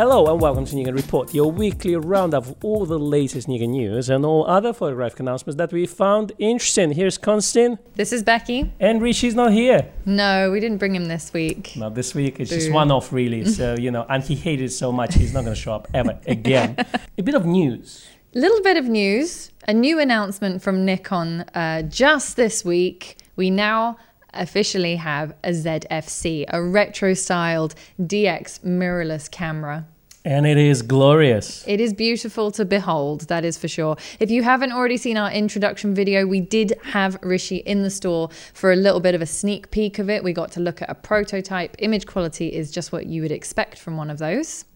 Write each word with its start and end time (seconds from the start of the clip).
Hello 0.00 0.32
and 0.32 0.40
welcome 0.40 0.64
to 0.64 0.76
Nikon 0.76 0.94
Report, 0.94 1.34
your 1.34 1.52
weekly 1.52 1.94
roundup 1.94 2.46
of 2.46 2.64
all 2.64 2.86
the 2.86 2.98
latest 2.98 3.48
Nikon 3.48 3.72
news 3.72 4.08
and 4.08 4.24
all 4.24 4.46
other 4.46 4.72
photographic 4.72 5.20
announcements 5.20 5.58
that 5.58 5.74
we 5.74 5.84
found 5.84 6.32
interesting. 6.38 6.92
Here's 6.92 7.18
Konstantin, 7.18 7.78
This 7.96 8.10
is 8.10 8.22
Becky. 8.22 8.72
and 8.80 9.02
Rishi's 9.02 9.34
not 9.34 9.52
here. 9.52 9.92
No, 10.06 10.50
we 10.50 10.58
didn't 10.58 10.78
bring 10.78 10.96
him 10.96 11.04
this 11.08 11.34
week. 11.34 11.76
Not 11.76 11.94
this 11.94 12.14
week. 12.14 12.40
It's 12.40 12.48
just 12.48 12.72
one 12.72 12.90
off, 12.90 13.12
really. 13.12 13.44
So 13.60 13.74
you 13.78 13.90
know, 13.90 14.06
and 14.08 14.22
he 14.22 14.36
hated 14.36 14.64
it 14.64 14.70
so 14.70 14.90
much, 14.90 15.16
he's 15.16 15.34
not 15.34 15.44
going 15.44 15.54
to 15.54 15.60
show 15.60 15.74
up 15.74 15.86
ever 15.92 16.18
again. 16.26 16.76
A 17.18 17.22
bit 17.22 17.34
of 17.34 17.44
news. 17.44 18.08
Little 18.32 18.62
bit 18.62 18.78
of 18.78 18.86
news. 18.86 19.52
A 19.68 19.74
new 19.74 20.00
announcement 20.00 20.62
from 20.62 20.86
Nikon 20.86 21.42
uh, 21.54 21.82
just 21.82 22.36
this 22.36 22.64
week. 22.64 23.18
We 23.36 23.50
now 23.50 23.98
officially 24.32 24.96
have 24.96 25.34
a 25.44 25.50
ZFC, 25.50 26.44
a 26.48 26.62
retro 26.62 27.14
styled 27.14 27.74
DX 28.00 28.60
mirrorless 28.60 29.30
camera. 29.30 29.86
And 30.24 30.46
it 30.46 30.58
is 30.58 30.82
glorious. 30.82 31.64
It 31.66 31.80
is 31.80 31.94
beautiful 31.94 32.50
to 32.52 32.64
behold, 32.66 33.22
that 33.28 33.44
is 33.44 33.56
for 33.56 33.68
sure. 33.68 33.96
If 34.18 34.30
you 34.30 34.42
haven't 34.42 34.72
already 34.72 34.98
seen 34.98 35.16
our 35.16 35.30
introduction 35.32 35.94
video, 35.94 36.26
we 36.26 36.40
did 36.40 36.74
have 36.84 37.18
Rishi 37.22 37.56
in 37.56 37.82
the 37.82 37.90
store 37.90 38.28
for 38.52 38.70
a 38.70 38.76
little 38.76 39.00
bit 39.00 39.14
of 39.14 39.22
a 39.22 39.26
sneak 39.26 39.70
peek 39.70 39.98
of 39.98 40.10
it. 40.10 40.22
We 40.22 40.32
got 40.34 40.52
to 40.52 40.60
look 40.60 40.82
at 40.82 40.90
a 40.90 40.94
prototype. 40.94 41.74
Image 41.78 42.06
quality 42.06 42.48
is 42.48 42.70
just 42.70 42.92
what 42.92 43.06
you 43.06 43.22
would 43.22 43.32
expect 43.32 43.78
from 43.78 43.96
one 43.96 44.10
of 44.10 44.18
those, 44.18 44.66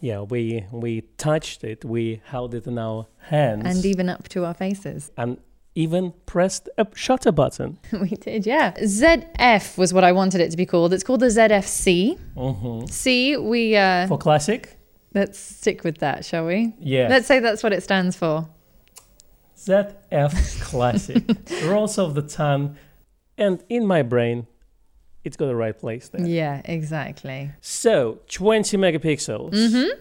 Yeah, 0.00 0.20
we 0.22 0.64
we 0.72 1.02
touched 1.16 1.62
it, 1.64 1.84
we 1.84 2.20
held 2.24 2.54
it 2.54 2.66
in 2.66 2.78
our 2.78 3.06
hands, 3.18 3.62
and 3.66 3.84
even 3.86 4.08
up 4.08 4.28
to 4.30 4.44
our 4.44 4.54
faces. 4.54 5.10
and 5.16 5.38
even 5.74 6.12
pressed 6.26 6.68
a 6.76 6.86
shutter 6.94 7.30
button. 7.32 7.78
we 7.92 8.08
did, 8.10 8.46
yeah. 8.46 8.72
ZF 8.82 9.78
was 9.78 9.92
what 9.94 10.02
I 10.02 10.10
wanted 10.12 10.40
it 10.40 10.50
to 10.50 10.56
be 10.56 10.66
called. 10.66 10.92
It's 10.92 11.04
called 11.04 11.20
the 11.20 11.26
ZFC. 11.30 12.18
hmm 12.36 12.86
C, 12.86 13.36
we, 13.36 13.76
uh, 13.76 14.06
For 14.08 14.18
classic, 14.18 14.77
let's 15.14 15.38
stick 15.38 15.84
with 15.84 15.98
that, 15.98 16.24
shall 16.24 16.46
we? 16.46 16.74
yeah. 16.80 17.08
Let's 17.08 17.26
say 17.26 17.40
that's 17.40 17.62
what 17.62 17.72
it 17.72 17.82
stands 17.82 18.16
for. 18.16 18.48
ZF 19.56 20.60
Classic. 20.62 21.24
Rolls 21.64 21.98
of 21.98 22.14
the 22.14 22.22
tongue, 22.22 22.76
and 23.36 23.62
in 23.68 23.86
my 23.86 24.02
brain, 24.02 24.46
it's 25.24 25.36
got 25.36 25.46
the 25.46 25.56
right 25.56 25.76
place 25.76 26.08
there. 26.08 26.24
Yeah, 26.26 26.62
exactly. 26.64 27.50
So, 27.60 28.20
20 28.28 28.76
megapixels. 28.76 29.52
Mm-hmm. 29.52 30.00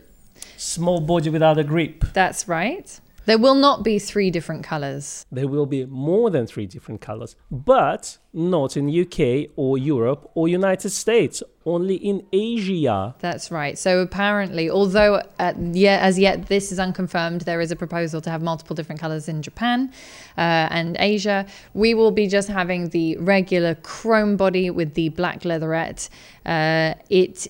Small 0.58 1.00
body 1.02 1.30
without 1.30 1.58
a 1.58 1.64
grip. 1.64 2.06
That's 2.14 2.48
right. 2.48 3.00
There 3.28 3.38
will 3.38 3.56
not 3.56 3.84
be 3.84 4.00
three 4.00 4.32
different 4.32 4.64
colors. 4.64 5.26
There 5.30 5.50
will 5.50 5.66
be 5.66 5.86
more 5.86 6.30
than 6.30 6.48
three 6.48 6.66
different 6.66 7.02
colors, 7.02 7.36
but 7.52 8.18
not 8.32 8.78
in 8.78 8.88
UK 8.88 9.50
or 9.58 9.78
Europe 9.78 10.32
or 10.34 10.48
United 10.48 10.92
States, 10.92 11.44
only 11.66 11.96
in 11.96 12.26
Asia. 12.32 13.16
That's 13.20 13.52
right. 13.52 13.78
So 13.78 14.00
apparently, 14.00 14.70
although 14.70 15.22
at, 15.40 15.58
yeah, 15.60 16.00
as 16.02 16.18
yet 16.18 16.46
this 16.48 16.72
is 16.72 16.80
unconfirmed, 16.80 17.42
there 17.42 17.60
is 17.60 17.70
a 17.70 17.76
proposal 17.76 18.22
to 18.22 18.30
have 18.30 18.42
multiple 18.42 18.78
different 18.78 19.02
colors 19.02 19.28
in 19.28 19.42
Japan 19.42 19.92
uh, 20.38 20.72
and 20.72 20.96
Asia. 20.98 21.46
We 21.74 21.94
will 21.94 22.12
be 22.12 22.28
just 22.28 22.48
having 22.48 22.92
the 22.92 23.18
regular 23.18 23.76
chrome 23.76 24.38
body 24.38 24.70
with 24.70 24.94
the 24.94 25.10
black 25.10 25.44
leatherette. 25.44 26.08
Uh, 26.46 26.94
it 27.10 27.50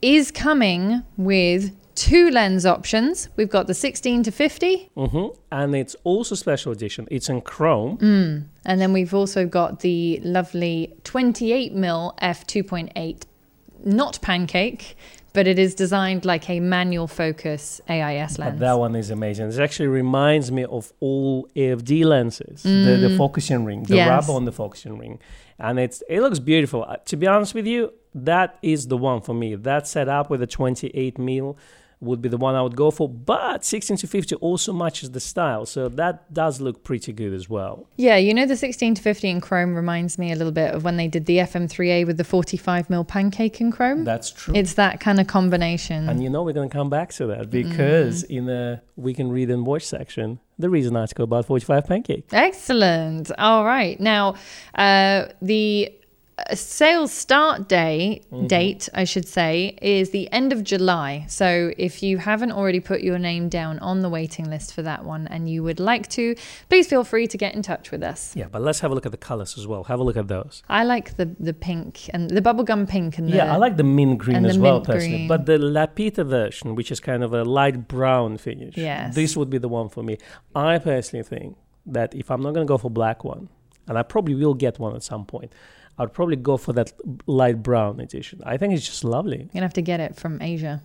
is 0.00 0.30
coming 0.30 1.02
with 1.18 1.76
two 1.94 2.30
lens 2.30 2.64
options. 2.66 3.28
We've 3.36 3.48
got 3.50 3.66
the 3.66 3.74
16 3.74 4.22
to 4.24 4.30
50, 4.32 4.90
hmm 4.96 5.26
And 5.52 5.74
it's 5.74 5.96
also 6.04 6.34
special 6.34 6.72
edition. 6.72 7.06
It's 7.10 7.28
in 7.28 7.40
chrome. 7.40 7.98
Mm. 7.98 8.44
and 8.64 8.80
then 8.80 8.92
we've 8.92 9.14
also 9.14 9.46
got 9.46 9.80
the 9.80 10.20
lovely 10.22 10.92
28 11.04 11.74
mm 11.74 12.14
f 12.18 12.46
2.8, 12.46 13.22
not 13.84 14.20
pancake. 14.22 14.96
But 15.32 15.46
it 15.46 15.60
is 15.60 15.76
designed 15.76 16.24
like 16.24 16.50
a 16.50 16.58
manual 16.58 17.06
focus 17.06 17.80
AIS 17.88 18.36
But 18.36 18.44
lens. 18.46 18.58
that 18.60 18.78
one 18.80 18.96
is 18.96 19.10
amazing. 19.10 19.46
It 19.50 19.60
actually 19.60 19.86
reminds 19.86 20.50
me 20.50 20.64
of 20.64 20.92
all 20.98 21.46
AFD 21.54 22.04
lenses, 22.04 22.64
the, 22.64 22.98
the 23.00 23.14
focusing 23.16 23.64
ring, 23.64 23.84
the 23.84 23.94
Mm. 23.94 23.96
Yes. 23.98 24.08
rubber 24.08 24.32
on 24.32 24.44
the 24.44 24.50
focusing 24.50 24.98
ring. 24.98 25.20
And 25.60 25.78
it's 25.78 26.02
it 26.08 26.20
looks 26.20 26.40
beautiful. 26.40 26.82
Uh, 26.82 26.96
to 27.04 27.16
be 27.16 27.28
honest 27.28 27.54
with 27.54 27.64
you, 27.68 27.92
that 28.14 28.58
is 28.62 28.88
the 28.88 28.96
one 28.96 29.20
for 29.20 29.34
me. 29.34 29.54
That 29.54 29.86
setup 29.86 30.30
with 30.30 30.42
a 30.42 30.46
28 30.46 31.18
mil 31.18 31.56
would 32.02 32.22
be 32.22 32.30
the 32.30 32.38
one 32.38 32.54
I 32.54 32.62
would 32.62 32.76
go 32.76 32.90
for. 32.90 33.06
But 33.10 33.62
16 33.62 33.98
to 33.98 34.06
50 34.06 34.36
also 34.36 34.72
matches 34.72 35.10
the 35.10 35.20
style. 35.20 35.66
So 35.66 35.86
that 35.90 36.32
does 36.32 36.58
look 36.58 36.82
pretty 36.82 37.12
good 37.12 37.34
as 37.34 37.46
well. 37.50 37.86
Yeah, 37.96 38.16
you 38.16 38.32
know 38.32 38.46
the 38.46 38.56
16 38.56 38.94
to 38.94 39.02
50 39.02 39.28
in 39.28 39.40
chrome 39.42 39.74
reminds 39.74 40.16
me 40.18 40.32
a 40.32 40.34
little 40.34 40.50
bit 40.50 40.72
of 40.74 40.82
when 40.82 40.96
they 40.96 41.08
did 41.08 41.26
the 41.26 41.36
FM3A 41.36 42.06
with 42.06 42.16
the 42.16 42.24
45 42.24 42.88
mil 42.88 43.04
pancake 43.04 43.60
in 43.60 43.70
chrome. 43.70 44.04
That's 44.04 44.30
true. 44.30 44.54
It's 44.56 44.74
that 44.74 44.98
kind 45.00 45.20
of 45.20 45.26
combination. 45.26 46.08
and 46.08 46.22
you 46.22 46.30
know 46.30 46.42
we're 46.42 46.54
going 46.54 46.70
to 46.70 46.74
come 46.74 46.88
back 46.88 47.10
to 47.12 47.26
that 47.26 47.50
because 47.50 48.24
Mm. 48.24 48.30
in 48.38 48.46
the 48.46 48.80
we 48.96 49.12
can 49.12 49.30
read 49.30 49.50
and 49.50 49.66
watch 49.66 49.82
section, 49.84 50.40
there 50.58 50.74
is 50.74 50.86
an 50.86 50.96
article 50.96 51.24
about 51.24 51.44
45 51.44 51.86
pancake. 51.86 52.24
Excellent. 52.32 53.30
All 53.38 53.66
right. 53.66 54.00
Now, 54.00 54.36
uh, 54.74 55.26
the 55.42 55.92
uh, 56.48 56.54
sales 56.54 57.12
start 57.12 57.68
day 57.68 58.22
Mm-hmm. 58.32 58.46
date, 58.46 58.88
I 58.94 59.04
should 59.04 59.26
say, 59.26 59.76
is 59.82 60.10
the 60.10 60.30
end 60.32 60.52
of 60.52 60.62
July. 60.64 61.24
So 61.28 61.72
if 61.76 62.02
you 62.02 62.18
haven't 62.18 62.52
already 62.52 62.78
put 62.80 63.00
your 63.00 63.18
name 63.18 63.48
down 63.48 63.78
on 63.80 64.00
the 64.00 64.08
waiting 64.08 64.48
list 64.48 64.72
for 64.74 64.82
that 64.82 65.04
one 65.04 65.26
and 65.26 65.48
you 65.50 65.62
would 65.64 65.80
like 65.80 66.08
to, 66.10 66.34
please 66.68 66.86
feel 66.86 67.02
free 67.04 67.26
to 67.26 67.36
get 67.36 67.54
in 67.54 67.62
touch 67.62 67.90
with 67.90 68.02
us. 68.02 68.34
Yeah, 68.36 68.46
but 68.50 68.62
let's 68.62 68.80
have 68.80 68.90
a 68.92 68.94
look 68.94 69.04
at 69.06 69.12
the 69.12 69.18
colors 69.18 69.58
as 69.58 69.66
well. 69.66 69.84
Have 69.84 69.98
a 70.00 70.04
look 70.04 70.16
at 70.16 70.28
those. 70.28 70.62
I 70.68 70.84
like 70.84 71.16
the 71.16 71.26
the 71.40 71.52
pink 71.52 72.08
and 72.14 72.30
the 72.30 72.40
bubblegum 72.40 72.88
pink 72.88 73.18
and 73.18 73.28
the 73.28 73.36
Yeah, 73.36 73.52
I 73.52 73.56
like 73.56 73.76
the 73.76 73.84
mint 73.84 74.18
green 74.18 74.44
as 74.46 74.58
well, 74.58 74.80
personally. 74.80 75.16
green. 75.18 75.28
But 75.28 75.46
the 75.46 75.58
Lapita 75.58 76.24
version, 76.24 76.74
which 76.76 76.90
is 76.92 77.00
kind 77.00 77.22
of 77.24 77.32
a 77.34 77.42
light 77.44 77.88
brown 77.88 78.38
finish, 78.38 78.76
Yes. 78.76 79.14
this 79.14 79.36
would 79.36 79.50
be 79.50 79.58
the 79.58 79.68
one 79.68 79.88
for 79.88 80.02
me. 80.02 80.18
I 80.54 80.78
personally 80.78 81.24
think 81.24 81.56
that 81.86 82.14
if 82.14 82.30
I'm 82.30 82.42
not 82.42 82.54
going 82.54 82.66
to 82.66 82.70
go 82.74 82.78
for 82.78 82.90
black 82.90 83.24
one, 83.24 83.48
and 83.88 83.98
I 83.98 84.02
probably 84.02 84.34
will 84.34 84.54
get 84.54 84.78
one 84.78 84.94
at 84.94 85.02
some 85.02 85.24
point, 85.26 85.52
I'd 85.98 86.12
probably 86.12 86.36
go 86.36 86.56
for 86.56 86.72
that 86.74 86.92
light 87.26 87.62
brown 87.62 88.00
edition. 88.00 88.40
I 88.44 88.56
think 88.56 88.74
it's 88.74 88.86
just 88.86 89.04
lovely. 89.04 89.38
You're 89.38 89.46
gonna 89.54 89.66
have 89.66 89.74
to 89.74 89.82
get 89.82 90.00
it 90.00 90.16
from 90.16 90.40
Asia. 90.40 90.82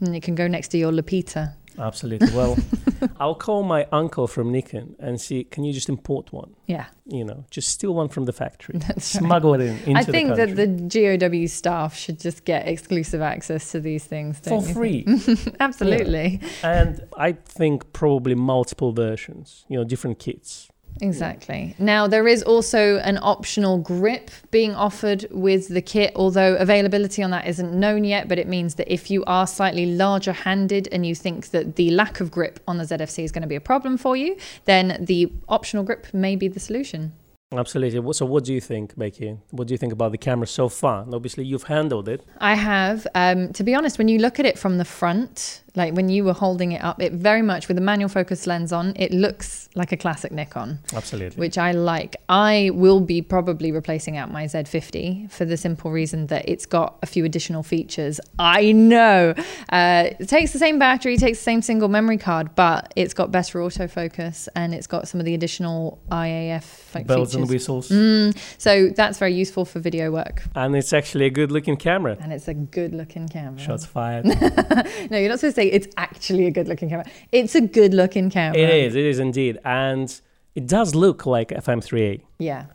And 0.00 0.14
it 0.16 0.22
can 0.22 0.34
go 0.34 0.46
next 0.48 0.68
to 0.68 0.78
your 0.78 0.92
Lapita. 0.92 1.54
Absolutely. 1.78 2.28
Well, 2.34 2.56
I'll 3.20 3.34
call 3.34 3.62
my 3.64 3.86
uncle 3.90 4.26
from 4.26 4.52
Nikon 4.52 4.94
and 4.98 5.20
see, 5.20 5.44
can 5.44 5.64
you 5.64 5.72
just 5.72 5.88
import 5.88 6.32
one? 6.32 6.54
Yeah. 6.66 6.86
You 7.06 7.24
know, 7.24 7.44
just 7.50 7.68
steal 7.68 7.94
one 7.94 8.08
from 8.08 8.24
the 8.26 8.32
factory, 8.32 8.78
That's 8.78 9.14
right. 9.16 9.24
smuggle 9.24 9.54
it 9.54 9.60
in 9.60 9.76
into 9.78 9.98
I 9.98 10.04
think 10.04 10.36
the 10.36 10.46
that 10.46 10.56
the 10.56 11.18
GOW 11.18 11.46
staff 11.46 11.96
should 11.96 12.20
just 12.20 12.44
get 12.44 12.68
exclusive 12.68 13.20
access 13.20 13.72
to 13.72 13.80
these 13.80 14.04
things. 14.04 14.38
for 14.40 14.62
free. 14.62 15.04
Absolutely. 15.60 16.40
and 16.62 17.00
I 17.16 17.32
think 17.32 17.92
probably 17.92 18.34
multiple 18.36 18.92
versions, 18.92 19.64
you 19.68 19.76
know, 19.76 19.84
different 19.84 20.18
kits. 20.18 20.68
Exactly. 21.00 21.74
Now, 21.78 22.06
there 22.06 22.28
is 22.28 22.42
also 22.42 22.98
an 22.98 23.18
optional 23.20 23.78
grip 23.78 24.30
being 24.50 24.74
offered 24.74 25.26
with 25.30 25.68
the 25.68 25.82
kit, 25.82 26.12
although 26.14 26.54
availability 26.56 27.22
on 27.22 27.30
that 27.30 27.46
isn't 27.46 27.72
known 27.72 28.04
yet. 28.04 28.28
But 28.28 28.38
it 28.38 28.48
means 28.48 28.76
that 28.76 28.92
if 28.92 29.10
you 29.10 29.24
are 29.24 29.46
slightly 29.46 29.86
larger 29.86 30.32
handed 30.32 30.88
and 30.92 31.04
you 31.04 31.14
think 31.14 31.50
that 31.50 31.76
the 31.76 31.90
lack 31.90 32.20
of 32.20 32.30
grip 32.30 32.60
on 32.68 32.78
the 32.78 32.84
ZFC 32.84 33.24
is 33.24 33.32
going 33.32 33.42
to 33.42 33.48
be 33.48 33.56
a 33.56 33.60
problem 33.60 33.96
for 33.96 34.16
you, 34.16 34.36
then 34.64 34.98
the 35.00 35.32
optional 35.48 35.84
grip 35.84 36.06
may 36.14 36.36
be 36.36 36.48
the 36.48 36.60
solution. 36.60 37.12
Absolutely. 37.52 38.12
So, 38.12 38.26
what 38.26 38.44
do 38.44 38.52
you 38.52 38.60
think, 38.60 38.96
Becky? 38.96 39.38
What 39.50 39.68
do 39.68 39.74
you 39.74 39.78
think 39.78 39.92
about 39.92 40.12
the 40.12 40.18
camera 40.18 40.46
so 40.46 40.68
far? 40.68 41.02
And 41.02 41.14
obviously, 41.14 41.44
you've 41.44 41.64
handled 41.64 42.08
it. 42.08 42.24
I 42.38 42.54
have. 42.54 43.06
Um, 43.14 43.52
to 43.52 43.62
be 43.62 43.74
honest, 43.74 43.98
when 43.98 44.08
you 44.08 44.18
look 44.18 44.40
at 44.40 44.46
it 44.46 44.58
from 44.58 44.78
the 44.78 44.84
front, 44.84 45.62
like 45.76 45.94
when 45.94 46.08
you 46.08 46.24
were 46.24 46.32
holding 46.32 46.72
it 46.72 46.82
up, 46.84 47.02
it 47.02 47.12
very 47.12 47.42
much 47.42 47.66
with 47.68 47.76
a 47.78 47.80
manual 47.80 48.08
focus 48.08 48.46
lens 48.46 48.72
on, 48.72 48.92
it 48.96 49.12
looks 49.12 49.68
like 49.74 49.90
a 49.90 49.96
classic 49.96 50.30
Nikon, 50.30 50.78
Absolutely. 50.94 51.36
which 51.40 51.58
I 51.58 51.72
like. 51.72 52.14
I 52.28 52.70
will 52.74 53.00
be 53.00 53.22
probably 53.22 53.72
replacing 53.72 54.16
out 54.16 54.30
my 54.30 54.44
Z50 54.44 55.30
for 55.32 55.44
the 55.44 55.56
simple 55.56 55.90
reason 55.90 56.28
that 56.28 56.48
it's 56.48 56.64
got 56.64 56.96
a 57.02 57.06
few 57.06 57.24
additional 57.24 57.62
features. 57.64 58.20
I 58.38 58.70
know 58.70 59.34
uh, 59.70 60.10
it 60.20 60.28
takes 60.28 60.52
the 60.52 60.58
same 60.60 60.78
battery, 60.78 61.16
takes 61.16 61.38
the 61.38 61.44
same 61.44 61.60
single 61.62 61.88
memory 61.88 62.18
card, 62.18 62.54
but 62.54 62.92
it's 62.94 63.14
got 63.14 63.32
better 63.32 63.58
autofocus 63.58 64.46
and 64.54 64.74
it's 64.74 64.86
got 64.86 65.08
some 65.08 65.18
of 65.20 65.26
the 65.26 65.34
additional 65.34 65.98
eye 66.10 66.28
AF 66.28 66.94
like, 66.94 67.06
Bells 67.08 67.30
features. 67.30 67.34
and 67.40 67.48
whistles. 67.50 67.88
Mm, 67.88 68.38
so 68.58 68.90
that's 68.90 69.18
very 69.18 69.34
useful 69.34 69.64
for 69.64 69.80
video 69.80 70.12
work, 70.12 70.44
And 70.54 70.76
it's 70.76 70.92
actually 70.92 71.26
a 71.26 71.30
good 71.30 71.50
looking 71.50 71.76
camera. 71.76 72.16
and 72.20 72.32
it's 72.32 72.46
a 72.46 72.54
good-looking 72.54 73.28
camera. 73.28 73.58
Shots 73.60 73.84
fired. 73.86 74.24
No, 75.10 75.18
you're 75.18 75.28
not 75.28 75.40
supposed 75.40 75.56
to 75.56 75.63
say 75.64 75.70
it's 75.72 75.88
actually 75.96 76.46
a 76.46 76.50
good 76.50 76.68
looking 76.68 76.88
camera. 76.88 77.06
It's 77.32 77.54
a 77.54 77.60
good 77.60 77.94
looking 77.94 78.30
camera. 78.30 78.58
it 78.58 78.70
is. 78.70 78.94
It 78.94 79.04
is 79.04 79.18
indeed. 79.18 79.58
And 79.64 80.20
it 80.54 80.66
does 80.66 80.94
look 80.94 81.26
like 81.26 81.48
FM3A. 81.48 82.22
Yeah. 82.38 82.66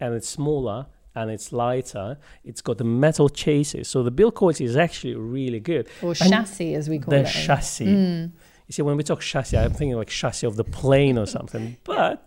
And 0.00 0.14
it's 0.14 0.28
smaller 0.28 0.86
and 1.14 1.30
it's 1.30 1.52
lighter. 1.52 2.18
It's 2.44 2.60
got 2.60 2.78
the 2.78 2.84
metal 2.84 3.28
chassis. 3.28 3.84
So, 3.84 4.02
the 4.02 4.10
build 4.10 4.34
quality 4.34 4.64
is 4.64 4.76
actually 4.76 5.14
really 5.16 5.60
good. 5.60 5.88
Or 6.02 6.10
And 6.20 6.30
chassis, 6.30 6.74
as 6.74 6.88
we 6.88 6.98
call 6.98 7.10
the 7.10 7.20
it. 7.20 7.26
chassis. 7.26 7.86
Mm. 7.86 8.32
You 8.68 8.72
see, 8.72 8.82
when 8.82 8.96
we 8.96 9.02
talk 9.02 9.20
chassis, 9.20 9.56
I'm 9.56 9.72
thinking 9.72 9.96
like 9.96 10.08
chassis 10.08 10.46
of 10.46 10.56
the 10.56 10.64
plane 10.64 11.18
or 11.18 11.26
something. 11.26 11.76
But 11.84 12.24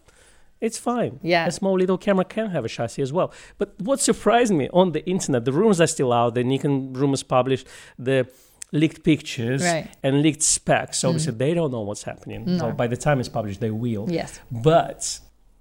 it's 0.60 0.78
fine. 0.78 1.20
Yeah. 1.24 1.48
A 1.48 1.52
small 1.52 1.76
little 1.78 1.98
camera 1.98 2.26
can 2.26 2.50
have 2.50 2.66
a 2.66 2.70
chassis 2.70 3.02
as 3.02 3.14
well. 3.14 3.32
But 3.58 3.74
what 3.80 4.00
surprised 4.00 4.54
me 4.54 4.70
on 4.74 4.92
the 4.92 5.04
internet, 5.06 5.46
the 5.46 5.52
rumors 5.52 5.80
are 5.82 5.88
still 5.88 6.12
out. 6.12 6.36
The 6.36 6.44
Nikon 6.44 6.94
rumors 6.94 7.24
published 7.24 7.66
the 7.98 8.28
leaked 8.72 9.04
pictures 9.04 9.62
Right. 9.64 9.88
and 10.04 10.22
leaked 10.22 10.42
specs. 10.44 11.00
So 11.00 11.10
obviously, 11.10 11.34
they 11.34 11.54
don't 11.54 11.72
know 11.72 11.82
what's 11.82 12.04
happening. 12.04 12.46
No. 12.46 12.58
So 12.60 12.72
by 12.72 12.88
the 12.88 12.98
time 12.98 13.20
it's 13.20 13.30
published, 13.30 13.60
they 13.60 13.72
will. 13.72 14.08
Yes. 14.10 14.40
But 14.52 15.20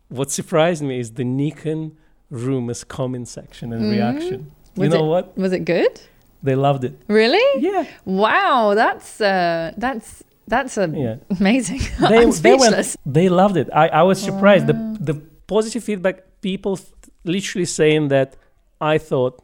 what 0.09 0.31
surprised 0.31 0.83
me 0.83 1.01
is 1.01 1.13
the 1.13 1.25
Nikon 1.25 1.93
rumors 2.31 2.85
comment 2.85 3.27
section 3.29 3.73
and 3.73 3.83
Mm. 3.85 3.91
reaction. 3.91 4.53
You 4.77 4.83
Was 4.83 4.91
know 4.95 5.05
it- 5.05 5.09
what? 5.09 5.39
Was 5.39 5.53
it 5.53 5.65
good? 5.65 6.01
They 6.43 6.55
loved 6.55 6.85
it. 6.85 6.95
Really? 7.09 7.45
Yeah. 7.63 7.85
Wow, 8.05 8.75
that's 8.75 9.21
uh, 9.21 9.73
that's 9.77 10.23
that's 10.49 10.77
a 10.79 10.87
Yeah. 10.89 11.17
amazing. 11.39 11.81
They, 12.09 12.25
they, 12.47 12.55
went, 12.55 12.97
they 13.07 13.29
loved 13.29 13.57
it. 13.57 13.69
I, 13.73 13.89
I 13.89 14.03
was 14.03 14.21
surprised. 14.21 14.67
The, 14.67 14.77
the 15.01 15.15
positive 15.47 15.85
feedback, 15.85 16.17
people 16.41 16.77
th- 16.77 16.89
literally 17.25 17.67
saying 17.67 18.09
that 18.09 18.37
I 18.81 18.99
thought 18.99 19.43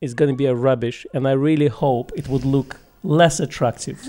it's 0.00 0.14
going 0.14 0.30
to 0.30 0.36
be 0.36 0.46
a 0.46 0.54
rubbish 0.54 1.06
and 1.14 1.26
I 1.28 1.32
really 1.32 1.68
hope 1.68 2.10
it 2.16 2.28
would 2.28 2.44
look 2.44 2.80
less 3.02 3.40
attractive. 3.40 4.00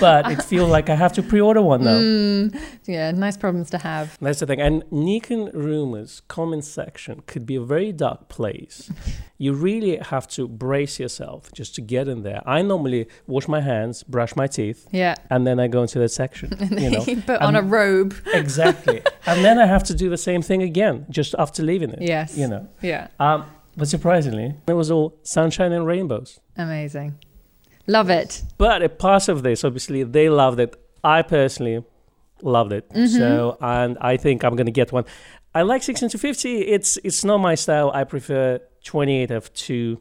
but 0.00 0.30
it 0.30 0.42
feels 0.42 0.70
like 0.70 0.88
I 0.88 0.94
have 0.94 1.12
to 1.14 1.22
pre-order 1.22 1.60
one 1.62 1.82
now. 1.82 1.96
Mm, 1.98 2.60
yeah, 2.86 3.10
nice 3.10 3.36
problems 3.36 3.70
to 3.70 3.78
have. 3.78 4.16
That's 4.20 4.38
the 4.40 4.46
thing. 4.46 4.60
And 4.60 4.84
Nikon 4.92 5.50
rumors 5.52 6.22
comment 6.28 6.64
section 6.64 7.22
could 7.26 7.44
be 7.46 7.56
a 7.56 7.60
very 7.60 7.90
dark 7.92 8.28
place. 8.28 8.90
you 9.38 9.52
really 9.52 9.96
have 9.96 10.28
to 10.28 10.46
brace 10.46 11.00
yourself 11.00 11.50
just 11.52 11.74
to 11.76 11.80
get 11.80 12.06
in 12.06 12.22
there. 12.22 12.42
I 12.46 12.62
normally 12.62 13.08
wash 13.26 13.48
my 13.48 13.60
hands, 13.60 14.02
brush 14.04 14.36
my 14.36 14.46
teeth, 14.46 14.86
Yeah. 14.92 15.14
and 15.30 15.46
then 15.46 15.58
I 15.58 15.66
go 15.68 15.82
into 15.82 15.98
that 16.00 16.10
section. 16.10 16.52
you 16.70 16.90
know, 16.90 17.04
You 17.06 17.20
put 17.22 17.40
on 17.40 17.56
a 17.56 17.62
robe. 17.62 18.14
exactly. 18.32 19.02
and 19.26 19.44
then 19.44 19.58
I 19.58 19.66
have 19.66 19.82
to 19.84 19.94
do 19.94 20.08
the 20.08 20.16
same 20.18 20.42
thing 20.42 20.62
again 20.62 21.06
just 21.10 21.34
after 21.38 21.62
leaving 21.64 21.90
it. 21.90 22.02
Yes. 22.02 22.36
You 22.36 22.46
know. 22.46 22.68
Yeah. 22.82 23.08
Um, 23.18 23.46
but 23.76 23.88
surprisingly, 23.88 24.54
it 24.68 24.72
was 24.74 24.90
all 24.90 25.16
sunshine 25.22 25.72
and 25.72 25.86
rainbows. 25.86 26.40
Amazing. 26.56 27.14
Love 27.88 28.10
it. 28.10 28.42
But 28.58 28.82
a 28.82 28.88
part 28.88 29.28
of 29.28 29.42
this, 29.42 29.64
obviously, 29.64 30.04
they 30.04 30.28
loved 30.28 30.60
it. 30.60 30.76
I 31.02 31.22
personally 31.22 31.84
loved 32.42 32.72
it. 32.72 32.88
Mm-hmm. 32.90 33.06
So, 33.06 33.56
and 33.60 33.98
I 34.00 34.16
think 34.16 34.44
I'm 34.44 34.54
gonna 34.54 34.70
get 34.70 34.92
one. 34.92 35.04
I 35.54 35.62
like 35.62 35.82
16 35.82 36.10
to 36.10 36.18
50. 36.18 36.60
It's 36.60 36.98
it's 37.02 37.24
not 37.24 37.38
my 37.38 37.54
style. 37.54 37.90
I 37.92 38.04
prefer 38.04 38.60
28 38.84 39.30
f2, 39.30 39.98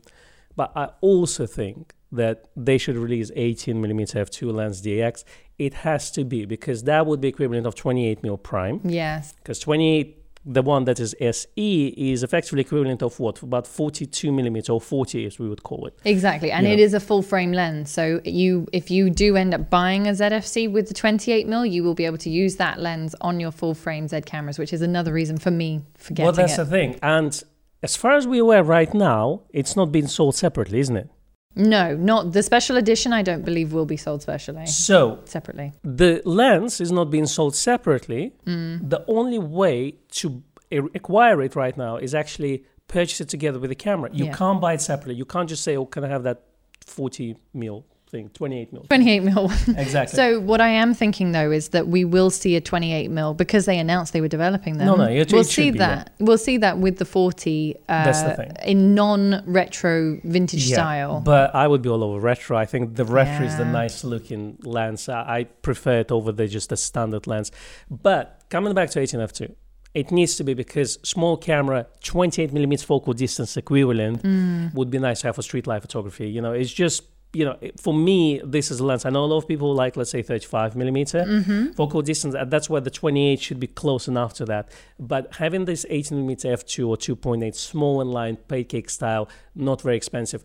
but 0.56 0.72
I 0.76 0.90
also 1.02 1.46
think 1.48 1.94
that 2.12 2.46
they 2.56 2.78
should 2.78 2.96
release 2.96 3.32
18 3.36 3.82
millimeter 3.82 4.24
f2 4.24 4.54
lens 4.54 4.82
DX. 4.82 5.24
It 5.58 5.74
has 5.74 6.12
to 6.12 6.24
be 6.24 6.46
because 6.46 6.84
that 6.84 7.06
would 7.06 7.22
be 7.22 7.30
equivalent 7.30 7.66
of 7.66 7.76
28 7.76 8.22
mm 8.22 8.44
prime. 8.44 8.82
Yes. 8.84 9.34
Because 9.34 9.60
28, 9.60 10.17
the 10.50 10.62
one 10.62 10.86
that 10.86 11.00
is 11.00 11.14
SE, 11.20 11.88
is 11.98 12.24
effectively 12.24 12.62
equivalent 12.62 13.02
of 13.04 13.20
what? 13.20 13.42
About 13.44 13.68
42 13.68 14.32
millimeter 14.32 14.72
or 14.72 14.80
40, 14.82 15.26
as 15.26 15.38
we 15.38 15.50
would 15.50 15.62
call 15.64 15.86
it. 15.88 16.00
Exactly. 16.06 16.52
And 16.52 16.66
You 16.66 16.74
it 16.74 16.78
know. 16.78 16.84
is 16.84 16.94
a 16.94 17.00
full 17.02 17.22
frame 17.22 17.52
lens. 17.52 17.92
So 17.92 18.22
you 18.24 18.68
if 18.72 18.90
you 18.90 19.10
do 19.10 19.36
end 19.36 19.54
up 19.54 19.70
buying 19.70 20.08
a 20.08 20.12
ZFC 20.12 20.72
with 20.72 20.88
the 20.88 20.94
28 20.94 21.48
mil, 21.48 21.66
you 21.66 21.84
will 21.84 21.94
be 21.96 22.06
able 22.06 22.18
to 22.20 22.30
use 22.30 22.56
that 22.56 22.80
lens 22.80 23.14
on 23.22 23.40
your 23.40 23.52
full 23.52 23.74
frame 23.74 24.08
Z 24.08 24.22
cameras, 24.22 24.58
which 24.58 24.72
is 24.72 24.82
another 24.82 25.12
reason 25.12 25.38
for 25.38 25.52
me 25.52 25.82
for 25.98 26.14
getting 26.14 26.26
well, 26.26 26.34
that's 26.34 26.54
it. 26.54 26.58
the 26.58 26.66
thing. 26.66 27.00
And 27.04 27.44
as 27.84 27.96
far 27.96 28.14
as 28.14 28.26
we're 28.26 28.42
aware 28.42 28.64
right 28.64 28.94
now, 28.94 29.42
it's 29.52 29.76
not 29.76 29.92
being 29.92 30.08
sold 30.08 30.36
separately, 30.36 30.80
isn't 30.80 30.98
it? 30.98 31.10
No, 31.58 31.96
not 31.96 32.32
the 32.34 32.44
special 32.44 32.78
edition 32.78 33.12
I 33.14 33.22
don't 33.24 33.44
believe 33.44 33.74
will 33.74 33.86
be 33.86 33.98
sold 33.98 34.22
specially. 34.22 34.66
So 34.68 35.20
Separately. 35.26 35.74
the 35.84 36.22
lens 36.26 36.80
is 36.82 36.92
not 36.92 37.10
being 37.12 37.26
sold 37.26 37.56
separately. 37.56 38.34
Mm. 38.46 38.90
The 38.90 39.04
only 39.08 39.40
way 39.40 39.96
to 40.12 40.44
acquire 40.72 41.42
it 41.42 41.56
right 41.56 41.76
now 41.78 41.98
is 41.98 42.14
actually 42.14 42.64
purchase 42.88 43.22
it 43.22 43.30
together 43.30 43.60
with 43.60 43.70
the 43.70 43.76
camera. 43.76 44.10
You 44.14 44.26
Yeah. 44.26 44.34
can't 44.36 44.62
buy 44.62 44.74
it 44.74 44.82
separately. 44.82 45.16
You 45.16 45.26
can't 45.26 45.50
just 45.50 45.64
say, 45.64 45.76
"Oh, 45.76 45.86
can 45.86 46.04
I 46.04 46.08
have 46.10 46.24
that 46.24 46.44
40 46.86 47.36
mil 47.54 47.86
thing, 48.10 48.30
28 48.30 48.74
mil?" 48.74 48.84
28 48.90 49.20
mil. 49.24 49.52
Exactly. 49.78 50.16
So 50.16 50.40
what 50.40 50.62
I 50.62 50.70
am 50.70 50.94
thinking 50.94 51.32
though 51.34 51.52
is 51.52 51.70
that 51.70 51.88
we 51.88 52.06
will 52.06 52.30
see 52.30 52.56
a 52.56 52.62
28 52.62 53.10
mil 53.12 53.34
because 53.34 53.66
they 53.66 53.78
announced 53.80 54.14
they 54.14 54.22
were 54.22 54.28
developing 54.28 54.78
them. 54.78 54.88
No, 54.88 54.96
no, 54.96 55.04
it- 55.06 55.32
we'll 55.32 55.42
it 55.42 55.46
see 55.46 55.72
that. 55.72 56.14
We'll 56.20 56.38
see 56.38 56.58
that 56.58 56.78
with 56.80 56.98
the 56.98 57.06
40 57.06 57.76
uh, 57.90 58.04
That's 58.06 58.22
the 58.24 58.34
thing. 58.36 58.52
in 58.66 58.96
non-retro 58.96 60.20
vintage 60.24 60.68
Yeah, 60.70 60.76
style. 60.76 61.22
But 61.22 61.54
I 61.56 61.68
would 61.68 61.82
be 61.82 61.90
all 61.90 62.04
over 62.04 62.20
retro. 62.20 62.58
I 62.58 62.66
think 62.66 62.96
the 62.96 63.06
retro 63.06 63.46
is 63.46 63.58
the 63.58 63.66
nice 63.66 64.04
looking 64.04 64.58
lens. 64.64 65.10
I, 65.10 65.38
I 65.40 65.44
prefer 65.44 66.00
it 66.00 66.12
over 66.12 66.32
the 66.32 66.48
just 66.48 66.70
the 66.70 66.78
standard 66.78 67.28
lens. 67.28 67.52
But 67.90 68.44
coming 68.50 68.74
back 68.74 68.90
to 68.92 69.00
18f2, 69.00 69.54
it 69.94 70.12
needs 70.12 70.36
to 70.36 70.44
be 70.44 70.54
because 70.54 71.00
small 71.04 71.38
camera, 71.38 71.88
28 72.04 72.54
millimeters 72.54 72.84
focal 72.86 73.14
distance 73.14 73.58
equivalent 73.58 74.22
Mm. 74.24 74.74
would 74.74 74.90
be 74.90 75.00
nice 75.00 75.22
to 75.22 75.28
have 75.28 75.36
for 75.36 75.42
street 75.42 75.66
life 75.68 75.82
photography. 75.82 76.30
You 76.30 76.42
know, 76.42 76.54
it's 76.54 76.72
just 76.72 77.04
you 77.34 77.46
know, 77.46 77.58
for 77.80 77.94
me, 77.94 78.42
this 78.44 78.72
is 78.72 78.80
a 78.80 78.86
lens. 78.86 79.06
I 79.06 79.10
know 79.10 79.24
a 79.24 79.28
lot 79.28 79.38
of 79.38 79.48
people 79.48 79.74
like, 79.76 79.98
let's 79.98 80.10
say, 80.12 80.22
35 80.22 80.76
millimeter 80.76 81.24
Mm-hmm. 81.26 81.72
focal 81.74 82.02
distance. 82.02 82.36
That's 82.48 82.70
where 82.70 82.82
the 82.82 82.90
28 82.90 83.40
should 83.40 83.60
be 83.60 83.68
close 83.68 84.08
enough 84.08 84.34
to 84.36 84.46
that. 84.46 84.72
But 85.00 85.36
having 85.36 85.66
this 85.66 85.86
18 85.90 86.18
millimeter 86.18 86.50
f2 86.54 86.88
or 86.88 86.98
2.8 86.98 87.54
small 87.54 88.02
and 88.02 88.12
line 88.12 88.38
pancake 88.48 88.90
style, 88.90 89.28
not 89.56 89.82
very 89.82 89.98
expensive, 89.98 90.44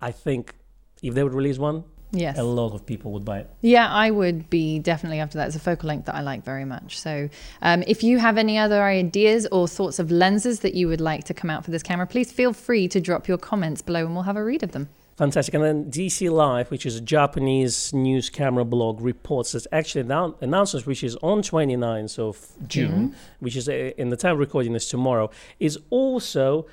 I 0.00 0.10
think 0.10 0.54
if 1.02 1.14
they 1.14 1.22
would 1.22 1.34
release 1.34 1.58
one, 1.58 1.84
Yes. 2.10 2.38
a 2.38 2.42
lot 2.42 2.72
of 2.72 2.86
people 2.86 3.12
would 3.12 3.24
buy 3.24 3.40
it. 3.40 3.50
Yeah, 3.60 3.86
I 3.88 4.10
would 4.10 4.48
be 4.48 4.78
definitely 4.78 5.20
after 5.20 5.36
that. 5.38 5.48
It's 5.48 5.56
a 5.56 5.60
focal 5.60 5.88
length 5.88 6.06
that 6.06 6.14
I 6.14 6.22
like 6.22 6.42
very 6.42 6.64
much. 6.64 6.98
So, 6.98 7.28
um, 7.60 7.84
if 7.86 8.02
you 8.02 8.18
have 8.18 8.38
any 8.38 8.56
other 8.58 8.82
ideas 8.82 9.46
or 9.52 9.68
thoughts 9.68 9.98
of 9.98 10.10
lenses 10.10 10.60
that 10.60 10.72
you 10.74 10.88
would 10.88 11.02
like 11.02 11.24
to 11.24 11.34
come 11.34 11.50
out 11.50 11.64
for 11.66 11.70
this 11.70 11.82
camera, 11.82 12.06
please 12.06 12.32
feel 12.32 12.52
free 12.54 12.88
to 12.88 13.00
drop 13.00 13.28
your 13.28 13.36
comments 13.38 13.82
below 13.82 14.06
and 14.06 14.14
we'll 14.14 14.22
have 14.24 14.36
a 14.36 14.42
read 14.44 14.62
of 14.62 14.72
them. 14.72 14.88
Fantastic. 15.18 15.52
And 15.54 15.64
then 15.64 15.90
DC 15.90 16.30
Live, 16.30 16.70
which 16.70 16.86
is 16.86 16.94
a 16.94 17.00
Japanese 17.00 17.92
news 17.92 18.30
camera 18.30 18.64
blog, 18.64 19.00
reports 19.00 19.50
that 19.52 19.66
actually 19.72 20.04
now 20.04 20.36
announcements, 20.40 20.86
which 20.86 21.02
is 21.02 21.16
on 21.16 21.42
29th 21.42 22.18
of 22.20 22.68
June, 22.68 23.16
which 23.40 23.56
is 23.56 23.68
uh, 23.68 23.72
in 23.98 24.10
the 24.10 24.16
time 24.16 24.34
of 24.34 24.38
recording 24.38 24.74
this 24.74 24.88
tomorrow, 24.88 25.28
is 25.58 25.76
also 25.90 26.66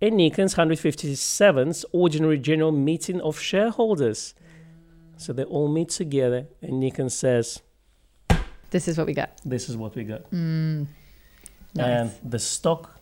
a 0.00 0.08
Nikon's 0.08 0.54
157th 0.54 1.84
ordinary 1.92 2.38
general 2.38 2.72
meeting 2.72 3.20
of 3.20 3.38
shareholders. 3.38 4.34
So 5.18 5.34
they 5.34 5.44
all 5.44 5.68
meet 5.68 5.90
together, 5.90 6.46
and 6.62 6.80
Nikon 6.80 7.10
says, 7.10 7.60
This 8.70 8.88
is 8.88 8.96
what 8.96 9.06
we 9.08 9.12
got. 9.12 9.38
"This 9.44 9.68
is 9.68 9.76
what 9.76 9.94
we 9.94 10.04
got," 10.04 10.22
Mm, 10.30 10.86
nice. 11.74 11.86
and 11.86 12.10
the 12.24 12.38
stock 12.38 12.98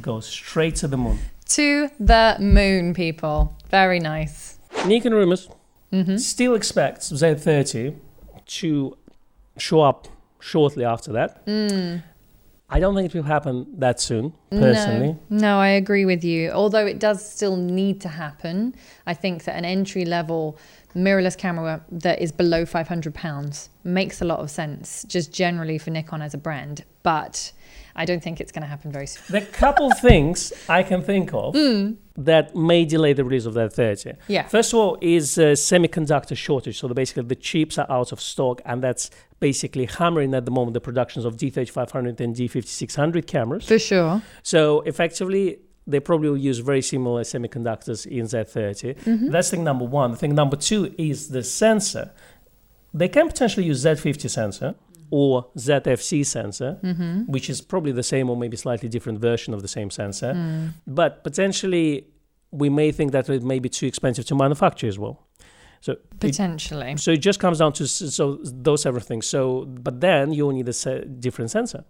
goes 0.00 0.26
straight 0.26 0.76
to 0.76 0.88
the 0.88 0.96
moon. 0.96 1.18
To 1.48 1.88
the 1.98 2.36
moon, 2.40 2.94
people. 2.94 3.56
Very 3.70 4.00
nice. 4.00 4.58
Nikon 4.86 5.12
rumors 5.12 5.48
hmm 5.90 6.18
still 6.18 6.54
expects 6.54 7.10
Z30 7.10 7.96
to 8.46 8.96
show 9.56 9.80
up 9.80 10.06
shortly 10.38 10.84
after 10.84 11.12
that. 11.12 11.46
Mm. 11.46 12.02
I 12.70 12.80
don't 12.80 12.94
think 12.94 13.14
it 13.14 13.16
will 13.16 13.24
happen 13.24 13.66
that 13.78 13.98
soon, 13.98 14.34
personally. 14.50 15.16
No, 15.30 15.38
no, 15.38 15.58
I 15.58 15.68
agree 15.68 16.04
with 16.04 16.22
you. 16.22 16.50
Although 16.50 16.84
it 16.84 16.98
does 16.98 17.26
still 17.26 17.56
need 17.56 18.02
to 18.02 18.08
happen, 18.08 18.74
I 19.06 19.14
think 19.14 19.44
that 19.44 19.56
an 19.56 19.64
entry 19.64 20.04
level 20.04 20.58
mirrorless 20.94 21.36
camera 21.36 21.82
that 21.90 22.20
is 22.20 22.30
below 22.30 22.66
500 22.66 23.14
pounds 23.14 23.70
makes 23.84 24.20
a 24.20 24.26
lot 24.26 24.40
of 24.40 24.50
sense, 24.50 25.04
just 25.04 25.32
generally 25.32 25.78
for 25.78 25.90
Nikon 25.90 26.20
as 26.20 26.34
a 26.34 26.38
brand. 26.38 26.84
But 27.02 27.52
I 27.98 28.04
don't 28.04 28.22
think 28.22 28.40
it's 28.40 28.52
going 28.52 28.62
to 28.62 28.68
happen 28.68 28.92
very 28.92 29.06
soon. 29.06 29.22
The 29.28 29.44
couple 29.44 29.90
things 30.08 30.52
I 30.68 30.82
can 30.84 31.02
think 31.02 31.34
of 31.34 31.54
that 32.16 32.54
may 32.54 32.84
delay 32.84 33.12
the 33.12 33.24
release 33.24 33.44
of 33.44 33.54
that 33.54 33.72
30. 33.72 34.12
Yeah. 34.28 34.46
First 34.46 34.72
of 34.72 34.78
all, 34.78 34.98
is 35.00 35.36
uh, 35.36 35.42
semiconductor 35.70 36.36
shortage. 36.36 36.78
So 36.78 36.86
the, 36.88 36.94
basically, 36.94 37.24
the 37.24 37.34
chips 37.34 37.76
are 37.76 37.90
out 37.90 38.12
of 38.12 38.20
stock, 38.20 38.62
and 38.64 38.82
that's 38.82 39.10
basically 39.40 39.86
hammering 39.86 40.32
at 40.34 40.44
the 40.44 40.50
moment 40.52 40.74
the 40.74 40.80
productions 40.80 41.24
of 41.24 41.36
D3500 41.36 42.20
and 42.20 42.34
D5600 42.34 43.26
cameras. 43.26 43.66
For 43.66 43.78
sure. 43.78 44.22
So 44.42 44.80
effectively, 44.82 45.58
they 45.88 46.00
probably 46.00 46.28
will 46.28 46.36
use 46.36 46.58
very 46.58 46.82
similar 46.82 47.22
semiconductors 47.22 48.06
in 48.06 48.26
Z30. 48.26 49.30
That's 49.30 49.50
thing 49.50 49.64
number 49.64 49.84
one. 49.86 50.14
Thing 50.14 50.34
number 50.36 50.56
two 50.56 50.94
is 50.98 51.28
the 51.28 51.42
sensor. 51.42 52.12
They 52.94 53.08
can 53.08 53.26
potentially 53.26 53.66
use 53.66 53.84
Z50 53.84 54.30
sensor 54.30 54.74
or 55.10 55.46
ZFC 55.56 56.24
sensor, 56.24 56.78
mm-hmm. 56.82 57.22
which 57.22 57.48
is 57.48 57.60
probably 57.60 57.92
the 57.92 58.02
same 58.02 58.30
or 58.30 58.36
maybe 58.36 58.56
slightly 58.56 58.88
different 58.88 59.18
version 59.20 59.54
of 59.54 59.62
the 59.62 59.68
same 59.68 59.90
sensor. 59.90 60.32
Mm. 60.34 60.72
But 60.86 61.24
potentially, 61.24 62.06
we 62.50 62.68
may 62.68 62.92
think 62.92 63.12
that 63.12 63.28
it 63.28 63.42
may 63.42 63.58
be 63.58 63.68
too 63.68 63.86
expensive 63.86 64.24
to 64.26 64.34
manufacture 64.34 64.88
as 64.88 64.98
well. 64.98 65.26
So 65.80 65.92
it, 65.92 66.20
Potentially. 66.20 66.96
so 66.96 67.12
it 67.12 67.18
just 67.18 67.38
comes 67.38 67.58
down 67.58 67.72
to 67.74 67.86
so 67.86 68.38
those 68.42 68.82
several 68.82 69.02
things. 69.02 69.26
So, 69.26 69.64
but 69.66 70.00
then 70.00 70.32
you 70.32 70.44
will 70.46 70.52
need 70.52 70.68
a 70.68 70.72
se- 70.72 71.04
different 71.20 71.50
sensor. 71.50 71.84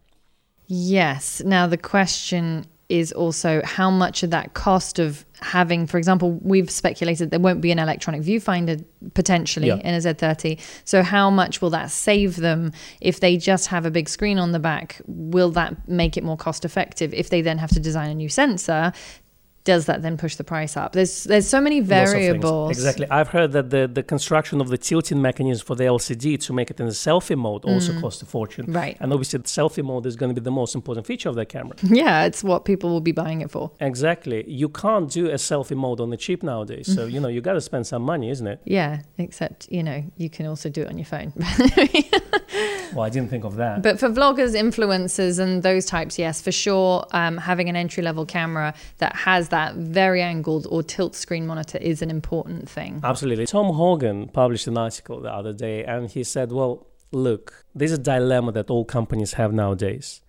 Yes. 0.67 1.43
Now, 1.45 1.67
the 1.67 1.79
question 1.79 2.67
is 2.88 3.12
also 3.12 3.61
how 3.64 3.90
much 3.90 4.23
of 4.23 4.30
that 4.30 4.54
cost 4.54 4.99
of 4.99 5.26
having, 5.40 5.87
for 5.87 5.99
example, 5.99 6.38
we've 6.42 6.71
speculated 6.71 7.30
there 7.30 7.38
won't 7.38 7.61
be 7.61 7.71
an 7.71 7.78
electronic 7.78 8.23
viewfinder 8.23 8.83
potentially 9.14 9.68
Yeah. 9.68 9.76
in 9.76 9.95
a 9.95 9.99
Z30. 9.99 10.59
So, 10.85 11.02
how 11.02 11.28
much 11.30 11.61
will 11.61 11.71
that 11.71 11.90
save 11.90 12.37
them 12.37 12.73
if 13.00 13.21
they 13.21 13.37
just 13.37 13.66
have 13.66 13.85
a 13.85 13.90
big 13.90 14.09
screen 14.09 14.38
on 14.38 14.52
the 14.52 14.59
back? 14.59 15.00
Will 15.07 15.50
that 15.50 15.87
make 15.88 16.16
it 16.16 16.25
more 16.25 16.37
cost 16.38 16.64
effective 16.64 17.12
if 17.12 17.28
they 17.28 17.42
then 17.42 17.59
have 17.59 17.71
to 17.71 17.80
design 17.80 18.11
a 18.11 18.14
new 18.14 18.28
sensor? 18.30 18.92
Does 19.73 19.85
that 19.91 19.99
then 20.05 20.17
push 20.17 20.35
the 20.41 20.45
price 20.55 20.75
up? 20.83 20.91
There's 20.99 21.15
there's 21.31 21.49
so 21.57 21.61
many 21.61 21.79
Lots 21.81 21.91
of 21.93 21.99
things. 21.99 22.11
variables. 22.13 22.71
Exactly. 22.79 23.07
I've 23.19 23.29
heard 23.37 23.51
that 23.57 23.67
the, 23.75 23.83
the 23.99 24.03
construction 24.15 24.57
of 24.63 24.69
the 24.75 24.79
tilting 24.89 25.21
mechanism 25.29 25.63
for 25.69 25.77
the 25.81 25.85
LCD 25.97 26.25
to 26.47 26.51
make 26.59 26.69
it 26.73 26.79
in 26.83 26.87
the 26.87 26.99
selfie 27.09 27.37
mode 27.47 27.63
also 27.73 27.93
costs 28.01 28.21
a 28.23 28.27
fortune. 28.37 28.65
Mm. 28.69 28.77
Right. 28.83 28.97
And 29.01 29.09
obviously, 29.15 29.39
the 29.47 29.53
selfie 29.61 29.85
mode 29.91 30.07
is 30.07 30.17
going 30.21 30.31
to 30.35 30.41
be 30.41 30.45
the 30.51 30.57
most 30.63 30.75
important 30.81 31.07
feature 31.07 31.29
of 31.33 31.37
that 31.41 31.49
camera. 31.57 31.77
Yeah, 32.03 32.25
it's 32.29 32.43
what 32.51 32.61
people 32.65 32.89
will 32.95 33.07
be 33.13 33.17
buying 33.25 33.41
it 33.45 33.51
for. 33.51 33.65
exactly. 33.91 34.39
You 34.63 34.69
can't 34.85 35.09
do 35.19 35.25
a 35.37 35.39
selfie 35.51 35.77
mode 35.85 36.01
on 36.01 36.09
the 36.15 36.17
cheap 36.25 36.41
nowadays. 36.43 36.87
So, 36.95 37.01
you 37.15 37.21
know, 37.23 37.29
you 37.35 37.41
got 37.51 37.57
to 37.61 37.61
spend 37.71 37.85
some 37.93 38.03
money, 38.13 38.29
isn't 38.35 38.47
it? 38.55 38.59
Yeah, 38.79 38.93
except 39.27 39.59
you 39.77 39.83
know 39.89 39.99
you 40.23 40.29
can 40.37 40.45
also 40.47 40.69
do 40.77 40.81
it 40.85 40.89
on 40.93 40.97
your 41.03 41.11
phone. 41.15 41.31
Well, 42.92 43.04
I 43.04 43.09
didn't 43.09 43.30
think 43.30 43.45
of 43.45 43.57
that. 43.57 43.83
But 43.83 43.99
for 43.99 44.09
vloggers, 44.09 44.54
influencers, 44.54 45.38
and 45.38 45.62
those 45.62 45.85
types, 45.85 46.18
yes, 46.18 46.40
for 46.40 46.52
sure, 46.52 47.07
um, 47.12 47.37
having 47.37 47.68
an 47.68 47.76
entry 47.76 48.02
level 48.02 48.25
camera 48.26 48.75
that 48.99 49.14
has 49.16 49.49
that 49.50 49.75
very 49.75 50.23
angled 50.23 50.66
or 50.71 50.83
tilt 50.83 51.14
screen 51.14 51.47
monitor 51.47 51.78
is 51.78 52.02
an 52.02 52.11
important 52.11 52.68
thing. 52.68 53.00
Absolutely. 53.04 53.47
Thom 53.47 53.75
Hogan 53.75 54.28
published 54.28 54.66
an 54.66 54.78
article 54.78 55.21
the 55.21 55.33
other 55.33 55.52
day 55.52 55.85
and 55.85 56.11
he 56.11 56.25
said, 56.25 56.52
well, 56.52 56.87
look, 57.12 57.64
there's 57.75 57.92
a 57.92 57.99
dilemma 57.99 58.52
that 58.52 58.71
all 58.71 58.85
companies 58.85 59.35
have 59.35 59.52
nowadays. 59.52 60.21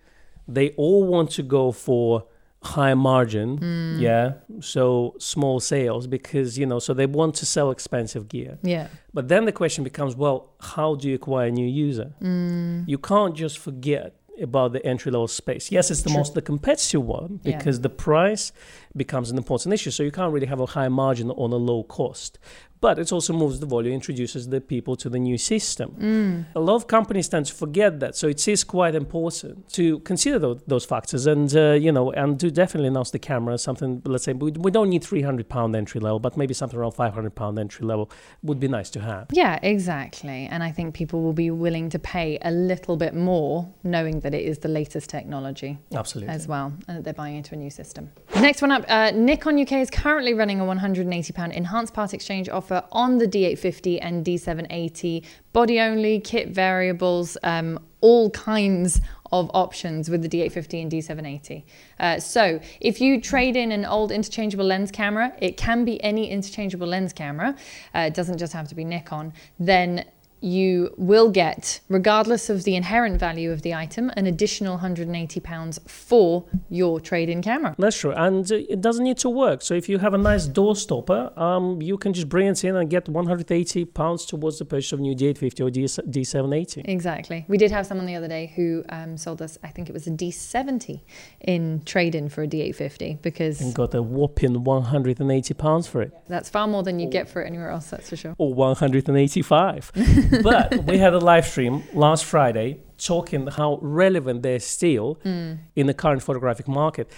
They 0.46 0.70
all 0.70 1.06
want 1.06 1.30
to 1.32 1.42
go 1.42 1.72
for 1.72 2.26
high 2.62 2.94
margin, 2.94 3.58
mm. 3.58 4.00
yeah, 4.00 4.34
so 4.60 5.14
small 5.18 5.60
sales 5.60 6.06
because, 6.06 6.58
you 6.58 6.66
know, 6.66 6.78
so 6.78 6.92
they 6.92 7.06
want 7.06 7.34
to 7.36 7.46
sell 7.46 7.70
expensive 7.70 8.28
gear. 8.28 8.58
Yeah, 8.62 8.88
But 9.14 9.28
then 9.28 9.46
the 9.46 9.52
question 9.52 9.82
becomes, 9.82 10.14
well, 10.14 10.50
how 10.60 10.94
do 10.94 11.08
you 11.08 11.14
acquire 11.14 11.46
a 11.48 11.50
new 11.50 11.66
user? 11.66 12.12
Mm. 12.20 12.86
You 12.86 12.98
can't 12.98 13.34
just 13.34 13.58
forget 13.58 14.14
about 14.42 14.72
the 14.72 14.84
entry 14.86 15.10
level 15.12 15.28
space. 15.28 15.70
Yes, 15.70 15.90
it's 15.90 16.02
the 16.02 16.08
True. 16.10 16.18
most 16.18 16.34
the 16.34 16.42
competitive 16.42 17.02
one 17.04 17.40
Yeah. 17.42 17.56
because 17.58 17.80
the 17.80 17.90
price 17.90 18.52
becomes 18.96 19.30
an 19.30 19.36
important 19.36 19.74
issue. 19.74 19.90
So 19.90 20.02
you 20.02 20.10
can't 20.10 20.32
really 20.32 20.46
have 20.46 20.60
a 20.60 20.66
high 20.66 20.88
margin 20.88 21.30
on 21.30 21.52
a 21.52 21.56
low 21.56 21.82
cost. 21.82 22.38
But 22.80 22.98
it 22.98 23.12
also 23.12 23.32
moves 23.32 23.60
the 23.60 23.66
volume, 23.66 23.94
introduces 23.94 24.48
the 24.48 24.60
people 24.60 24.96
to 24.96 25.08
the 25.08 25.18
new 25.18 25.36
system. 25.36 26.46
A 26.54 26.60
lot 26.60 26.76
of 26.76 26.86
companies 26.86 27.28
tend 27.28 27.46
to 27.46 27.54
forget 27.54 28.00
that, 28.00 28.16
so 28.16 28.26
it 28.28 28.46
is 28.48 28.64
quite 28.64 28.94
important 28.94 29.68
to 29.70 29.98
consider 30.00 30.38
those, 30.38 30.60
those 30.66 30.84
factors, 30.84 31.26
and 31.26 31.54
uh, 31.54 31.72
you 31.72 31.92
know, 31.92 32.10
and 32.12 32.40
to 32.40 32.50
definitely 32.50 32.88
announce 32.88 33.10
the 33.10 33.18
camera. 33.18 33.58
Something, 33.58 34.02
let's 34.04 34.24
say, 34.24 34.32
we, 34.32 34.52
we 34.52 34.70
don't 34.70 34.88
need 34.88 35.04
300 35.04 35.48
pound 35.48 35.76
entry 35.76 36.00
level, 36.00 36.18
but 36.18 36.36
maybe 36.36 36.54
something 36.54 36.78
around 36.78 36.92
500 36.92 37.34
pound 37.34 37.58
entry 37.58 37.86
level 37.86 38.10
would 38.42 38.58
be 38.58 38.68
nice 38.68 38.90
to 38.90 39.00
have. 39.00 39.26
yeah, 39.32 39.58
exactly. 39.62 40.48
And 40.50 40.62
I 40.62 40.72
think 40.72 40.94
people 40.94 41.22
will 41.22 41.32
be 41.32 41.50
willing 41.50 41.90
to 41.90 41.98
pay 41.98 42.38
a 42.42 42.50
little 42.50 42.96
bit 42.96 43.14
more, 43.14 43.68
knowing 43.82 44.20
that 44.20 44.34
it 44.34 44.44
is 44.44 44.58
the 44.58 44.68
latest 44.68 45.10
technology. 45.10 45.78
Absolutely. 45.94 46.32
as 46.32 46.48
well, 46.48 46.72
and 46.88 46.96
that 46.96 47.04
they're 47.04 47.12
buying 47.12 47.36
into 47.36 47.54
a 47.54 47.58
new 47.58 47.70
system. 47.70 48.10
Next 48.36 48.62
one 48.62 48.70
up, 48.70 48.84
uh, 48.88 49.10
Nikon 49.10 49.60
UK 49.60 49.72
is 49.72 49.90
currently 49.90 50.34
running 50.34 50.60
a 50.60 50.64
£180 50.64 51.52
enhanced 51.52 51.92
part 51.92 52.14
exchange 52.14 52.48
offer 52.48 52.69
on 52.92 53.18
the 53.18 53.26
D850 53.26 53.98
and 54.02 54.24
D780, 54.24 55.24
body 55.52 55.80
only, 55.80 56.20
kit 56.20 56.48
variables, 56.48 57.36
um, 57.42 57.78
all 58.00 58.30
kinds 58.30 59.00
of 59.32 59.50
options 59.54 60.10
with 60.10 60.22
the 60.22 60.28
D850 60.28 60.82
and 60.82 60.92
D780. 60.92 61.62
Uh, 61.98 62.18
so 62.18 62.60
if 62.80 63.00
you 63.00 63.20
trade 63.20 63.56
in 63.56 63.72
an 63.72 63.84
old 63.84 64.10
interchangeable 64.10 64.64
lens 64.64 64.90
camera, 64.90 65.32
it 65.40 65.56
can 65.56 65.84
be 65.84 66.02
any 66.02 66.30
interchangeable 66.30 66.86
lens 66.86 67.12
camera, 67.12 67.54
uh, 67.94 68.00
it 68.00 68.14
doesn't 68.14 68.38
just 68.38 68.52
have 68.52 68.68
to 68.68 68.74
be 68.74 68.84
Nikon, 68.84 69.32
then 69.58 70.04
you 70.40 70.94
will 70.96 71.30
get, 71.30 71.80
regardless 71.88 72.48
of 72.48 72.64
the 72.64 72.74
inherent 72.76 73.18
value 73.18 73.50
of 73.52 73.62
the 73.62 73.74
item, 73.74 74.10
an 74.16 74.26
additional 74.26 74.78
£180 74.78 75.88
for 75.88 76.44
your 76.68 77.00
trade 77.00 77.28
in 77.28 77.42
camera. 77.42 77.74
That's 77.78 77.98
true, 77.98 78.12
and 78.12 78.50
it 78.50 78.80
doesn't 78.80 79.04
need 79.04 79.18
to 79.18 79.28
work. 79.30 79.62
So 79.62 79.74
if 79.74 79.88
you 79.88 79.98
have 79.98 80.14
a 80.14 80.18
nice 80.18 80.46
door 80.46 80.76
stopper, 80.76 81.32
um, 81.36 81.82
you 81.82 81.98
can 81.98 82.12
just 82.12 82.28
bring 82.28 82.46
it 82.46 82.64
in 82.64 82.76
and 82.76 82.88
get 82.88 83.08
180 83.08 83.84
pounds 83.86 84.24
towards 84.24 84.58
the 84.58 84.64
purchase 84.64 84.92
of 84.92 84.98
a 85.00 85.02
new 85.02 85.14
D850 85.14 85.60
or 85.66 85.70
DS- 85.70 85.98
D780. 86.08 86.88
Exactly. 86.88 87.44
We 87.48 87.58
did 87.58 87.70
have 87.70 87.86
someone 87.86 88.06
the 88.06 88.14
other 88.14 88.28
day 88.28 88.52
who 88.56 88.84
um, 88.88 89.16
sold 89.16 89.42
us, 89.42 89.58
I 89.62 89.68
think 89.68 89.88
it 89.88 89.92
was 89.92 90.06
a 90.06 90.10
D70 90.10 91.02
in 91.40 91.82
trade 91.84 92.14
in 92.14 92.28
for 92.28 92.42
a 92.42 92.48
D850 92.48 93.22
because 93.22 93.60
And 93.60 93.74
got 93.74 93.94
a 93.94 94.02
whopping 94.02 94.64
180 94.64 95.54
pounds 95.54 95.86
for 95.86 96.02
it, 96.02 96.12
that's 96.28 96.48
far 96.48 96.66
more 96.66 96.82
than 96.82 96.98
you 96.98 97.08
get 97.08 97.28
for 97.28 97.42
it 97.42 97.46
anywhere 97.46 97.70
else, 97.70 97.90
that's 97.90 98.08
for 98.08 98.16
sure. 98.16 98.34
or 98.38 98.54
185. 98.54 99.92
but 100.42 100.84
we 100.84 100.98
had 100.98 101.14
a 101.14 101.18
live 101.18 101.46
stream 101.46 101.82
last 101.94 102.24
Friday 102.24 102.80
talking 102.98 103.46
how 103.46 103.78
relevant 103.82 104.42
they're 104.42 104.60
still 104.60 105.14
Hmm. 105.22 105.52
in 105.76 105.86
the 105.86 105.94
current 105.94 106.22
photographic 106.22 106.68
market. 106.68 107.10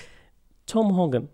Thom 0.67 0.91
Hogan, 0.95 1.29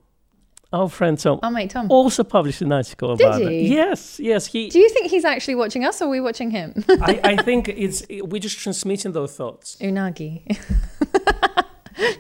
our 0.73 0.89
friend 0.89 1.19
Tom, 1.19 1.39
Oh, 1.43 1.51
mate, 1.51 1.71
Tom. 1.71 1.87
also 1.91 2.25
published 2.25 2.63
an 2.63 2.73
article 2.73 3.17
Did 3.17 3.27
about 3.27 3.43
it. 3.43 3.63
Yes, 3.67 4.19
yes, 4.21 4.47
he. 4.47 4.69
Do 4.71 4.79
you 4.79 4.89
think 4.91 5.11
he's 5.11 5.25
actually 5.25 5.55
watching 5.55 5.85
us 5.85 6.01
or 6.01 6.07
are 6.07 6.09
we 6.11 6.21
watching 6.21 6.51
him? 6.51 6.73
I, 6.89 7.21
I 7.25 7.37
think 7.43 7.69
it's 7.69 8.03
we're 8.09 8.41
just 8.41 8.59
transmitting 8.59 9.13
those 9.13 9.35
thoughts. 9.35 9.77
Unagi. 9.81 10.43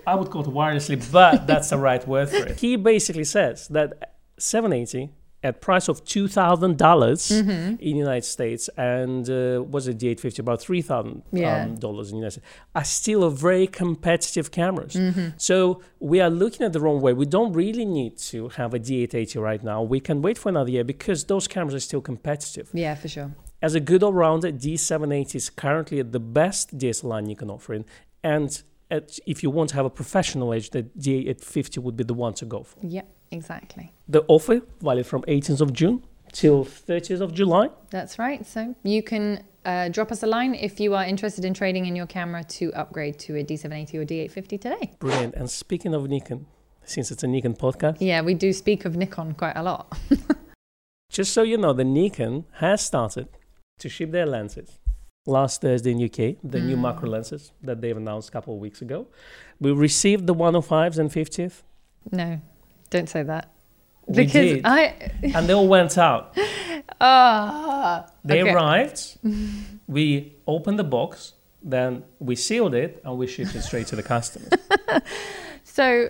I 0.07 0.15
would 0.15 0.31
call 0.31 0.43
it 0.43 0.49
wirelessly, 0.49 0.97
but 1.13 1.47
that's 1.47 1.71
the 1.71 1.79
right 1.79 2.07
word 2.07 2.29
for 2.31 2.47
it. 2.47 2.59
He 2.61 2.77
basically 2.77 3.25
says 3.25 3.69
that 3.69 4.15
780 4.39 5.11
at 5.43 5.61
price 5.61 5.89
of 5.89 6.05
two 6.05 6.27
dollars 6.29 7.29
Mm-hmm. 7.31 7.51
in 7.51 7.77
the 7.79 7.99
United 8.09 8.25
States 8.25 8.69
and 8.77 9.29
uh, 9.31 9.63
was 9.75 9.87
it 9.87 9.99
the 10.01 10.09
850 10.09 10.43
about 10.43 10.61
three 10.61 10.83
thousand 10.83 11.23
Yeah. 11.33 11.63
um, 11.65 11.77
dollars 11.77 12.09
in 12.09 12.15
the 12.17 12.19
United 12.23 12.33
States 12.41 12.47
are 12.75 12.85
still 12.85 13.23
a 13.25 13.31
very 13.31 13.67
competitive 13.69 14.51
cameras. 14.51 14.95
Mm-hmm. 14.95 15.29
So 15.37 15.81
we 16.01 16.21
are 16.21 16.31
looking 16.31 16.67
at 16.67 16.73
the 16.73 16.81
wrong 16.81 17.01
way. 17.01 17.13
We 17.13 17.27
don't 17.27 17.53
really 17.53 17.85
need 17.85 18.19
to 18.33 18.49
have 18.59 18.75
a 18.75 18.81
D880 18.81 19.41
right 19.41 19.63
now. 19.63 19.83
We 19.83 20.01
can 20.01 20.23
wait 20.23 20.39
for 20.39 20.49
another 20.49 20.71
year 20.71 20.85
because 20.85 21.25
those 21.25 21.47
cameras 21.47 21.75
are 21.75 21.81
still 21.91 22.01
competitive. 22.01 22.69
Yeah, 22.73 22.95
for 22.97 23.09
sure. 23.09 23.31
As 23.63 23.75
a 23.75 23.81
good 23.81 24.03
all-rounder, 24.03 24.53
D780 24.53 25.35
is 25.35 25.51
currently 25.51 26.03
the 26.03 26.21
best 26.21 26.77
DSLR 26.79 27.29
you 27.29 27.37
can 27.37 27.51
offer 27.51 27.75
in, 27.75 27.85
and 28.23 28.63
at, 28.91 29.19
if 29.27 29.43
you 29.43 29.51
want 29.51 29.71
to 29.71 29.77
have 29.77 29.85
a 29.85 29.91
professional 29.91 30.53
edge, 30.53 30.71
the 30.71 30.83
D850 30.85 31.79
would 31.79 31.97
be 31.97 32.05
the 32.05 32.15
one 32.15 32.35
to 32.35 32.45
go 32.45 32.63
for. 32.63 32.79
Yeah, 32.83 33.03
exactly. 33.31 33.93
The 34.09 34.25
offer 34.29 34.63
valid 34.81 35.07
from 35.07 35.23
18th 35.23 35.61
of 35.61 35.73
June 35.73 36.03
till 36.33 36.65
30th 36.65 37.21
of 37.21 37.33
July. 37.35 37.71
That's 37.91 38.19
right. 38.19 38.45
So 38.47 38.75
you 38.83 39.03
can 39.03 39.45
uh, 39.65 39.89
drop 39.89 40.11
us 40.13 40.23
a 40.23 40.27
line 40.27 40.55
if 40.55 40.79
you 40.81 40.95
are 40.95 41.05
interested 41.05 41.45
in 41.45 41.55
trading 41.55 41.87
in 41.87 41.95
your 41.97 42.07
camera 42.07 42.43
to 42.45 42.73
upgrade 42.75 43.19
to 43.21 43.37
a 43.37 43.45
D780 43.45 43.95
or 43.95 44.05
D850 44.05 44.49
today. 44.61 44.91
Brilliant. 44.99 45.35
And 45.35 45.51
speaking 45.51 45.95
of 45.95 46.09
Nikon, 46.09 46.47
since 46.85 47.11
it's 47.11 47.23
a 47.23 47.27
Nikon 47.27 47.55
podcast, 47.55 47.97
Yeah, 48.01 48.21
we 48.23 48.35
do 48.35 48.53
speak 48.53 48.85
of 48.85 48.97
Nikon 48.97 49.35
quite 49.35 49.57
a 49.57 49.63
lot. 49.63 49.97
just 51.11 51.33
so 51.33 51.43
you 51.43 51.57
know, 51.59 51.73
the 51.73 51.85
Nikon 51.85 52.45
has 52.55 52.81
started 52.85 53.29
to 53.79 53.89
ship 53.89 54.11
their 54.11 54.27
lenses. 54.27 54.79
Last 55.27 55.61
Thursday 55.61 55.91
in 55.91 56.03
UK, 56.03 56.37
the 56.43 56.59
new 56.61 56.77
Mm. 56.77 56.81
macro 56.81 57.09
lenses 57.11 57.53
that 57.63 57.81
they've 57.83 57.97
announced 57.97 58.31
a 58.31 58.33
couple 58.33 58.55
of 58.55 58.61
weeks 58.61 58.81
ago. 58.81 59.09
We 59.61 59.73
received 59.73 60.27
the 60.27 60.35
105s 60.35 60.99
and 60.99 61.11
50th, 61.11 61.63
No, 62.11 62.41
don't 62.91 63.09
say 63.09 63.23
that. 63.23 63.51
We 64.07 64.25
Because 64.25 64.33
did. 64.53 64.65
I. 64.65 64.95
and 65.23 65.47
they 65.47 65.55
all 65.55 65.69
went 65.69 65.99
out. 65.99 66.37
Ah. 67.01 68.07
They 68.25 68.43
okay. 68.43 68.53
arrived. 68.53 69.19
we 69.87 70.35
opened 70.49 70.79
the 70.79 70.85
box, 70.85 71.35
then 71.63 72.03
we 72.19 72.35
sealed 72.35 72.75
it, 72.75 73.01
and 73.05 73.17
we 73.19 73.27
shipped 73.29 73.55
it 73.55 73.63
straight 73.63 73.87
to 73.89 73.97
the 73.97 74.03
customer. 74.03 74.49
So, 75.65 76.09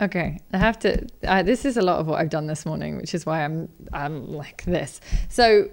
okay, 0.00 0.38
I 0.52 0.58
have 0.58 0.78
to. 0.80 1.08
Uh, 1.24 1.42
this 1.42 1.64
is 1.64 1.76
a 1.76 1.82
lot 1.82 1.98
of 1.98 2.06
what 2.06 2.20
I've 2.20 2.30
done 2.30 2.46
this 2.46 2.64
morning, 2.64 2.96
which 2.98 3.14
is 3.14 3.26
why 3.26 3.42
I'm 3.44 3.68
I'm 3.92 4.30
like 4.30 4.62
this. 4.64 5.00
So, 5.28 5.68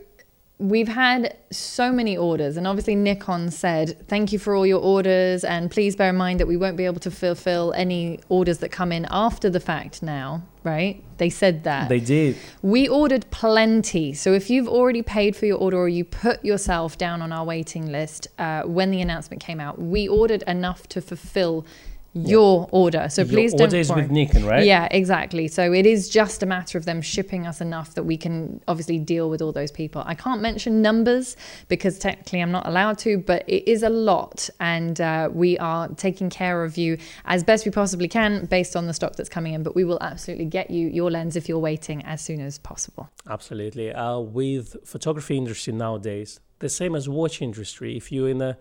we've 0.60 0.90
had 0.90 1.38
so 1.52 1.92
many 1.92 2.18
orders, 2.18 2.58
and 2.58 2.68
obviously 2.68 2.94
Nikon 2.96 3.50
said 3.50 4.08
thank 4.08 4.32
you 4.32 4.40
for 4.40 4.54
all 4.54 4.68
your 4.68 4.82
orders, 4.82 5.44
and 5.44 5.72
please 5.72 5.96
bear 5.96 6.10
in 6.10 6.18
mind 6.18 6.40
that 6.40 6.48
we 6.48 6.58
won't 6.58 6.78
be 6.78 6.86
able 6.86 7.00
to 7.00 7.12
fulfill 7.12 7.74
any 7.74 8.20
orders 8.28 8.60
that 8.60 8.70
come 8.70 8.92
in 8.92 9.08
after 9.10 9.50
the 9.50 9.60
fact 9.60 10.04
now. 10.04 10.44
Right? 10.62 11.02
They 11.18 11.30
said 11.30 11.64
that. 11.64 11.88
they 11.88 12.02
did. 12.02 12.36
We 12.62 12.90
ordered 12.90 13.26
plenty. 13.32 14.14
So 14.14 14.34
if 14.34 14.50
you've 14.50 14.68
already 14.68 15.02
paid 15.02 15.36
for 15.38 15.46
your 15.46 15.58
order 15.58 15.78
or 15.78 15.88
you 15.88 16.04
put 16.04 16.44
yourself 16.44 16.98
down 16.98 17.22
on 17.22 17.32
our 17.32 17.46
waiting 17.46 17.90
list 17.90 18.28
uh, 18.38 18.64
when 18.64 18.92
the 18.92 19.02
announcement 19.02 19.42
came 19.42 19.62
out, 19.62 19.80
we 19.82 20.08
ordered 20.10 20.44
enough 20.44 20.86
to 20.90 21.02
fulfill 21.02 21.66
your 22.14 22.68
order. 22.72 23.08
So 23.10 23.22
Your 23.22 23.30
please 23.30 23.54
order 23.54 23.68
don't 23.68 23.90
worry. 23.90 24.02
with 24.04 24.12
Nikon, 24.12 24.46
right? 24.46 24.66
Yeah, 24.66 24.88
exactly. 24.90 25.48
So 25.48 25.72
it 25.72 25.86
is 25.86 26.10
just 26.10 26.42
a 26.42 26.46
matter 26.46 26.78
of 26.78 26.86
them 26.86 27.02
shipping 27.02 27.46
us 27.46 27.62
enough 27.62 27.94
that 27.96 28.04
we 28.04 28.18
can 28.18 28.62
obviously 28.68 28.98
deal 28.98 29.30
with 29.30 29.42
all 29.42 29.52
those 29.52 29.72
people. 29.72 30.04
I 30.06 30.16
can't 30.16 30.42
mention 30.42 30.82
numbers 30.82 31.38
because 31.68 32.00
technically 32.00 32.42
I'm 32.42 32.52
not 32.52 32.68
allowed 32.68 32.98
to, 33.00 33.20
but 33.20 33.44
it 33.48 33.70
is 33.70 33.84
a 33.84 33.90
lot. 33.90 34.50
And 34.60 35.00
uh, 35.00 35.30
we 35.32 35.58
are 35.60 35.88
taking 35.90 36.30
care 36.30 36.64
of 36.64 36.78
you 36.78 36.98
as 37.26 37.44
best 37.44 37.66
we 37.66 37.72
possibly 37.72 38.08
can 38.08 38.46
based 38.46 38.76
on 38.76 38.88
the 38.88 38.94
stock 38.94 39.16
that's 39.16 39.30
coming 39.30 39.54
in. 39.54 39.64
But 39.64 39.76
we 39.76 39.84
will 39.84 40.00
absolutely 40.02 40.46
get 40.46 40.72
you 40.72 40.88
your 40.88 41.12
lens 41.12 41.36
if 41.36 41.48
you're 41.48 41.60
waiting 41.60 42.04
as 42.06 42.22
soon 42.22 42.42
as 42.42 42.58
possible. 42.58 43.10
Absolutely. 43.30 43.94
Uh, 43.94 44.20
with 44.20 44.76
photography 44.84 45.38
industry 45.38 45.74
nowadays, 45.74 46.40
the 46.60 46.70
same 46.70 46.96
as 46.96 47.08
watch 47.08 47.42
industry. 47.42 47.96
If 47.96 48.12
you're 48.12 48.30
in 48.30 48.42
a 48.42 48.58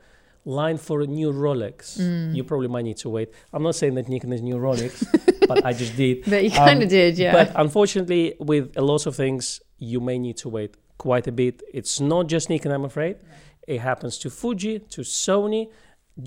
line 0.60 0.78
for 0.78 0.96
a 1.02 1.06
new 1.06 1.30
Rolex, 1.44 1.98
Mm. 1.98 2.34
you 2.36 2.42
probably 2.50 2.68
might 2.68 2.86
need 2.90 2.96
to 3.04 3.08
wait. 3.16 3.28
I'm 3.52 3.62
not 3.68 3.74
saying 3.80 3.94
that 3.96 4.08
Nikon 4.08 4.32
is 4.32 4.42
new 4.42 4.56
Rolex, 4.56 4.92
but 5.48 5.58
I 5.64 5.72
just 5.82 5.94
did. 5.96 6.16
But 6.32 6.42
you 6.44 6.50
kind 6.50 6.78
of 6.82 6.88
Um, 6.88 6.96
did, 6.98 7.18
yeah. 7.18 7.32
But 7.38 7.52
unfortunately, 7.64 8.34
with 8.40 8.66
a 8.76 8.82
lot 8.92 9.06
of 9.06 9.14
things, 9.14 9.60
you 9.78 10.00
may 10.00 10.18
need 10.18 10.36
to 10.38 10.48
wait 10.48 10.72
quite 11.06 11.26
a 11.26 11.32
bit. 11.32 11.62
It's 11.78 12.00
not 12.00 12.24
just 12.34 12.48
Nikon, 12.50 12.72
I'm 12.72 12.84
afraid. 12.92 13.16
It 13.74 13.80
happens 13.80 14.16
to 14.22 14.30
Fuji, 14.30 14.74
to 14.94 15.02
Sony. 15.02 15.68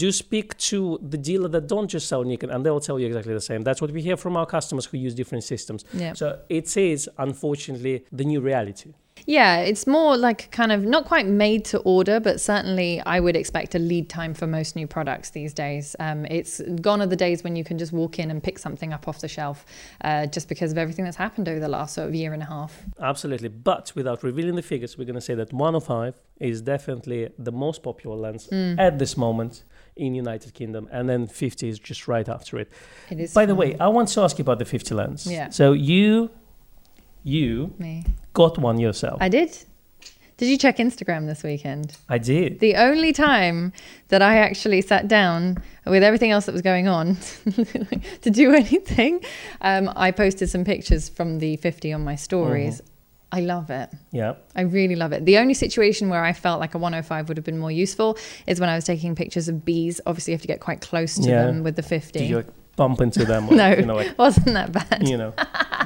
Do 0.03 0.09
speak 0.11 0.55
to 0.69 0.99
the 1.13 1.17
dealer 1.17 1.49
that 1.49 1.67
don't 1.67 1.89
just 1.95 2.07
sell 2.07 2.23
Nikon, 2.23 2.49
and 2.51 2.59
they'll 2.65 2.79
tell 2.79 2.97
you 2.99 3.07
exactly 3.07 3.33
the 3.33 3.41
same. 3.51 3.61
That's 3.63 3.81
what 3.81 3.91
we 3.91 4.01
hear 4.01 4.15
from 4.17 4.37
our 4.37 4.45
customers 4.45 4.85
who 4.85 4.97
use 5.07 5.13
different 5.21 5.43
systems. 5.43 5.83
yeah. 5.93 6.13
So 6.13 6.25
it 6.47 6.77
is, 6.77 7.09
unfortunately, 7.17 8.05
the 8.19 8.23
new 8.23 8.39
reality. 8.39 8.93
Yeah, 9.25 9.57
it's 9.59 9.85
more 9.87 10.17
like 10.17 10.49
kind 10.51 10.71
of 10.71 10.83
not 10.83 11.05
quite 11.05 11.27
made 11.27 11.65
to 11.65 11.79
order, 11.79 12.19
but 12.19 12.41
certainly 12.41 13.01
I 13.05 13.19
would 13.19 13.35
expect 13.35 13.75
a 13.75 13.79
lead 13.79 14.09
time 14.09 14.33
for 14.33 14.47
most 14.47 14.75
new 14.75 14.87
products 14.87 15.29
these 15.31 15.53
days. 15.53 15.95
Um, 15.99 16.25
it's 16.25 16.61
gone 16.81 17.01
are 17.01 17.07
the 17.07 17.15
days 17.15 17.43
when 17.43 17.55
you 17.55 17.63
can 17.63 17.77
just 17.77 17.91
walk 17.93 18.19
in 18.19 18.31
and 18.31 18.41
pick 18.41 18.57
something 18.59 18.93
up 18.93 19.07
off 19.07 19.19
the 19.19 19.27
shelf 19.27 19.65
uh, 20.03 20.25
just 20.27 20.49
because 20.49 20.71
of 20.71 20.77
everything 20.77 21.05
that's 21.05 21.17
happened 21.17 21.47
over 21.49 21.59
the 21.59 21.67
last 21.69 21.93
sort 21.95 22.07
of 22.07 22.15
year 22.15 22.33
and 22.33 22.41
a 22.41 22.45
half. 22.47 22.83
Absolutely. 22.99 23.49
But 23.49 23.91
without 23.95 24.23
revealing 24.23 24.55
the 24.55 24.61
figures, 24.61 24.97
we're 24.97 25.05
going 25.05 25.15
to 25.15 25.21
say 25.21 25.35
that 25.35 25.53
105 25.53 26.15
is 26.39 26.61
definitely 26.61 27.29
the 27.37 27.51
most 27.51 27.83
popular 27.83 28.15
lens 28.15 28.47
Mm. 28.51 28.79
at 28.79 28.97
this 28.97 29.15
moment 29.17 29.63
in 29.95 30.15
United 30.15 30.53
Kingdom, 30.53 30.87
and 30.91 31.07
then 31.07 31.27
50 31.27 31.67
is 31.69 31.77
just 31.77 32.07
right 32.07 32.27
after 32.27 32.57
it. 32.57 32.71
It 33.09 33.19
is. 33.19 33.33
By 33.33 33.45
the 33.45 33.53
way, 33.53 33.77
I 33.79 33.87
want 33.89 34.07
to 34.09 34.21
ask 34.21 34.37
you 34.39 34.41
about 34.43 34.57
the 34.57 34.65
50 34.65 34.95
lens. 34.95 35.27
Yeah. 35.29 35.49
So 35.49 35.73
you, 35.73 36.31
you 37.23 37.73
me, 37.77 38.05
got 38.33 38.57
one 38.57 38.79
yourself. 38.79 39.17
I 39.21 39.29
did. 39.29 39.57
Did 40.37 40.49
you 40.49 40.57
check 40.57 40.77
Instagram 40.77 41.27
this 41.27 41.43
weekend? 41.43 41.95
I 42.09 42.17
did. 42.17 42.59
The 42.61 42.75
only 42.75 43.13
time 43.13 43.73
that 44.07 44.23
I 44.23 44.37
actually 44.37 44.81
sat 44.81 45.07
down 45.07 45.59
with 45.85 46.01
everything 46.01 46.31
else 46.31 46.47
that 46.47 46.51
was 46.51 46.63
going 46.63 46.87
on 46.87 47.15
to 48.21 48.29
do 48.31 48.51
anything, 48.53 49.23
um, 49.61 49.91
I 49.95 50.09
posted 50.09 50.49
some 50.49 50.63
pictures 50.65 51.09
from 51.09 51.37
the 51.37 51.57
50 51.57 51.93
on 51.93 52.03
my 52.03 52.15
stories. 52.15 52.81
I 53.31 53.41
love 53.41 53.69
it. 53.69 53.89
Yeah. 54.11 54.33
I 54.55 54.61
really 54.61 54.95
love 54.95 55.11
it. 55.13 55.25
The 55.25 55.37
only 55.37 55.53
situation 55.53 56.09
where 56.09 56.23
I 56.23 56.33
felt 56.33 56.59
like 56.59 56.73
a 56.73 56.79
105 56.79 57.27
would 57.29 57.37
have 57.37 57.45
been 57.45 57.59
more 57.59 57.71
useful 57.71 58.17
is 58.47 58.59
when 58.59 58.67
I 58.67 58.75
was 58.75 58.83
taking 58.83 59.15
pictures 59.15 59.47
of 59.47 59.63
bees. 59.63 60.01
Obviously, 60.07 60.31
you 60.31 60.35
have 60.35 60.41
to 60.41 60.47
get 60.47 60.59
quite 60.59 60.81
close 60.81 61.15
to 61.15 61.29
Yeah. 61.29 61.45
them 61.45 61.63
with 61.63 61.75
the 61.75 61.83
50. 61.83 62.17
Did 62.19 62.29
you 62.29 62.43
bump 62.81 62.99
into 63.01 63.23
them? 63.25 63.47
Or, 63.49 63.55
no, 63.63 63.69
You 63.81 63.85
know, 63.85 63.95
like, 64.01 64.17
wasn't 64.17 64.53
that 64.59 64.71
bad. 64.71 65.07
you 65.07 65.17
know. 65.21 65.33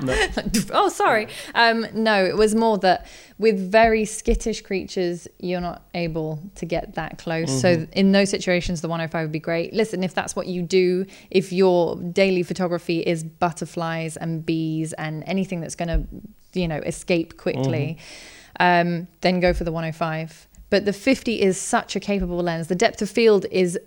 No. 0.07 0.13
oh, 0.81 0.89
sorry. 0.89 1.27
Um, 1.53 1.85
no, 1.93 2.23
it 2.25 2.35
was 2.37 2.55
more 2.55 2.77
that 2.79 3.05
with 3.37 3.57
very 3.71 4.05
skittish 4.05 4.61
creatures, 4.61 5.27
you're 5.39 5.61
not 5.69 5.79
able 5.93 6.29
to 6.55 6.65
get 6.65 6.95
that 6.95 7.17
close. 7.17 7.49
So 7.63 7.69
Mm-hmm. 7.75 7.91
in 8.01 8.11
those 8.13 8.29
situations, 8.29 8.79
the 8.81 8.87
105 8.87 9.23
would 9.25 9.31
be 9.31 9.39
great. 9.51 9.73
Listen, 9.73 10.03
if 10.03 10.13
that's 10.13 10.35
what 10.37 10.47
you 10.47 10.61
do, 10.61 11.05
if 11.31 11.51
your 11.51 11.97
daily 12.23 12.43
photography 12.43 12.99
is 13.13 13.23
butterflies 13.25 14.15
and 14.17 14.45
bees 14.45 14.93
and 14.93 15.23
anything 15.27 15.59
that's 15.61 15.75
going 15.75 15.89
to, 15.95 16.01
you 16.59 16.67
know, 16.67 16.77
escape 16.93 17.35
quickly, 17.37 17.97
Mm-hmm. 18.59 18.87
um, 18.87 19.07
then 19.21 19.39
go 19.41 19.51
for 19.53 19.65
the 19.65 19.71
105. 19.71 20.47
But 20.69 20.85
the 20.85 20.93
50 20.93 21.41
is 21.41 21.59
such 21.59 21.95
a 21.95 21.99
capable 21.99 22.41
lens. 22.49 22.67
The 22.67 22.75
depth 22.85 23.01
of 23.01 23.09
field 23.09 23.45
is 23.51 23.77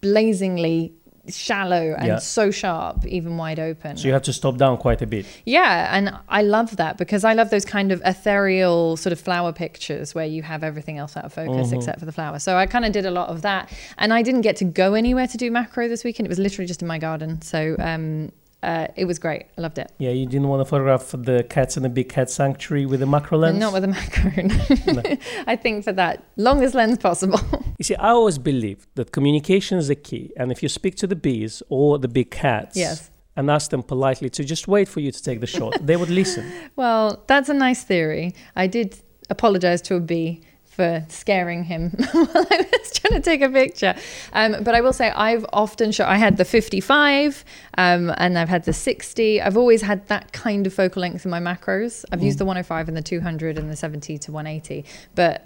blazingly 0.00 0.92
shallow 1.36 1.94
and 1.96 2.06
Yeah. 2.06 2.18
so 2.18 2.50
sharp, 2.50 3.04
even 3.06 3.36
wide 3.36 3.58
open. 3.58 3.96
So 3.96 4.06
you 4.08 4.12
have 4.14 4.22
to 4.22 4.32
stop 4.32 4.56
down 4.56 4.76
quite 4.78 5.02
a 5.02 5.06
bit. 5.06 5.26
Yeah, 5.44 5.94
and 5.96 6.14
I 6.28 6.42
love 6.42 6.76
that 6.76 6.96
because 6.98 7.24
I 7.24 7.32
love 7.34 7.50
those 7.50 7.64
kind 7.64 7.92
of 7.92 8.00
ethereal 8.04 8.96
sort 8.96 9.12
of 9.12 9.20
flower 9.20 9.52
pictures 9.52 10.14
where 10.14 10.26
you 10.26 10.42
have 10.42 10.62
everything 10.64 10.98
else 10.98 11.16
out 11.16 11.24
of 11.24 11.32
focus 11.32 11.68
Mm-hmm. 11.68 11.76
except 11.76 11.98
for 11.98 12.06
the 12.06 12.12
flower. 12.12 12.38
So 12.38 12.56
I 12.56 12.66
kind 12.66 12.84
of 12.84 12.92
did 12.92 13.06
a 13.06 13.10
lot 13.10 13.28
of 13.28 13.42
that, 13.42 13.70
and 13.98 14.12
I 14.12 14.22
didn't 14.22 14.42
get 14.42 14.56
to 14.56 14.64
go 14.64 14.94
anywhere 14.94 15.26
to 15.26 15.36
do 15.36 15.50
macro 15.50 15.88
this 15.88 16.04
weekend. 16.04 16.26
It 16.26 16.30
was 16.30 16.38
literally 16.38 16.66
just 16.66 16.82
in 16.82 16.88
my 16.88 16.98
garden, 16.98 17.42
so 17.42 17.76
um, 17.78 18.32
uh, 18.62 18.86
it 18.96 19.04
was 19.06 19.18
great. 19.18 19.46
I 19.56 19.60
loved 19.62 19.78
it. 19.78 19.90
Yeah, 19.98 20.10
you 20.10 20.26
didn't 20.26 20.48
want 20.48 20.60
to 20.60 20.64
photograph 20.64 21.10
the 21.16 21.44
cats 21.48 21.76
in 21.76 21.82
the 21.82 21.88
big 21.88 22.08
cat 22.10 22.28
sanctuary 22.30 22.84
with 22.86 23.02
a 23.02 23.06
macro 23.06 23.38
lens? 23.38 23.58
Not 23.58 23.72
with 23.72 23.84
a 23.84 23.88
macro. 23.88 25.16
I 25.46 25.56
think 25.56 25.84
for 25.84 25.92
that 25.92 26.22
longest 26.36 26.74
lens 26.74 26.98
possible. 26.98 27.40
You 27.80 27.84
see, 27.84 27.94
I 27.94 28.10
always 28.10 28.36
believed 28.36 28.88
that 28.96 29.10
communication 29.10 29.78
is 29.78 29.88
the 29.88 29.94
key. 29.94 30.32
And 30.36 30.52
if 30.52 30.62
you 30.62 30.68
speak 30.68 30.96
to 30.96 31.06
the 31.06 31.16
bees 31.16 31.62
or 31.70 31.98
the 31.98 32.08
big 32.08 32.30
cats 32.30 32.76
Yes. 32.76 33.10
and 33.36 33.50
ask 33.50 33.70
them 33.70 33.82
politely 33.82 34.28
to 34.28 34.44
just 34.44 34.68
wait 34.68 34.86
for 34.86 35.00
you 35.00 35.10
to 35.10 35.22
take 35.22 35.40
the 35.40 35.46
shot, 35.46 35.72
they 35.86 35.96
would 35.96 36.10
listen. 36.10 36.44
Well, 36.76 37.24
that's 37.26 37.48
a 37.48 37.54
nice 37.54 37.82
theory. 37.82 38.34
I 38.54 38.66
did 38.66 39.00
apologize 39.30 39.80
to 39.82 39.94
a 39.94 40.00
bee 40.00 40.42
for 40.70 41.04
scaring 41.08 41.64
him 41.64 41.90
while 42.12 42.46
I 42.50 42.66
was 42.72 42.92
trying 42.92 43.20
to 43.20 43.20
take 43.20 43.42
a 43.42 43.50
picture. 43.50 43.94
Um, 44.32 44.62
but 44.62 44.74
I 44.74 44.80
will 44.80 44.92
say, 44.92 45.10
I've 45.10 45.44
often 45.52 45.90
shot, 45.90 46.08
I 46.08 46.16
had 46.16 46.36
the 46.36 46.44
55 46.44 47.44
um, 47.76 48.14
and 48.16 48.38
I've 48.38 48.48
had 48.48 48.64
the 48.64 48.72
60. 48.72 49.42
I've 49.42 49.56
always 49.56 49.82
had 49.82 50.06
that 50.08 50.32
kind 50.32 50.66
of 50.66 50.72
focal 50.72 51.02
length 51.02 51.24
in 51.24 51.30
my 51.30 51.40
macros. 51.40 52.04
I've 52.12 52.22
used 52.22 52.38
the 52.38 52.44
105 52.44 52.88
and 52.88 52.96
the 52.96 53.02
200 53.02 53.58
and 53.58 53.68
the 53.68 53.76
70 53.76 54.16
to 54.18 54.32
180. 54.32 54.84
But 55.16 55.44